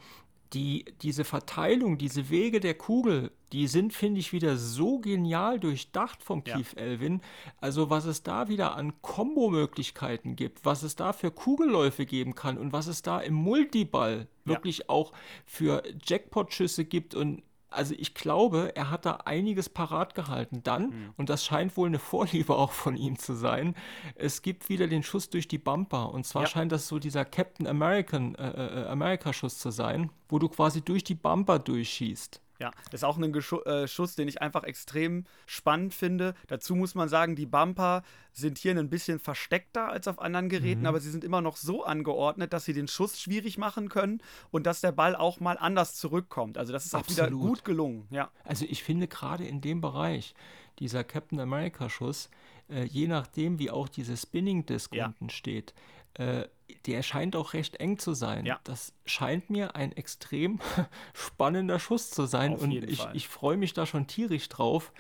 die, 0.53 0.85
diese 1.01 1.25
Verteilung, 1.25 1.99
diese 1.99 2.29
Wege 2.29 2.61
der 2.61 2.75
Kugel, 2.75 3.31
die 3.53 3.67
sind, 3.67 3.93
finde 3.93 4.21
ich, 4.21 4.33
wieder 4.33 4.57
so 4.57 4.99
genial 4.99 5.59
durchdacht 5.59 6.23
vom 6.23 6.43
ja. 6.47 6.57
Keith 6.57 6.77
Elvin. 6.77 7.23
Also, 7.61 7.91
was 7.91 8.05
es 8.05 8.23
da 8.23 8.49
wieder 8.49 8.77
an 8.77 8.93
Kombo-Möglichkeiten 9.03 10.37
gibt, 10.37 10.65
was 10.65 10.83
es 10.83 10.97
da 10.97 11.13
für 11.13 11.31
Kugelläufe 11.31 12.07
geben 12.07 12.35
kann 12.35 12.59
und 12.59 12.73
was 12.73 12.87
es 12.87 13.03
da 13.03 13.21
im 13.21 13.35
Multiball 13.35 14.29
wirklich 14.45 14.79
ja. 14.79 14.85
auch 14.89 15.13
für 15.47 15.83
Jackpot-Schüsse 16.05 16.85
gibt 16.85 17.15
und 17.15 17.43
also 17.73 17.95
ich 17.97 18.15
glaube, 18.15 18.73
er 18.75 18.91
hat 18.91 19.07
da 19.07 19.13
einiges 19.25 19.69
parat 19.69 20.15
gehalten. 20.15 20.63
Dann, 20.63 20.85
mhm. 20.85 21.15
und 21.17 21.31
das 21.31 21.45
scheint 21.45 21.77
wohl 21.77 21.89
eine 21.89 21.99
Vorliebe 21.99 22.55
auch 22.55 22.73
von 22.73 22.97
ihm 22.97 23.19
zu 23.19 23.35
sein, 23.35 23.75
es 24.15 24.43
gibt 24.43 24.69
wieder 24.69 24.87
den 24.87 25.03
Schuss 25.03 25.31
durch 25.31 25.49
die 25.49 25.59
Bumper. 25.59 26.13
Und 26.13 26.27
zwar 26.27 26.43
ja. 26.43 26.49
scheint 26.49 26.73
das 26.73 26.89
so 26.89 26.99
dieser 26.99 27.25
Captain 27.25 27.67
American, 27.67 28.35
äh, 28.35 28.83
äh, 28.83 28.87
America 28.89 29.33
Schuss 29.33 29.59
zu 29.59 29.71
sein, 29.71 30.11
wo 30.29 30.39
du 30.39 30.49
quasi 30.49 30.83
durch 30.83 31.05
die 31.05 31.15
Bumper 31.15 31.59
durchschießt. 31.59 32.42
Ja, 32.63 32.71
das 32.93 33.01
ist 33.01 33.05
auch 33.05 33.19
ein 33.19 33.33
Geschu 33.33 33.61
äh, 33.63 33.89
Schuss, 33.89 34.15
den 34.15 34.29
ich 34.29 34.41
einfach 34.41 34.63
extrem 34.63 35.25
spannend 35.47 35.95
finde. 35.95 36.35
Dazu 36.47 36.77
muss 36.77 36.95
man 36.95 37.09
sagen, 37.09 37.35
die 37.35 37.47
Bumper 37.47 38.05
sind 38.33 38.57
hier 38.57 38.79
ein 38.79 38.89
bisschen 38.89 39.19
versteckter 39.19 39.89
als 39.89 40.07
auf 40.07 40.21
anderen 40.21 40.49
Geräten, 40.49 40.83
mhm. 40.83 40.87
aber 40.87 41.01
sie 41.01 41.11
sind 41.11 41.25
immer 41.25 41.41
noch 41.41 41.57
so 41.57 41.85
angeordnet, 41.85 42.53
dass 42.53 42.65
sie 42.65 42.73
den 42.73 42.87
Schuss 42.87 43.21
schwierig 43.21 43.59
machen 43.59 43.89
können 43.89 44.23
und 44.53 44.65
dass 44.65 44.81
der 44.81 44.93
Ball 44.93 45.17
auch 45.17 45.41
mal 45.41 45.59
anders 45.59 45.97
zurückkommt. 45.97 46.57
Also 46.57 46.73
das 46.73 46.87
ist 46.87 46.95
Absolut. 46.95 47.21
auch 47.21 47.27
wieder 47.27 47.37
gut 47.37 47.65
gelungen. 47.65 48.07
Ja. 48.11 48.31
Also 48.45 48.65
ich 48.69 48.85
finde 48.85 49.09
gerade 49.09 49.45
in 49.45 49.61
dem 49.61 49.81
Bereich, 49.81 50.35
dieser 50.79 51.03
Captain 51.03 51.41
America 51.41 51.91
Schuss, 51.91 52.31
äh, 52.71 52.85
je 52.85 53.09
nachdem, 53.09 53.59
wie 53.59 53.73
auch 53.73 53.89
diese 53.89 54.17
Spinning 54.17 54.67
Disc 54.67 54.95
ja. 54.95 55.07
unten 55.07 55.31
steht, 55.31 55.75
äh, 56.15 56.45
der 56.87 57.03
scheint 57.03 57.37
auch 57.37 57.53
recht 57.53 57.77
eng 57.77 57.99
zu 57.99 58.15
sein. 58.15 58.45
Ja. 58.45 58.61
Das 58.65 58.93
scheint 59.05 59.51
mir 59.51 59.77
ein 59.77 59.93
extrem 59.93 60.61
spannender 61.15 61.79
Schuss 61.79 62.11
zu 62.11 62.27
sein 62.27 62.55
Auf 62.55 62.63
und 62.63 62.73
ich, 62.73 63.07
ich 63.13 63.29
freue 63.29 63.57
mich 63.57 63.73
da 63.73 63.87
schon 63.87 64.07
tierisch 64.07 64.49
drauf. 64.49 64.93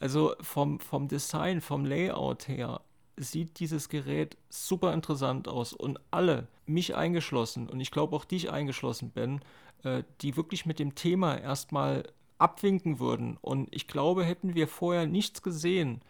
Also 0.00 0.34
vom, 0.40 0.80
vom 0.80 1.08
Design, 1.08 1.60
vom 1.60 1.84
Layout 1.84 2.48
her 2.48 2.80
sieht 3.16 3.60
dieses 3.60 3.88
Gerät 3.88 4.36
super 4.48 4.92
interessant 4.92 5.48
aus 5.48 5.72
und 5.72 6.00
alle, 6.10 6.48
mich 6.66 6.96
eingeschlossen 6.96 7.68
und 7.68 7.80
ich 7.80 7.90
glaube 7.90 8.16
auch 8.16 8.24
dich 8.24 8.50
eingeschlossen, 8.50 9.10
Ben, 9.10 9.40
äh, 9.84 10.02
die 10.20 10.36
wirklich 10.36 10.66
mit 10.66 10.78
dem 10.78 10.94
Thema 10.94 11.38
erstmal 11.38 12.04
abwinken 12.38 12.98
würden 12.98 13.36
und 13.40 13.68
ich 13.70 13.86
glaube, 13.86 14.24
hätten 14.24 14.54
wir 14.54 14.66
vorher 14.66 15.06
nichts 15.06 15.42
gesehen 15.42 16.00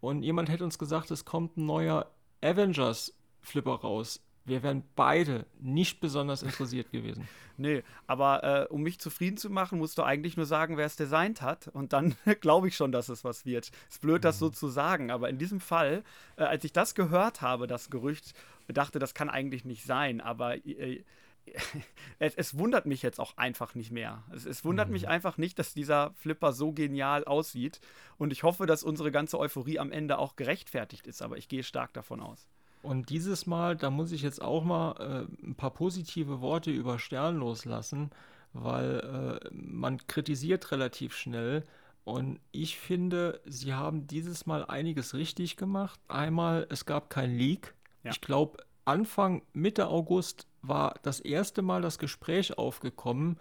und 0.00 0.22
jemand 0.22 0.48
hätte 0.48 0.64
uns 0.64 0.78
gesagt, 0.78 1.10
es 1.10 1.24
kommt 1.24 1.56
ein 1.56 1.66
neuer 1.66 2.10
Avengers 2.42 3.12
Flipper 3.42 3.74
raus. 3.74 4.20
Wir 4.44 4.62
wären 4.62 4.82
beide 4.96 5.46
nicht 5.60 6.00
besonders 6.00 6.42
interessiert 6.42 6.90
gewesen. 6.90 7.28
Nee, 7.58 7.84
aber 8.06 8.42
äh, 8.42 8.72
um 8.72 8.82
mich 8.82 8.98
zufrieden 8.98 9.36
zu 9.36 9.50
machen, 9.50 9.78
musst 9.78 9.98
du 9.98 10.02
eigentlich 10.02 10.38
nur 10.38 10.46
sagen, 10.46 10.78
wer 10.78 10.86
es 10.86 10.96
designt 10.96 11.42
hat. 11.42 11.68
Und 11.68 11.92
dann 11.92 12.16
glaube 12.40 12.68
ich 12.68 12.74
schon, 12.74 12.92
dass 12.92 13.10
es 13.10 13.24
was 13.24 13.44
wird. 13.44 13.70
Ist 13.90 14.00
blöd, 14.00 14.24
das 14.24 14.38
so 14.38 14.46
mhm. 14.46 14.54
zu 14.54 14.68
sagen, 14.68 15.10
aber 15.10 15.28
in 15.28 15.36
diesem 15.36 15.60
Fall, 15.60 16.02
äh, 16.36 16.44
als 16.44 16.64
ich 16.64 16.72
das 16.72 16.94
gehört 16.94 17.42
habe, 17.42 17.66
das 17.66 17.90
Gerücht, 17.90 18.32
dachte, 18.68 18.98
das 18.98 19.12
kann 19.12 19.28
eigentlich 19.28 19.66
nicht 19.66 19.84
sein. 19.84 20.22
Aber 20.22 20.56
äh, 20.66 21.04
es, 22.18 22.34
es, 22.34 22.56
wundert 22.56 22.86
mich 22.86 23.02
jetzt 23.02 23.20
auch 23.20 23.36
einfach 23.36 23.74
nicht 23.74 23.92
mehr. 23.92 24.24
Es, 24.34 24.46
es 24.46 24.64
wundert 24.64 24.88
mhm. 24.88 24.94
mich 24.94 25.08
einfach 25.08 25.36
nicht, 25.36 25.58
dass 25.58 25.74
dieser 25.74 26.14
Flipper 26.14 26.52
so 26.52 26.72
genial 26.72 27.24
aussieht. 27.24 27.80
Und 28.16 28.32
ich 28.32 28.42
hoffe, 28.42 28.66
dass 28.66 28.82
unsere 28.82 29.12
ganze 29.12 29.38
Euphorie 29.38 29.78
am 29.78 29.92
Ende 29.92 30.18
auch 30.18 30.36
gerechtfertigt 30.36 31.06
ist. 31.06 31.22
Aber 31.22 31.36
ich 31.36 31.48
gehe 31.48 31.62
stark 31.62 31.92
davon 31.92 32.20
aus. 32.20 32.48
Und 32.82 33.10
dieses 33.10 33.46
Mal, 33.46 33.76
da 33.76 33.90
muss 33.90 34.10
ich 34.12 34.22
jetzt 34.22 34.42
auch 34.42 34.64
mal 34.64 34.92
äh, 34.98 35.46
ein 35.46 35.54
paar 35.54 35.70
positive 35.70 36.40
Worte 36.40 36.70
über 36.70 36.98
Stern 36.98 37.36
loslassen, 37.36 38.10
weil 38.52 39.40
äh, 39.42 39.48
man 39.52 40.04
kritisiert 40.08 40.72
relativ 40.72 41.14
schnell. 41.14 41.64
Und 42.04 42.40
ich 42.50 42.78
finde, 42.78 43.40
sie 43.44 43.72
haben 43.74 44.08
dieses 44.08 44.46
Mal 44.46 44.64
einiges 44.64 45.14
richtig 45.14 45.56
gemacht. 45.56 46.00
Einmal, 46.08 46.66
es 46.70 46.84
gab 46.84 47.08
kein 47.08 47.36
Leak. 47.36 47.74
Ja. 48.02 48.10
Ich 48.10 48.20
glaube, 48.20 48.58
Anfang, 48.84 49.42
Mitte 49.52 49.86
August 49.86 50.48
war 50.62 50.94
das 51.02 51.20
erste 51.20 51.62
Mal 51.62 51.82
das 51.82 51.98
Gespräch 51.98 52.58
aufgekommen. 52.58 53.38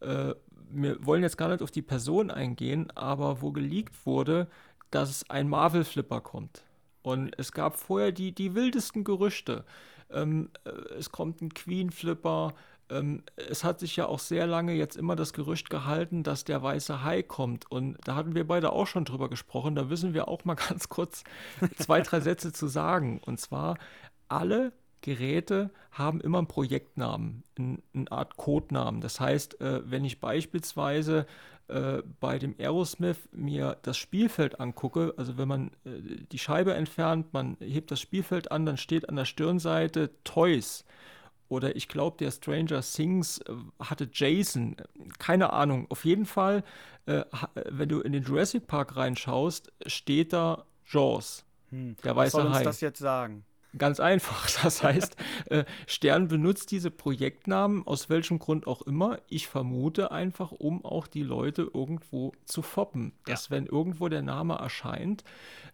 Äh, 0.00 0.34
wir 0.72 1.04
wollen 1.06 1.22
jetzt 1.22 1.38
gar 1.38 1.48
nicht 1.48 1.62
auf 1.62 1.70
die 1.70 1.82
Person 1.82 2.30
eingehen, 2.30 2.90
aber 2.96 3.40
wo 3.40 3.52
geleakt 3.52 4.06
wurde, 4.06 4.48
dass 4.90 5.28
ein 5.30 5.48
Marvel-Flipper 5.48 6.20
kommt. 6.20 6.64
Und 7.02 7.32
es 7.38 7.52
gab 7.52 7.76
vorher 7.76 8.12
die, 8.12 8.32
die 8.32 8.54
wildesten 8.54 9.04
Gerüchte. 9.04 9.64
Ähm, 10.10 10.50
äh, 10.64 10.70
es 10.98 11.10
kommt 11.10 11.40
ein 11.40 11.54
Queen-Flipper. 11.54 12.54
Ähm, 12.90 13.22
es 13.36 13.64
hat 13.64 13.80
sich 13.80 13.96
ja 13.96 14.06
auch 14.06 14.18
sehr 14.18 14.46
lange 14.46 14.74
jetzt 14.74 14.96
immer 14.96 15.16
das 15.16 15.32
Gerücht 15.32 15.70
gehalten, 15.70 16.22
dass 16.22 16.44
der 16.44 16.62
weiße 16.62 17.04
Hai 17.04 17.22
kommt. 17.22 17.70
Und 17.70 17.96
da 18.04 18.16
hatten 18.16 18.34
wir 18.34 18.46
beide 18.46 18.72
auch 18.72 18.86
schon 18.86 19.04
drüber 19.04 19.30
gesprochen. 19.30 19.74
Da 19.74 19.88
wissen 19.90 20.14
wir 20.14 20.28
auch 20.28 20.44
mal 20.44 20.54
ganz 20.68 20.88
kurz 20.88 21.24
zwei, 21.78 22.00
drei 22.00 22.20
Sätze 22.20 22.52
zu 22.52 22.66
sagen. 22.66 23.20
Und 23.24 23.40
zwar 23.40 23.78
alle 24.28 24.72
Geräte 25.02 25.70
haben 25.92 26.20
immer 26.20 26.38
einen 26.38 26.46
Projektnamen, 26.46 27.42
eine 27.58 27.78
Art 28.10 28.36
Codenamen. 28.36 29.00
Das 29.00 29.20
heißt, 29.20 29.60
äh, 29.60 29.82
wenn 29.90 30.04
ich 30.04 30.20
beispielsweise 30.20 31.26
äh, 31.68 32.02
bei 32.20 32.38
dem 32.38 32.54
Aerosmith 32.58 33.28
mir 33.32 33.76
das 33.82 33.96
Spielfeld 33.96 34.60
angucke, 34.60 35.14
also 35.16 35.38
wenn 35.38 35.48
man 35.48 35.70
äh, 35.84 36.24
die 36.30 36.38
Scheibe 36.38 36.74
entfernt, 36.74 37.32
man 37.32 37.56
hebt 37.60 37.90
das 37.90 38.00
Spielfeld 38.00 38.52
an, 38.52 38.66
dann 38.66 38.76
steht 38.76 39.08
an 39.08 39.16
der 39.16 39.24
Stirnseite 39.24 40.10
Toys. 40.24 40.84
Oder 41.48 41.74
ich 41.74 41.88
glaube, 41.88 42.16
der 42.18 42.30
Stranger 42.30 42.80
Things 42.80 43.40
hatte 43.80 44.08
Jason. 44.12 44.76
Keine 45.18 45.52
Ahnung. 45.52 45.86
Auf 45.90 46.04
jeden 46.04 46.24
Fall, 46.24 46.62
wenn 47.06 47.88
du 47.88 47.98
in 48.02 48.12
den 48.12 48.22
Jurassic 48.22 48.68
Park 48.68 48.94
reinschaust, 48.94 49.72
steht 49.84 50.32
da 50.32 50.64
Jaws. 50.86 51.44
Hm. 51.70 51.96
Der 52.04 52.14
weiße 52.14 52.26
Was 52.36 52.42
soll 52.42 52.46
uns 52.46 52.58
Hai. 52.58 52.62
das 52.62 52.80
jetzt 52.80 53.00
sagen? 53.00 53.44
Ganz 53.76 54.00
einfach. 54.00 54.48
Das 54.62 54.82
heißt, 54.82 55.16
äh, 55.46 55.64
Stern 55.86 56.28
benutzt 56.28 56.70
diese 56.70 56.90
Projektnamen 56.90 57.86
aus 57.86 58.10
welchem 58.10 58.38
Grund 58.38 58.66
auch 58.66 58.82
immer. 58.82 59.18
Ich 59.28 59.48
vermute 59.48 60.10
einfach, 60.10 60.52
um 60.52 60.84
auch 60.84 61.06
die 61.06 61.22
Leute 61.22 61.70
irgendwo 61.72 62.32
zu 62.44 62.62
foppen. 62.62 63.12
Dass, 63.24 63.48
ja. 63.48 63.56
wenn 63.56 63.66
irgendwo 63.66 64.08
der 64.08 64.22
Name 64.22 64.54
erscheint, 64.54 65.24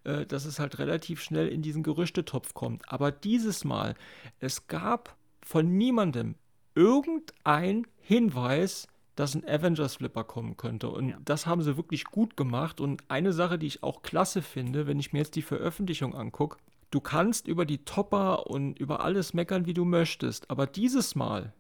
äh, 0.05 0.25
dass 0.27 0.45
es 0.45 0.59
halt 0.59 0.79
relativ 0.79 1.23
schnell 1.23 1.49
in 1.49 1.63
diesen 1.63 1.83
Gerüchtetopf 1.83 2.55
kommt. 2.55 2.91
Aber 2.93 3.11
dieses 3.11 3.65
Mal, 3.65 3.95
es 4.39 4.69
gab 4.69 5.17
von 5.43 5.77
niemandem 5.77 6.37
irgendein 6.75 7.87
Hinweis, 8.01 8.87
dass 9.17 9.35
ein 9.35 9.49
Avengers-Flipper 9.49 10.25
kommen 10.25 10.57
könnte. 10.57 10.89
Und 10.89 11.09
ja. 11.09 11.19
das 11.25 11.47
haben 11.47 11.63
sie 11.63 11.77
wirklich 11.77 12.05
gut 12.05 12.37
gemacht. 12.37 12.81
Und 12.81 13.03
eine 13.09 13.33
Sache, 13.33 13.59
die 13.59 13.67
ich 13.67 13.83
auch 13.83 14.03
klasse 14.03 14.43
finde, 14.43 14.87
wenn 14.87 15.01
ich 15.01 15.13
mir 15.13 15.21
jetzt 15.21 15.35
die 15.35 15.43
Veröffentlichung 15.43 16.15
angucke, 16.15 16.59
Du 16.97 17.03
kannst 17.03 17.47
über 17.47 17.67
die 17.67 17.85
Topper 17.85 18.47
und 18.47 18.79
über 18.79 19.01
alles 19.01 19.35
meckern, 19.35 19.67
wie 19.67 19.75
du 19.75 19.85
möchtest, 19.85 20.51
aber 20.51 20.67
dieses 20.67 21.15
Mal 21.15 21.53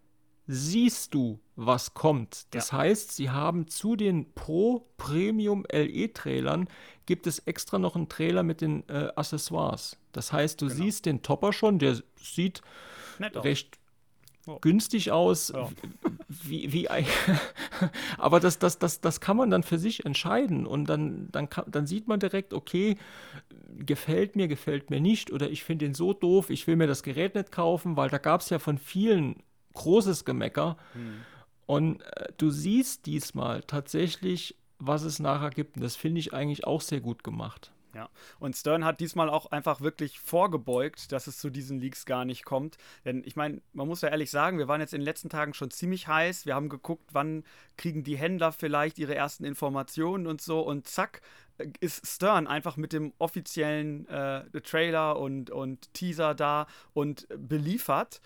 siehst 0.46 1.12
du, 1.12 1.40
was 1.56 1.92
kommt. 1.92 2.46
Das 2.54 2.70
ja. 2.70 2.78
heißt, 2.78 3.14
sie 3.14 3.28
haben 3.28 3.68
zu 3.68 3.96
den 3.96 4.32
Pro 4.32 4.88
Premium 4.96 5.66
LE 5.70 6.10
Trailern 6.14 6.68
gibt 7.04 7.26
es 7.26 7.40
extra 7.40 7.78
noch 7.78 7.96
einen 7.96 8.08
Trailer 8.08 8.44
mit 8.44 8.62
den 8.62 8.88
äh, 8.88 9.10
Accessoires. 9.14 9.98
Das 10.12 10.32
heißt, 10.32 10.62
du 10.62 10.68
genau. 10.68 10.84
siehst 10.84 11.04
den 11.04 11.20
Topper 11.20 11.52
schon, 11.52 11.78
der 11.78 12.00
sieht 12.18 12.62
recht 13.20 13.78
oh. 14.46 14.58
günstig 14.60 15.10
aus, 15.10 15.52
ja. 15.54 15.68
wie, 16.28 16.72
wie 16.72 16.88
aber 18.18 18.40
das, 18.40 18.58
das, 18.58 18.78
das, 18.78 19.00
das 19.00 19.20
kann 19.20 19.36
man 19.36 19.50
dann 19.50 19.62
für 19.62 19.78
sich 19.78 20.04
entscheiden 20.04 20.66
und 20.66 20.86
dann, 20.86 21.28
dann, 21.32 21.50
kann, 21.50 21.64
dann 21.68 21.86
sieht 21.86 22.08
man 22.08 22.20
direkt, 22.20 22.54
okay, 22.54 22.96
gefällt 23.78 24.36
mir, 24.36 24.48
gefällt 24.48 24.90
mir 24.90 25.00
nicht 25.00 25.32
oder 25.32 25.50
ich 25.50 25.64
finde 25.64 25.84
ihn 25.86 25.94
so 25.94 26.12
doof, 26.12 26.50
ich 26.50 26.66
will 26.66 26.76
mir 26.76 26.86
das 26.86 27.02
Gerät 27.02 27.34
nicht 27.34 27.52
kaufen, 27.52 27.96
weil 27.96 28.08
da 28.08 28.18
gab 28.18 28.40
es 28.40 28.50
ja 28.50 28.58
von 28.58 28.78
vielen 28.78 29.42
großes 29.74 30.24
Gemecker 30.24 30.76
hm. 30.92 31.20
und 31.66 32.02
äh, 32.02 32.32
du 32.38 32.50
siehst 32.50 33.06
diesmal 33.06 33.62
tatsächlich, 33.62 34.56
was 34.78 35.02
es 35.02 35.18
nachher 35.18 35.50
gibt 35.50 35.76
und 35.76 35.82
das 35.82 35.96
finde 35.96 36.20
ich 36.20 36.32
eigentlich 36.32 36.66
auch 36.66 36.80
sehr 36.80 37.00
gut 37.00 37.24
gemacht. 37.24 37.72
Ja, 37.96 38.10
und 38.38 38.54
Stern 38.54 38.84
hat 38.84 39.00
diesmal 39.00 39.30
auch 39.30 39.46
einfach 39.46 39.80
wirklich 39.80 40.20
vorgebeugt, 40.20 41.12
dass 41.12 41.28
es 41.28 41.38
zu 41.38 41.48
diesen 41.48 41.78
Leaks 41.78 42.04
gar 42.04 42.26
nicht 42.26 42.44
kommt. 42.44 42.76
Denn 43.06 43.22
ich 43.24 43.36
meine, 43.36 43.62
man 43.72 43.88
muss 43.88 44.02
ja 44.02 44.10
ehrlich 44.10 44.30
sagen, 44.30 44.58
wir 44.58 44.68
waren 44.68 44.82
jetzt 44.82 44.92
in 44.92 45.00
den 45.00 45.06
letzten 45.06 45.30
Tagen 45.30 45.54
schon 45.54 45.70
ziemlich 45.70 46.06
heiß. 46.06 46.44
Wir 46.44 46.54
haben 46.54 46.68
geguckt, 46.68 47.08
wann 47.12 47.42
kriegen 47.78 48.04
die 48.04 48.18
Händler 48.18 48.52
vielleicht 48.52 48.98
ihre 48.98 49.14
ersten 49.14 49.46
Informationen 49.46 50.26
und 50.26 50.42
so. 50.42 50.60
Und 50.60 50.86
zack, 50.86 51.22
ist 51.80 52.06
Stern 52.06 52.46
einfach 52.46 52.76
mit 52.76 52.92
dem 52.92 53.14
offiziellen 53.16 54.06
äh, 54.08 54.44
Trailer 54.60 55.18
und, 55.18 55.48
und 55.48 55.94
Teaser 55.94 56.34
da 56.34 56.66
und 56.92 57.26
beliefert 57.30 58.20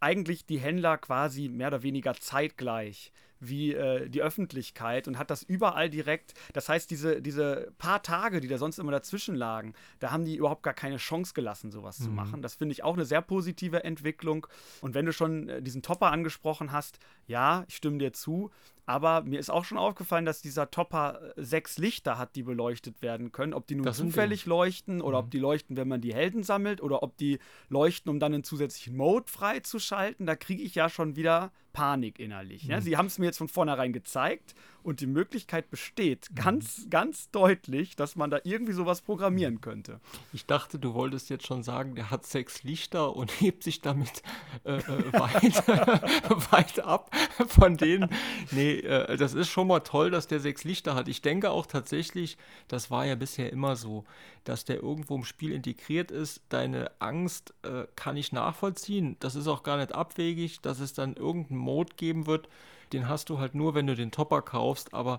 eigentlich 0.00 0.44
die 0.44 0.58
Händler 0.58 0.98
quasi 0.98 1.48
mehr 1.48 1.68
oder 1.68 1.82
weniger 1.82 2.12
zeitgleich 2.12 3.10
wie 3.48 3.72
äh, 3.72 4.08
die 4.08 4.22
Öffentlichkeit 4.22 5.08
und 5.08 5.18
hat 5.18 5.30
das 5.30 5.42
überall 5.42 5.90
direkt. 5.90 6.34
Das 6.52 6.68
heißt, 6.68 6.90
diese, 6.90 7.22
diese 7.22 7.72
paar 7.78 8.02
Tage, 8.02 8.40
die 8.40 8.48
da 8.48 8.58
sonst 8.58 8.78
immer 8.78 8.92
dazwischen 8.92 9.34
lagen, 9.34 9.74
da 10.00 10.10
haben 10.10 10.24
die 10.24 10.36
überhaupt 10.36 10.62
gar 10.62 10.74
keine 10.74 10.96
Chance 10.96 11.34
gelassen, 11.34 11.70
sowas 11.70 11.98
mhm. 12.00 12.04
zu 12.04 12.10
machen. 12.10 12.42
Das 12.42 12.54
finde 12.54 12.72
ich 12.72 12.84
auch 12.84 12.94
eine 12.94 13.04
sehr 13.04 13.22
positive 13.22 13.84
Entwicklung. 13.84 14.46
Und 14.80 14.94
wenn 14.94 15.06
du 15.06 15.12
schon 15.12 15.48
äh, 15.48 15.62
diesen 15.62 15.82
Topper 15.82 16.10
angesprochen 16.10 16.72
hast, 16.72 16.98
ja, 17.26 17.64
ich 17.68 17.76
stimme 17.76 17.98
dir 17.98 18.12
zu. 18.12 18.50
Aber 18.86 19.22
mir 19.22 19.40
ist 19.40 19.50
auch 19.50 19.64
schon 19.64 19.78
aufgefallen, 19.78 20.26
dass 20.26 20.42
dieser 20.42 20.70
Topper 20.70 21.34
äh, 21.36 21.42
sechs 21.42 21.78
Lichter 21.78 22.18
hat, 22.18 22.36
die 22.36 22.42
beleuchtet 22.42 23.00
werden 23.00 23.32
können. 23.32 23.54
Ob 23.54 23.66
die 23.66 23.76
nur 23.76 23.92
zufällig 23.92 24.44
leuchten 24.46 25.00
oder 25.00 25.18
mhm. 25.18 25.24
ob 25.24 25.30
die 25.30 25.38
leuchten, 25.38 25.76
wenn 25.76 25.88
man 25.88 26.00
die 26.00 26.14
Helden 26.14 26.42
sammelt 26.42 26.82
oder 26.82 27.02
ob 27.02 27.16
die 27.16 27.38
leuchten, 27.68 28.10
um 28.10 28.20
dann 28.20 28.34
einen 28.34 28.44
zusätzlichen 28.44 28.96
Mode 28.96 29.30
freizuschalten. 29.30 30.26
Da 30.26 30.36
kriege 30.36 30.62
ich 30.62 30.74
ja 30.74 30.88
schon 30.88 31.16
wieder 31.16 31.50
Panik 31.74 32.18
innerlich. 32.18 32.66
Ne? 32.66 32.76
Mhm. 32.76 32.80
Sie 32.80 32.96
haben 32.96 33.06
es 33.06 33.18
mir 33.18 33.26
jetzt 33.26 33.36
von 33.36 33.48
vornherein 33.48 33.92
gezeigt 33.92 34.54
und 34.84 35.00
die 35.00 35.06
Möglichkeit 35.06 35.70
besteht 35.70 36.30
mhm. 36.30 36.34
ganz, 36.36 36.86
ganz 36.88 37.30
deutlich, 37.30 37.96
dass 37.96 38.16
man 38.16 38.30
da 38.30 38.38
irgendwie 38.44 38.72
sowas 38.72 39.02
programmieren 39.02 39.60
könnte. 39.60 40.00
Ich 40.32 40.46
dachte, 40.46 40.78
du 40.78 40.94
wolltest 40.94 41.30
jetzt 41.30 41.46
schon 41.46 41.62
sagen, 41.62 41.94
der 41.94 42.10
hat 42.10 42.24
sechs 42.24 42.62
Lichter 42.62 43.16
und 43.16 43.30
hebt 43.40 43.62
sich 43.64 43.80
damit 43.80 44.22
äh, 44.64 44.76
äh 44.76 45.12
weit, 45.12 45.68
weit 46.52 46.80
ab 46.80 47.10
von 47.48 47.76
denen. 47.76 48.08
Nee, 48.52 48.76
äh, 48.78 49.16
das 49.16 49.34
ist 49.34 49.48
schon 49.48 49.66
mal 49.66 49.80
toll, 49.80 50.10
dass 50.10 50.28
der 50.28 50.40
sechs 50.40 50.64
Lichter 50.64 50.94
hat. 50.94 51.08
Ich 51.08 51.22
denke 51.22 51.50
auch 51.50 51.66
tatsächlich, 51.66 52.38
das 52.68 52.90
war 52.90 53.04
ja 53.04 53.16
bisher 53.16 53.52
immer 53.52 53.76
so, 53.76 54.04
dass 54.44 54.64
der 54.64 54.76
irgendwo 54.76 55.16
im 55.16 55.24
Spiel 55.24 55.52
integriert 55.52 56.10
ist. 56.10 56.42
Deine 56.50 56.90
Angst 57.00 57.54
äh, 57.62 57.86
kann 57.96 58.16
ich 58.16 58.32
nachvollziehen. 58.32 59.16
Das 59.20 59.34
ist 59.34 59.48
auch 59.48 59.62
gar 59.62 59.78
nicht 59.78 59.92
abwegig, 59.92 60.60
dass 60.60 60.78
es 60.78 60.92
dann 60.92 61.14
irgendeinen 61.14 61.63
Mode 61.64 61.94
geben 61.96 62.26
wird. 62.26 62.48
Den 62.92 63.08
hast 63.08 63.30
du 63.30 63.38
halt 63.38 63.54
nur, 63.54 63.74
wenn 63.74 63.86
du 63.86 63.96
den 63.96 64.10
Topper 64.10 64.42
kaufst. 64.42 64.94
Aber 64.94 65.18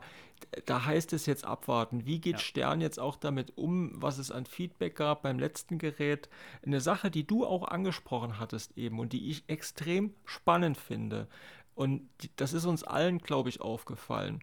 da 0.65 0.85
heißt 0.85 1.13
es 1.13 1.25
jetzt 1.25 1.45
abwarten. 1.45 2.05
Wie 2.05 2.19
geht 2.19 2.35
ja. 2.35 2.39
Stern 2.39 2.81
jetzt 2.81 2.99
auch 2.99 3.17
damit 3.17 3.57
um, 3.57 3.91
was 3.95 4.17
es 4.17 4.31
an 4.31 4.45
Feedback 4.45 4.95
gab 4.95 5.23
beim 5.23 5.39
letzten 5.39 5.77
Gerät? 5.77 6.29
Eine 6.65 6.79
Sache, 6.79 7.11
die 7.11 7.27
du 7.27 7.45
auch 7.45 7.67
angesprochen 7.67 8.39
hattest 8.39 8.77
eben 8.77 8.99
und 8.99 9.13
die 9.13 9.29
ich 9.29 9.43
extrem 9.47 10.13
spannend 10.25 10.77
finde. 10.77 11.27
Und 11.73 12.07
das 12.37 12.53
ist 12.53 12.65
uns 12.65 12.83
allen, 12.83 13.17
glaube 13.17 13.49
ich, 13.49 13.59
aufgefallen. 13.59 14.39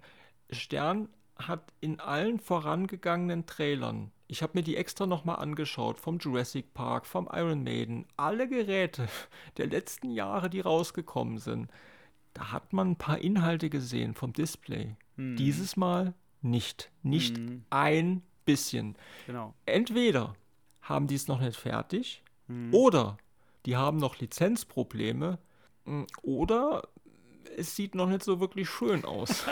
Stern 0.50 1.09
hat 1.36 1.72
in 1.80 1.98
allen 1.98 2.38
vorangegangenen 2.38 3.46
Trailern, 3.46 4.12
ich 4.28 4.42
habe 4.42 4.53
mir 4.55 4.62
die 4.62 4.76
extra 4.76 5.05
nochmal 5.05 5.36
angeschaut, 5.36 6.00
vom 6.00 6.18
Jurassic 6.18 6.72
Park, 6.72 7.07
vom 7.07 7.28
Iron 7.32 7.62
Maiden, 7.64 8.07
alle 8.16 8.48
Geräte 8.48 9.09
der 9.59 9.66
letzten 9.66 10.11
Jahre, 10.11 10.48
die 10.48 10.61
rausgekommen 10.61 11.38
sind, 11.38 11.70
da 12.34 12.52
hat 12.52 12.72
man 12.72 12.92
ein 12.92 12.96
paar 12.96 13.18
Inhalte 13.18 13.70
gesehen 13.70 14.14
vom 14.14 14.32
Display. 14.32 14.96
Mhm. 15.16 15.36
Dieses 15.36 15.76
Mal 15.76 16.14
nicht. 16.40 16.90
Nicht 17.02 17.38
mhm. 17.38 17.64
ein 17.70 18.22
bisschen. 18.44 18.96
Genau. 19.26 19.54
Entweder 19.66 20.34
haben 20.82 21.06
die 21.06 21.14
es 21.14 21.28
noch 21.28 21.40
nicht 21.40 21.56
fertig 21.56 22.22
mhm. 22.48 22.74
oder 22.74 23.18
die 23.66 23.76
haben 23.76 23.98
noch 23.98 24.18
Lizenzprobleme 24.18 25.38
mm, 25.84 26.02
oder 26.22 26.88
es 27.56 27.76
sieht 27.76 27.94
noch 27.94 28.08
nicht 28.08 28.24
so 28.24 28.40
wirklich 28.40 28.68
schön 28.68 29.04
aus. 29.04 29.44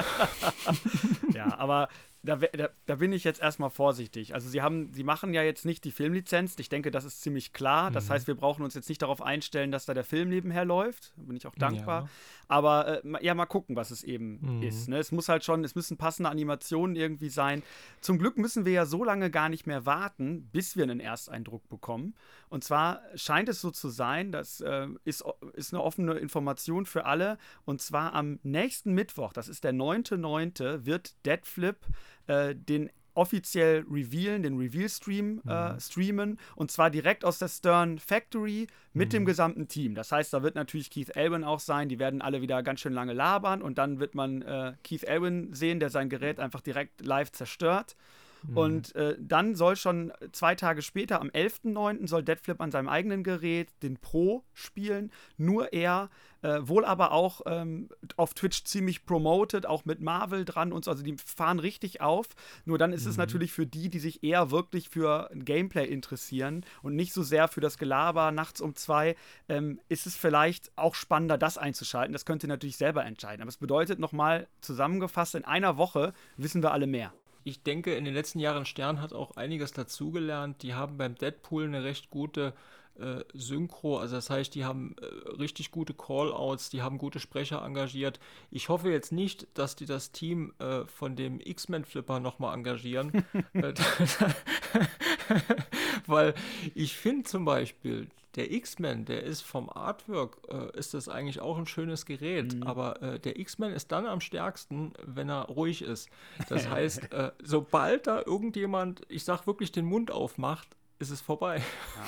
ja, 1.34 1.58
aber 1.58 1.88
da, 2.22 2.36
da, 2.36 2.68
da, 2.84 2.94
bin 2.96 3.12
ich 3.12 3.24
jetzt 3.24 3.40
erstmal 3.40 3.70
vorsichtig. 3.70 4.34
Also 4.34 4.48
sie 4.48 4.60
haben, 4.60 4.92
sie 4.92 5.04
machen 5.04 5.32
ja 5.32 5.42
jetzt 5.42 5.64
nicht 5.64 5.84
die 5.84 5.90
Filmlizenz. 5.90 6.54
Ich 6.58 6.68
denke, 6.68 6.90
das 6.90 7.04
ist 7.04 7.22
ziemlich 7.22 7.54
klar. 7.54 7.90
Das 7.90 8.08
mhm. 8.08 8.12
heißt, 8.12 8.26
wir 8.26 8.34
brauchen 8.34 8.62
uns 8.62 8.74
jetzt 8.74 8.90
nicht 8.90 9.00
darauf 9.00 9.22
einstellen, 9.22 9.72
dass 9.72 9.86
da 9.86 9.94
der 9.94 10.04
Film 10.04 10.28
nebenher 10.28 10.66
läuft. 10.66 11.14
Da 11.16 11.22
bin 11.22 11.36
ich 11.36 11.46
auch 11.46 11.54
dankbar. 11.54 12.02
Ja. 12.02 12.08
Aber 12.48 13.04
äh, 13.04 13.24
ja, 13.24 13.34
mal 13.34 13.46
gucken, 13.46 13.74
was 13.74 13.90
es 13.90 14.02
eben 14.02 14.38
mhm. 14.40 14.62
ist. 14.62 14.88
Ne? 14.88 14.98
Es 14.98 15.12
muss 15.12 15.28
halt 15.28 15.44
schon, 15.44 15.64
es 15.64 15.74
müssen 15.74 15.96
passende 15.96 16.28
Animationen 16.28 16.94
irgendwie 16.94 17.30
sein. 17.30 17.62
Zum 18.02 18.18
Glück 18.18 18.36
müssen 18.36 18.66
wir 18.66 18.72
ja 18.72 18.86
so 18.86 19.02
lange 19.02 19.30
gar 19.30 19.48
nicht 19.48 19.66
mehr 19.66 19.86
warten, 19.86 20.48
bis 20.52 20.76
wir 20.76 20.82
einen 20.82 21.00
Ersteindruck 21.00 21.68
bekommen. 21.68 22.14
Und 22.50 22.64
zwar 22.64 23.00
scheint 23.14 23.48
es 23.48 23.60
so 23.60 23.70
zu 23.70 23.88
sein, 23.88 24.32
das 24.32 24.60
äh, 24.60 24.88
ist, 25.04 25.24
ist 25.54 25.72
eine 25.72 25.82
offene 25.82 26.14
Information 26.14 26.84
für 26.84 27.06
alle. 27.06 27.38
Und 27.64 27.80
zwar 27.80 28.12
am 28.14 28.40
nächsten 28.42 28.92
Mittwoch, 28.92 29.32
das 29.32 29.48
ist 29.48 29.64
der 29.64 29.72
9.9., 29.72 30.84
wird 30.84 31.14
Deadflip 31.24 31.86
äh, 32.30 32.54
den 32.54 32.90
offiziell 33.14 33.84
revealen, 33.90 34.42
den 34.42 34.56
Reveal-Stream 34.56 35.42
äh, 35.46 35.72
mhm. 35.72 35.80
streamen 35.80 36.38
und 36.54 36.70
zwar 36.70 36.90
direkt 36.90 37.24
aus 37.24 37.38
der 37.38 37.48
Stern 37.48 37.98
Factory 37.98 38.68
mit 38.92 39.08
mhm. 39.08 39.10
dem 39.10 39.24
gesamten 39.26 39.68
Team. 39.68 39.94
Das 39.94 40.12
heißt, 40.12 40.32
da 40.32 40.42
wird 40.42 40.54
natürlich 40.54 40.90
Keith 40.90 41.16
Elwin 41.16 41.44
auch 41.44 41.60
sein, 41.60 41.88
die 41.88 41.98
werden 41.98 42.22
alle 42.22 42.40
wieder 42.40 42.62
ganz 42.62 42.80
schön 42.80 42.92
lange 42.92 43.12
labern 43.12 43.62
und 43.62 43.78
dann 43.78 43.98
wird 43.98 44.14
man 44.14 44.42
äh, 44.42 44.74
Keith 44.84 45.04
Elwin 45.04 45.52
sehen, 45.52 45.80
der 45.80 45.90
sein 45.90 46.08
Gerät 46.08 46.38
einfach 46.38 46.60
direkt 46.60 47.04
live 47.04 47.32
zerstört. 47.32 47.96
Mhm. 48.42 48.56
Und 48.56 48.94
äh, 48.94 49.16
dann 49.18 49.54
soll 49.54 49.76
schon 49.76 50.12
zwei 50.32 50.54
Tage 50.54 50.82
später, 50.82 51.20
am 51.20 51.28
11.09., 51.28 52.08
soll 52.08 52.22
Deadflip 52.22 52.60
an 52.60 52.70
seinem 52.70 52.88
eigenen 52.88 53.22
Gerät 53.22 53.68
den 53.82 53.96
Pro 53.96 54.44
spielen. 54.54 55.10
Nur 55.36 55.72
er, 55.72 56.10
äh, 56.42 56.60
wohl 56.62 56.84
aber 56.84 57.12
auch 57.12 57.42
ähm, 57.46 57.88
auf 58.16 58.34
Twitch 58.34 58.64
ziemlich 58.64 59.04
promoted, 59.04 59.66
auch 59.66 59.84
mit 59.84 60.00
Marvel 60.00 60.44
dran 60.44 60.72
und 60.72 60.84
so. 60.84 60.90
Also 60.90 61.02
die 61.02 61.16
fahren 61.16 61.58
richtig 61.58 62.00
auf. 62.00 62.28
Nur 62.64 62.78
dann 62.78 62.92
ist 62.92 63.04
mhm. 63.04 63.10
es 63.10 63.16
natürlich 63.16 63.52
für 63.52 63.66
die, 63.66 63.88
die 63.88 63.98
sich 63.98 64.22
eher 64.22 64.50
wirklich 64.50 64.88
für 64.88 65.30
Gameplay 65.34 65.86
interessieren 65.86 66.64
und 66.82 66.96
nicht 66.96 67.12
so 67.12 67.22
sehr 67.22 67.48
für 67.48 67.60
das 67.60 67.78
Gelaber 67.78 68.32
nachts 68.32 68.60
um 68.60 68.74
zwei, 68.74 69.16
ähm, 69.48 69.80
ist 69.88 70.06
es 70.06 70.16
vielleicht 70.16 70.70
auch 70.76 70.94
spannender, 70.94 71.38
das 71.38 71.58
einzuschalten. 71.58 72.12
Das 72.12 72.24
könnt 72.24 72.42
ihr 72.42 72.48
natürlich 72.48 72.76
selber 72.76 73.04
entscheiden. 73.04 73.42
Aber 73.42 73.48
es 73.48 73.56
bedeutet 73.56 73.98
nochmal 73.98 74.48
zusammengefasst, 74.60 75.34
in 75.34 75.44
einer 75.44 75.76
Woche 75.76 76.12
wissen 76.36 76.62
wir 76.62 76.72
alle 76.72 76.86
mehr 76.86 77.12
ich 77.44 77.62
denke, 77.62 77.94
in 77.94 78.04
den 78.04 78.14
letzten 78.14 78.38
Jahren 78.38 78.66
Stern 78.66 79.00
hat 79.00 79.12
auch 79.12 79.36
einiges 79.36 79.72
dazugelernt. 79.72 80.62
Die 80.62 80.74
haben 80.74 80.98
beim 80.98 81.14
Deadpool 81.14 81.64
eine 81.64 81.84
recht 81.84 82.10
gute 82.10 82.54
äh, 82.98 83.24
Synchro, 83.32 83.98
also 83.98 84.16
das 84.16 84.30
heißt, 84.30 84.54
die 84.54 84.64
haben 84.64 84.96
äh, 85.00 85.06
richtig 85.38 85.70
gute 85.70 85.94
Callouts, 85.94 86.70
die 86.70 86.82
haben 86.82 86.98
gute 86.98 87.18
Sprecher 87.18 87.64
engagiert. 87.64 88.20
Ich 88.50 88.68
hoffe 88.68 88.90
jetzt 88.90 89.12
nicht, 89.12 89.46
dass 89.54 89.76
die 89.76 89.86
das 89.86 90.12
Team 90.12 90.52
äh, 90.58 90.84
von 90.84 91.16
dem 91.16 91.40
X-Men-Flipper 91.40 92.20
nochmal 92.20 92.54
engagieren. 92.54 93.24
Äh, 93.52 93.74
weil 96.06 96.34
ich 96.74 96.96
finde 96.96 97.24
zum 97.24 97.44
Beispiel, 97.44 98.08
der 98.36 98.52
X-Men, 98.52 99.04
der 99.04 99.24
ist 99.24 99.42
vom 99.42 99.68
Artwork, 99.68 100.38
äh, 100.48 100.78
ist 100.78 100.94
das 100.94 101.08
eigentlich 101.08 101.40
auch 101.40 101.58
ein 101.58 101.66
schönes 101.66 102.06
Gerät, 102.06 102.54
mhm. 102.54 102.62
aber 102.62 103.02
äh, 103.02 103.18
der 103.18 103.38
X-Men 103.38 103.72
ist 103.72 103.92
dann 103.92 104.06
am 104.06 104.20
stärksten, 104.20 104.92
wenn 105.04 105.28
er 105.28 105.46
ruhig 105.46 105.82
ist. 105.82 106.08
Das 106.48 106.68
heißt, 106.68 107.08
sobald 107.42 108.06
da 108.06 108.22
irgendjemand, 108.24 109.02
ich 109.08 109.24
sag 109.24 109.46
wirklich, 109.46 109.72
den 109.72 109.86
Mund 109.86 110.10
aufmacht, 110.10 110.68
ist 110.98 111.10
es 111.10 111.20
vorbei. 111.20 111.56
Ja. 111.56 112.06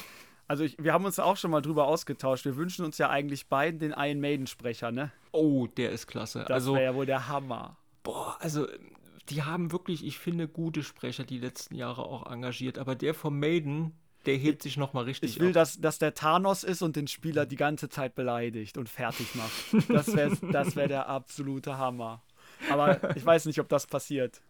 Also 0.48 0.64
ich, 0.64 0.76
wir 0.78 0.92
haben 0.92 1.04
uns 1.04 1.18
auch 1.18 1.36
schon 1.36 1.50
mal 1.50 1.62
drüber 1.62 1.86
ausgetauscht. 1.86 2.44
Wir 2.44 2.56
wünschen 2.56 2.84
uns 2.84 2.98
ja 2.98 3.08
eigentlich 3.08 3.48
beiden 3.48 3.78
den 3.78 3.94
Iron 3.96 4.20
Maiden-Sprecher, 4.20 4.92
ne? 4.92 5.12
Oh, 5.32 5.66
der 5.66 5.90
ist 5.90 6.06
klasse. 6.06 6.40
Das 6.40 6.50
also, 6.50 6.74
wäre 6.74 6.84
ja 6.84 6.94
wohl 6.94 7.06
der 7.06 7.28
Hammer. 7.28 7.76
Boah, 8.02 8.36
also 8.40 8.66
die 9.28 9.42
haben 9.42 9.72
wirklich, 9.72 10.04
ich 10.04 10.18
finde, 10.18 10.48
gute 10.48 10.82
Sprecher 10.82 11.24
die 11.24 11.38
letzten 11.38 11.74
Jahre 11.74 12.02
auch 12.02 12.30
engagiert. 12.30 12.78
Aber 12.78 12.94
der 12.94 13.14
von 13.14 13.38
Maiden, 13.38 13.92
der 14.26 14.36
hebt 14.36 14.62
sich 14.62 14.76
nochmal 14.76 15.04
richtig 15.04 15.30
Ich 15.30 15.40
will, 15.40 15.52
dass, 15.52 15.80
dass 15.80 15.98
der 15.98 16.14
Thanos 16.14 16.64
ist 16.64 16.82
und 16.82 16.96
den 16.96 17.06
Spieler 17.06 17.46
die 17.46 17.56
ganze 17.56 17.88
Zeit 17.88 18.14
beleidigt 18.14 18.76
und 18.78 18.88
fertig 18.88 19.34
macht. 19.34 19.88
Das 19.88 20.14
wäre 20.14 20.36
das 20.52 20.76
wär 20.76 20.88
der 20.88 21.08
absolute 21.08 21.78
Hammer. 21.78 22.22
Aber 22.70 23.16
ich 23.16 23.24
weiß 23.24 23.46
nicht, 23.46 23.60
ob 23.60 23.68
das 23.68 23.86
passiert. 23.86 24.42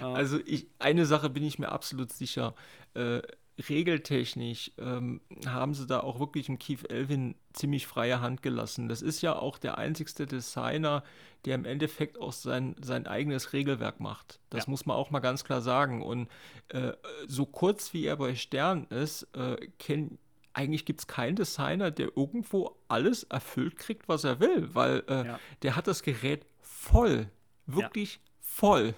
Also 0.00 0.38
ich, 0.46 0.68
eine 0.78 1.06
Sache 1.06 1.28
bin 1.28 1.42
ich 1.42 1.58
mir 1.58 1.70
absolut 1.70 2.12
sicher. 2.12 2.54
Äh, 2.94 3.20
regeltechnisch 3.68 4.72
ähm, 4.78 5.20
haben 5.46 5.74
sie 5.74 5.86
da 5.86 6.00
auch 6.00 6.20
wirklich 6.20 6.48
im 6.48 6.58
Keith 6.58 6.90
Elvin 6.90 7.34
ziemlich 7.52 7.86
freie 7.86 8.20
Hand 8.20 8.42
gelassen. 8.42 8.88
Das 8.88 9.02
ist 9.02 9.20
ja 9.20 9.34
auch 9.36 9.58
der 9.58 9.78
einzigste 9.78 10.26
Designer, 10.26 11.02
der 11.44 11.56
im 11.56 11.64
Endeffekt 11.64 12.20
auch 12.20 12.32
sein, 12.32 12.76
sein 12.80 13.06
eigenes 13.06 13.52
Regelwerk 13.52 14.00
macht. 14.00 14.40
Das 14.50 14.66
ja. 14.66 14.70
muss 14.70 14.86
man 14.86 14.96
auch 14.96 15.10
mal 15.10 15.20
ganz 15.20 15.44
klar 15.44 15.60
sagen. 15.60 16.02
Und 16.02 16.28
äh, 16.68 16.92
so 17.26 17.46
kurz 17.46 17.92
wie 17.92 18.04
er 18.04 18.16
bei 18.16 18.34
Stern 18.34 18.84
ist, 18.84 19.24
äh, 19.34 19.56
kennt 19.78 20.18
eigentlich 20.54 20.84
gibt 20.84 21.00
es 21.00 21.06
keinen 21.06 21.36
Designer, 21.36 21.92
der 21.92 22.16
irgendwo 22.16 22.76
alles 22.88 23.22
erfüllt 23.24 23.76
kriegt, 23.76 24.08
was 24.08 24.24
er 24.24 24.40
will, 24.40 24.74
weil 24.74 25.04
äh, 25.08 25.26
ja. 25.26 25.40
der 25.62 25.76
hat 25.76 25.86
das 25.86 26.02
Gerät 26.02 26.44
voll, 26.60 27.30
wirklich 27.66 28.14
ja. 28.14 28.20
voll. 28.40 28.94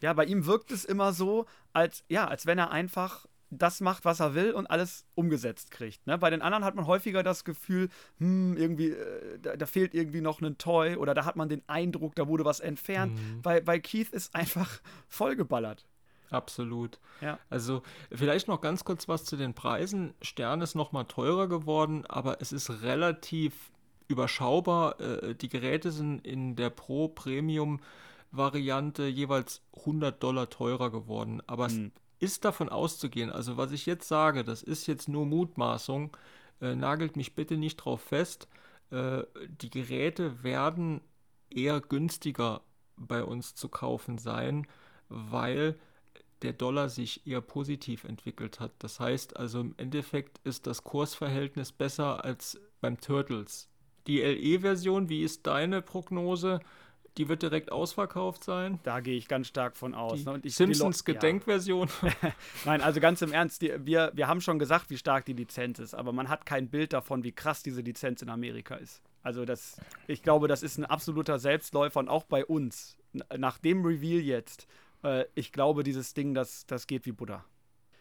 Ja, 0.00 0.12
bei 0.14 0.24
ihm 0.24 0.46
wirkt 0.46 0.72
es 0.72 0.84
immer 0.84 1.12
so, 1.12 1.46
als 1.72 2.02
ja, 2.08 2.26
als 2.26 2.46
wenn 2.46 2.58
er 2.58 2.72
einfach 2.72 3.26
das 3.50 3.80
macht, 3.80 4.04
was 4.04 4.20
er 4.20 4.34
will 4.34 4.52
und 4.52 4.66
alles 4.66 5.04
umgesetzt 5.14 5.70
kriegt. 5.70 6.06
Ne? 6.06 6.18
Bei 6.18 6.30
den 6.30 6.42
anderen 6.42 6.64
hat 6.64 6.74
man 6.74 6.86
häufiger 6.86 7.22
das 7.22 7.44
Gefühl, 7.44 7.88
hm, 8.18 8.56
irgendwie, 8.56 8.90
äh, 8.90 9.38
da, 9.40 9.56
da, 9.56 9.66
fehlt 9.66 9.94
irgendwie 9.94 10.20
noch 10.20 10.40
ein 10.40 10.58
Toy 10.58 10.96
oder 10.96 11.14
da 11.14 11.24
hat 11.24 11.36
man 11.36 11.48
den 11.48 11.62
Eindruck, 11.68 12.14
da 12.14 12.26
wurde 12.26 12.44
was 12.44 12.60
entfernt, 12.60 13.14
mhm. 13.14 13.44
weil, 13.44 13.66
weil 13.66 13.80
Keith 13.80 14.10
ist 14.10 14.34
einfach 14.34 14.80
vollgeballert. 15.08 15.86
Absolut. 16.30 16.98
Ja. 17.20 17.38
Also 17.50 17.82
vielleicht 18.10 18.48
noch 18.48 18.60
ganz 18.60 18.84
kurz 18.84 19.06
was 19.06 19.24
zu 19.24 19.36
den 19.36 19.54
Preisen. 19.54 20.12
Stern 20.22 20.60
ist 20.60 20.74
noch 20.74 20.90
mal 20.90 21.04
teurer 21.04 21.46
geworden, 21.46 22.04
aber 22.06 22.40
es 22.40 22.50
ist 22.52 22.82
relativ 22.82 23.70
überschaubar. 24.08 25.00
Äh, 25.00 25.34
die 25.36 25.48
Geräte 25.48 25.92
sind 25.92 26.26
in 26.26 26.56
der 26.56 26.70
Pro 26.70 27.08
Premium 27.08 27.80
Variante 28.32 29.06
jeweils 29.06 29.62
100 29.78 30.20
Dollar 30.20 30.50
teurer 30.50 30.90
geworden. 30.90 31.40
Aber 31.46 31.68
mhm 31.68 31.92
ist 32.18 32.44
davon 32.44 32.68
auszugehen, 32.68 33.30
also 33.30 33.56
was 33.56 33.72
ich 33.72 33.86
jetzt 33.86 34.08
sage, 34.08 34.44
das 34.44 34.62
ist 34.62 34.86
jetzt 34.86 35.08
nur 35.08 35.26
Mutmaßung, 35.26 36.16
äh, 36.60 36.74
nagelt 36.74 37.16
mich 37.16 37.34
bitte 37.34 37.56
nicht 37.56 37.76
drauf 37.76 38.00
fest, 38.00 38.48
äh, 38.90 39.22
die 39.60 39.70
Geräte 39.70 40.42
werden 40.42 41.00
eher 41.50 41.80
günstiger 41.80 42.62
bei 42.96 43.22
uns 43.22 43.54
zu 43.54 43.68
kaufen 43.68 44.18
sein, 44.18 44.66
weil 45.08 45.78
der 46.42 46.52
Dollar 46.52 46.88
sich 46.88 47.26
eher 47.26 47.40
positiv 47.40 48.04
entwickelt 48.04 48.60
hat. 48.60 48.72
Das 48.78 49.00
heißt 49.00 49.36
also 49.36 49.60
im 49.60 49.74
Endeffekt 49.78 50.40
ist 50.44 50.66
das 50.66 50.84
Kursverhältnis 50.84 51.72
besser 51.72 52.24
als 52.24 52.60
beim 52.80 53.00
Turtles. 53.00 53.68
Die 54.06 54.20
LE-Version, 54.20 55.08
wie 55.08 55.22
ist 55.22 55.46
deine 55.46 55.82
Prognose? 55.82 56.60
Die 57.16 57.28
wird 57.28 57.42
direkt 57.42 57.72
ausverkauft 57.72 58.44
sein. 58.44 58.78
Da 58.82 59.00
gehe 59.00 59.16
ich 59.16 59.28
ganz 59.28 59.48
stark 59.48 59.76
von 59.76 59.94
aus. 59.94 60.20
Die 60.20 60.24
ne? 60.24 60.40
ich, 60.42 60.54
Simpsons 60.54 61.04
die 61.04 61.12
Gedenkversion. 61.12 61.88
Ja. 62.02 62.10
Nein, 62.64 62.80
also 62.80 63.00
ganz 63.00 63.22
im 63.22 63.32
Ernst, 63.32 63.62
die, 63.62 63.72
wir, 63.78 64.12
wir 64.14 64.28
haben 64.28 64.40
schon 64.40 64.58
gesagt, 64.58 64.90
wie 64.90 64.98
stark 64.98 65.24
die 65.24 65.32
Lizenz 65.32 65.78
ist, 65.78 65.94
aber 65.94 66.12
man 66.12 66.28
hat 66.28 66.46
kein 66.46 66.68
Bild 66.68 66.92
davon, 66.92 67.24
wie 67.24 67.32
krass 67.32 67.62
diese 67.62 67.80
Lizenz 67.80 68.22
in 68.22 68.28
Amerika 68.28 68.74
ist. 68.76 69.02
Also 69.22 69.44
das, 69.44 69.80
ich 70.06 70.22
glaube, 70.22 70.48
das 70.48 70.62
ist 70.62 70.78
ein 70.78 70.84
absoluter 70.84 71.38
Selbstläufer 71.38 72.00
und 72.00 72.08
auch 72.08 72.24
bei 72.24 72.44
uns, 72.44 72.96
nach 73.36 73.58
dem 73.58 73.84
Reveal 73.84 74.20
jetzt, 74.20 74.66
äh, 75.02 75.24
ich 75.34 75.52
glaube, 75.52 75.82
dieses 75.82 76.14
Ding, 76.14 76.34
das, 76.34 76.66
das 76.66 76.86
geht 76.86 77.06
wie 77.06 77.12
Buddha. 77.12 77.44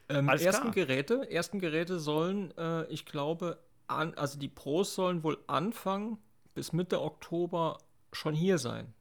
Ähm, 0.08 0.30
ersten 0.30 0.72
Geräte, 0.72 1.30
ersten 1.32 1.60
Geräte 1.60 2.00
sollen, 2.00 2.56
äh, 2.58 2.86
ich 2.88 3.06
glaube, 3.06 3.58
an, 3.88 4.14
also 4.16 4.38
die 4.38 4.50
Pros 4.50 4.96
sollen 4.96 5.24
wohl 5.24 5.38
Anfang 5.48 6.20
bis 6.54 6.74
Mitte 6.74 7.02
Oktober 7.02 7.78
schon 8.12 8.34
hier 8.34 8.58
sein. 8.58 8.94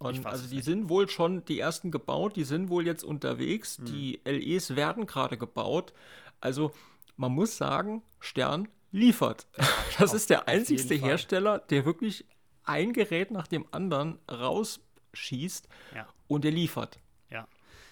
Und 0.00 0.24
also 0.24 0.48
die 0.48 0.62
sind 0.62 0.88
wohl 0.88 1.10
schon 1.10 1.44
die 1.44 1.58
ersten 1.58 1.90
gebaut, 1.90 2.34
die 2.34 2.44
sind 2.44 2.70
wohl 2.70 2.86
jetzt 2.86 3.04
unterwegs, 3.04 3.76
hm. 3.76 3.84
die 3.84 4.20
LEs 4.24 4.74
werden 4.74 5.06
gerade 5.06 5.36
gebaut. 5.36 5.92
Also 6.40 6.72
man 7.18 7.32
muss 7.32 7.58
sagen, 7.58 8.02
Stern 8.18 8.68
liefert. 8.92 9.46
Das 9.98 10.14
ist 10.14 10.30
der 10.30 10.48
einzigste 10.48 10.94
Hersteller, 10.94 11.58
der 11.58 11.84
wirklich 11.84 12.24
ein 12.64 12.94
Gerät 12.94 13.30
nach 13.30 13.46
dem 13.46 13.66
anderen 13.70 14.18
rausschießt 14.30 15.68
ja. 15.94 16.08
und 16.26 16.44
der 16.44 16.52
liefert. 16.52 16.98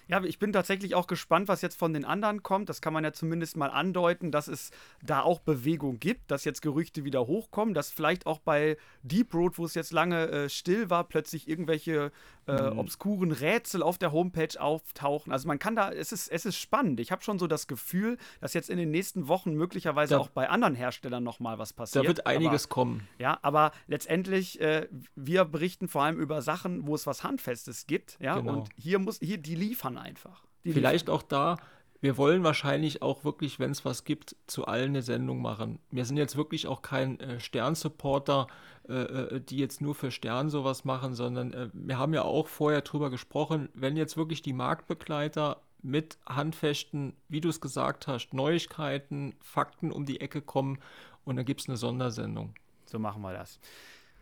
Ja, 0.09 0.25
ich 0.25 0.39
bin 0.39 0.53
tatsächlich 0.53 0.95
auch 0.95 1.07
gespannt, 1.07 1.49
was 1.49 1.61
jetzt 1.61 1.79
von 1.79 1.93
den 1.93 2.05
anderen 2.05 2.43
kommt. 2.43 2.71
Das 2.71 2.81
kann 2.81 2.95
man 2.95 3.05
ja 3.05 3.13
zumindest 3.13 3.57
mal 3.57 3.69
andeuten, 3.69 4.33
dass 4.33 4.49
es 4.49 4.71
da 5.03 5.21
auch 5.21 5.41
Bewegung 5.41 6.01
gibt, 6.01 6.31
dass 6.31 6.45
jetzt 6.45 6.63
Gerüchte 6.63 7.05
wieder 7.05 7.27
hochkommen, 7.27 7.75
dass 7.75 7.91
vielleicht 7.91 8.27
auch 8.27 8.39
bei 8.39 8.79
Deep 9.03 9.35
Road, 9.35 9.59
wo 9.59 9.67
es 9.67 9.75
jetzt 9.75 9.93
lange 9.93 10.29
äh, 10.29 10.49
still 10.49 10.89
war, 10.89 11.05
plötzlich 11.05 11.47
irgendwelche 11.47 12.11
äh, 12.47 12.71
mhm. 12.71 12.79
obskuren 12.79 13.33
Rätsel 13.33 13.83
auf 13.83 13.99
der 13.99 14.11
Homepage 14.11 14.59
auftauchen. 14.59 15.31
Also 15.31 15.47
man 15.47 15.59
kann 15.59 15.77
da, 15.77 15.93
es 15.93 16.13
ist, 16.13 16.29
es 16.29 16.47
ist 16.47 16.57
spannend. 16.57 17.01
Ich 17.01 17.13
habe 17.13 17.23
schon 17.23 17.39
so 17.39 17.47
das 17.47 17.67
Gefühl, 17.67 18.17
dass 18.41 18.55
jetzt 18.55 18.71
in 18.71 18.79
den 18.79 18.91
nächsten 18.91 19.29
Wochen 19.29 19.53
möglicherweise 19.53 20.15
da, 20.15 20.21
auch 20.21 20.31
bei 20.31 20.49
anderen 20.49 20.75
Herstellern 20.75 21.23
nochmal 21.23 21.59
was 21.59 21.75
passiert. 21.75 22.05
Da 22.05 22.09
wird 22.09 22.27
einiges 22.27 22.65
aber, 22.65 22.75
kommen. 22.75 23.09
Ja, 23.19 23.39
aber 23.43 23.73
letztendlich, 23.87 24.59
äh, 24.63 24.89
wir 25.15 25.45
berichten 25.45 25.89
vor 25.89 26.05
allem 26.05 26.19
über 26.19 26.41
Sachen, 26.41 26.87
wo 26.87 26.95
es 26.95 27.07
was 27.07 27.23
Handfestes 27.23 27.87
gibt. 27.87 28.17
Ja, 28.21 28.39
genau. 28.39 28.53
und 28.53 28.71
hier 28.79 28.99
muss, 28.99 29.19
hier, 29.21 29.37
die 29.37 29.55
liefern 29.55 29.97
einfach. 29.99 30.44
Die 30.64 30.72
Vielleicht 30.72 31.07
liefern. 31.07 31.18
auch 31.18 31.22
da 31.22 31.57
wir 32.01 32.16
wollen 32.16 32.44
wahrscheinlich 32.44 33.03
auch 33.03 33.24
wirklich, 33.24 33.59
wenn 33.59 33.72
es 33.72 33.84
was 33.84 34.05
gibt, 34.05 34.36
zu 34.46 34.66
allen 34.66 34.90
eine 34.90 35.03
Sendung 35.03 35.42
machen. 35.42 35.80
Wir 35.90 36.05
sind 36.05 36.16
jetzt 36.16 36.36
wirklich 36.36 36.66
auch 36.66 36.82
kein 36.82 37.18
äh, 37.18 37.40
Stern-Supporter, 37.40 38.46
äh, 38.88 38.92
äh, 38.92 39.40
die 39.40 39.57
jetzt 39.57 39.80
nur 39.80 39.94
für 39.94 40.11
Stern 40.11 40.49
sowas 40.49 40.84
machen, 40.84 41.14
sondern 41.14 41.53
äh, 41.53 41.68
wir 41.72 41.99
haben 41.99 42.14
ja 42.14 42.22
auch 42.22 42.46
vorher 42.46 42.82
drüber 42.82 43.11
gesprochen, 43.11 43.68
wenn 43.74 43.96
jetzt 43.96 44.16
wirklich 44.16 44.42
die 44.42 44.53
Marktbegleiter 44.53 45.61
mit 45.82 46.18
handfesten, 46.26 47.14
wie 47.28 47.40
du 47.40 47.49
es 47.49 47.61
gesagt 47.61 48.07
hast, 48.07 48.32
Neuigkeiten, 48.32 49.34
Fakten 49.40 49.90
um 49.90 50.07
die 50.07 50.20
Ecke 50.20 50.40
kommen 50.40 50.78
und 51.24 51.36
dann 51.36 51.44
gibt 51.44 51.62
es 51.62 51.68
eine 51.68 51.76
Sondersendung. 51.76 52.55
So 52.86 52.99
machen 52.99 53.22
wir 53.22 53.32
das. 53.32 53.59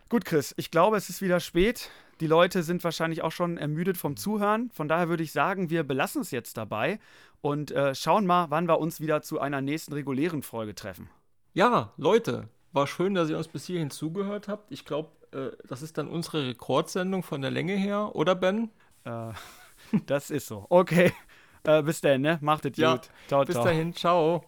Gut, 0.09 0.23
Chris, 0.23 0.53
ich 0.57 0.71
glaube, 0.71 0.95
es 0.95 1.09
ist 1.09 1.21
wieder 1.21 1.41
spät. 1.41 1.89
Die 2.21 2.27
Leute 2.27 2.63
sind 2.63 2.81
wahrscheinlich 2.83 3.23
auch 3.23 3.33
schon 3.33 3.57
ermüdet 3.57 3.97
vom 3.97 4.15
Zuhören. 4.15 4.71
Von 4.71 4.87
daher 4.87 5.09
würde 5.09 5.23
ich 5.23 5.33
sagen, 5.33 5.69
wir 5.69 5.83
belassen 5.83 6.21
es 6.21 6.31
jetzt 6.31 6.55
dabei 6.55 6.99
und 7.41 7.71
äh, 7.71 7.93
schauen 7.93 8.25
mal, 8.25 8.49
wann 8.49 8.69
wir 8.69 8.79
uns 8.79 9.01
wieder 9.01 9.21
zu 9.21 9.39
einer 9.41 9.59
nächsten 9.59 9.91
regulären 9.91 10.43
Folge 10.43 10.75
treffen. 10.75 11.09
Ja, 11.53 11.91
Leute, 11.97 12.47
war 12.71 12.87
schön, 12.87 13.15
dass 13.15 13.29
ihr 13.29 13.37
uns 13.37 13.49
bis 13.49 13.65
hierhin 13.65 13.89
zugehört 13.89 14.47
habt. 14.47 14.71
Ich 14.71 14.85
glaube, 14.85 15.09
äh, 15.33 15.49
das 15.67 15.81
ist 15.81 15.97
dann 15.97 16.07
unsere 16.07 16.47
Rekordsendung 16.47 17.21
von 17.21 17.41
der 17.41 17.51
Länge 17.51 17.75
her, 17.75 18.15
oder 18.15 18.33
Ben? 18.33 18.71
Äh, 19.03 19.33
das 20.05 20.29
ist 20.29 20.47
so. 20.47 20.65
Okay. 20.69 21.11
Äh, 21.63 21.83
bis 21.83 21.99
dann, 21.99 22.21
ne? 22.21 22.37
Macht 22.41 22.65
es 22.65 22.77
ja, 22.77 22.93
gut. 22.93 23.09
Ciao, 23.27 23.43
bis 23.43 23.55
ciao. 23.55 23.65
dahin, 23.65 23.93
ciao. 23.93 24.45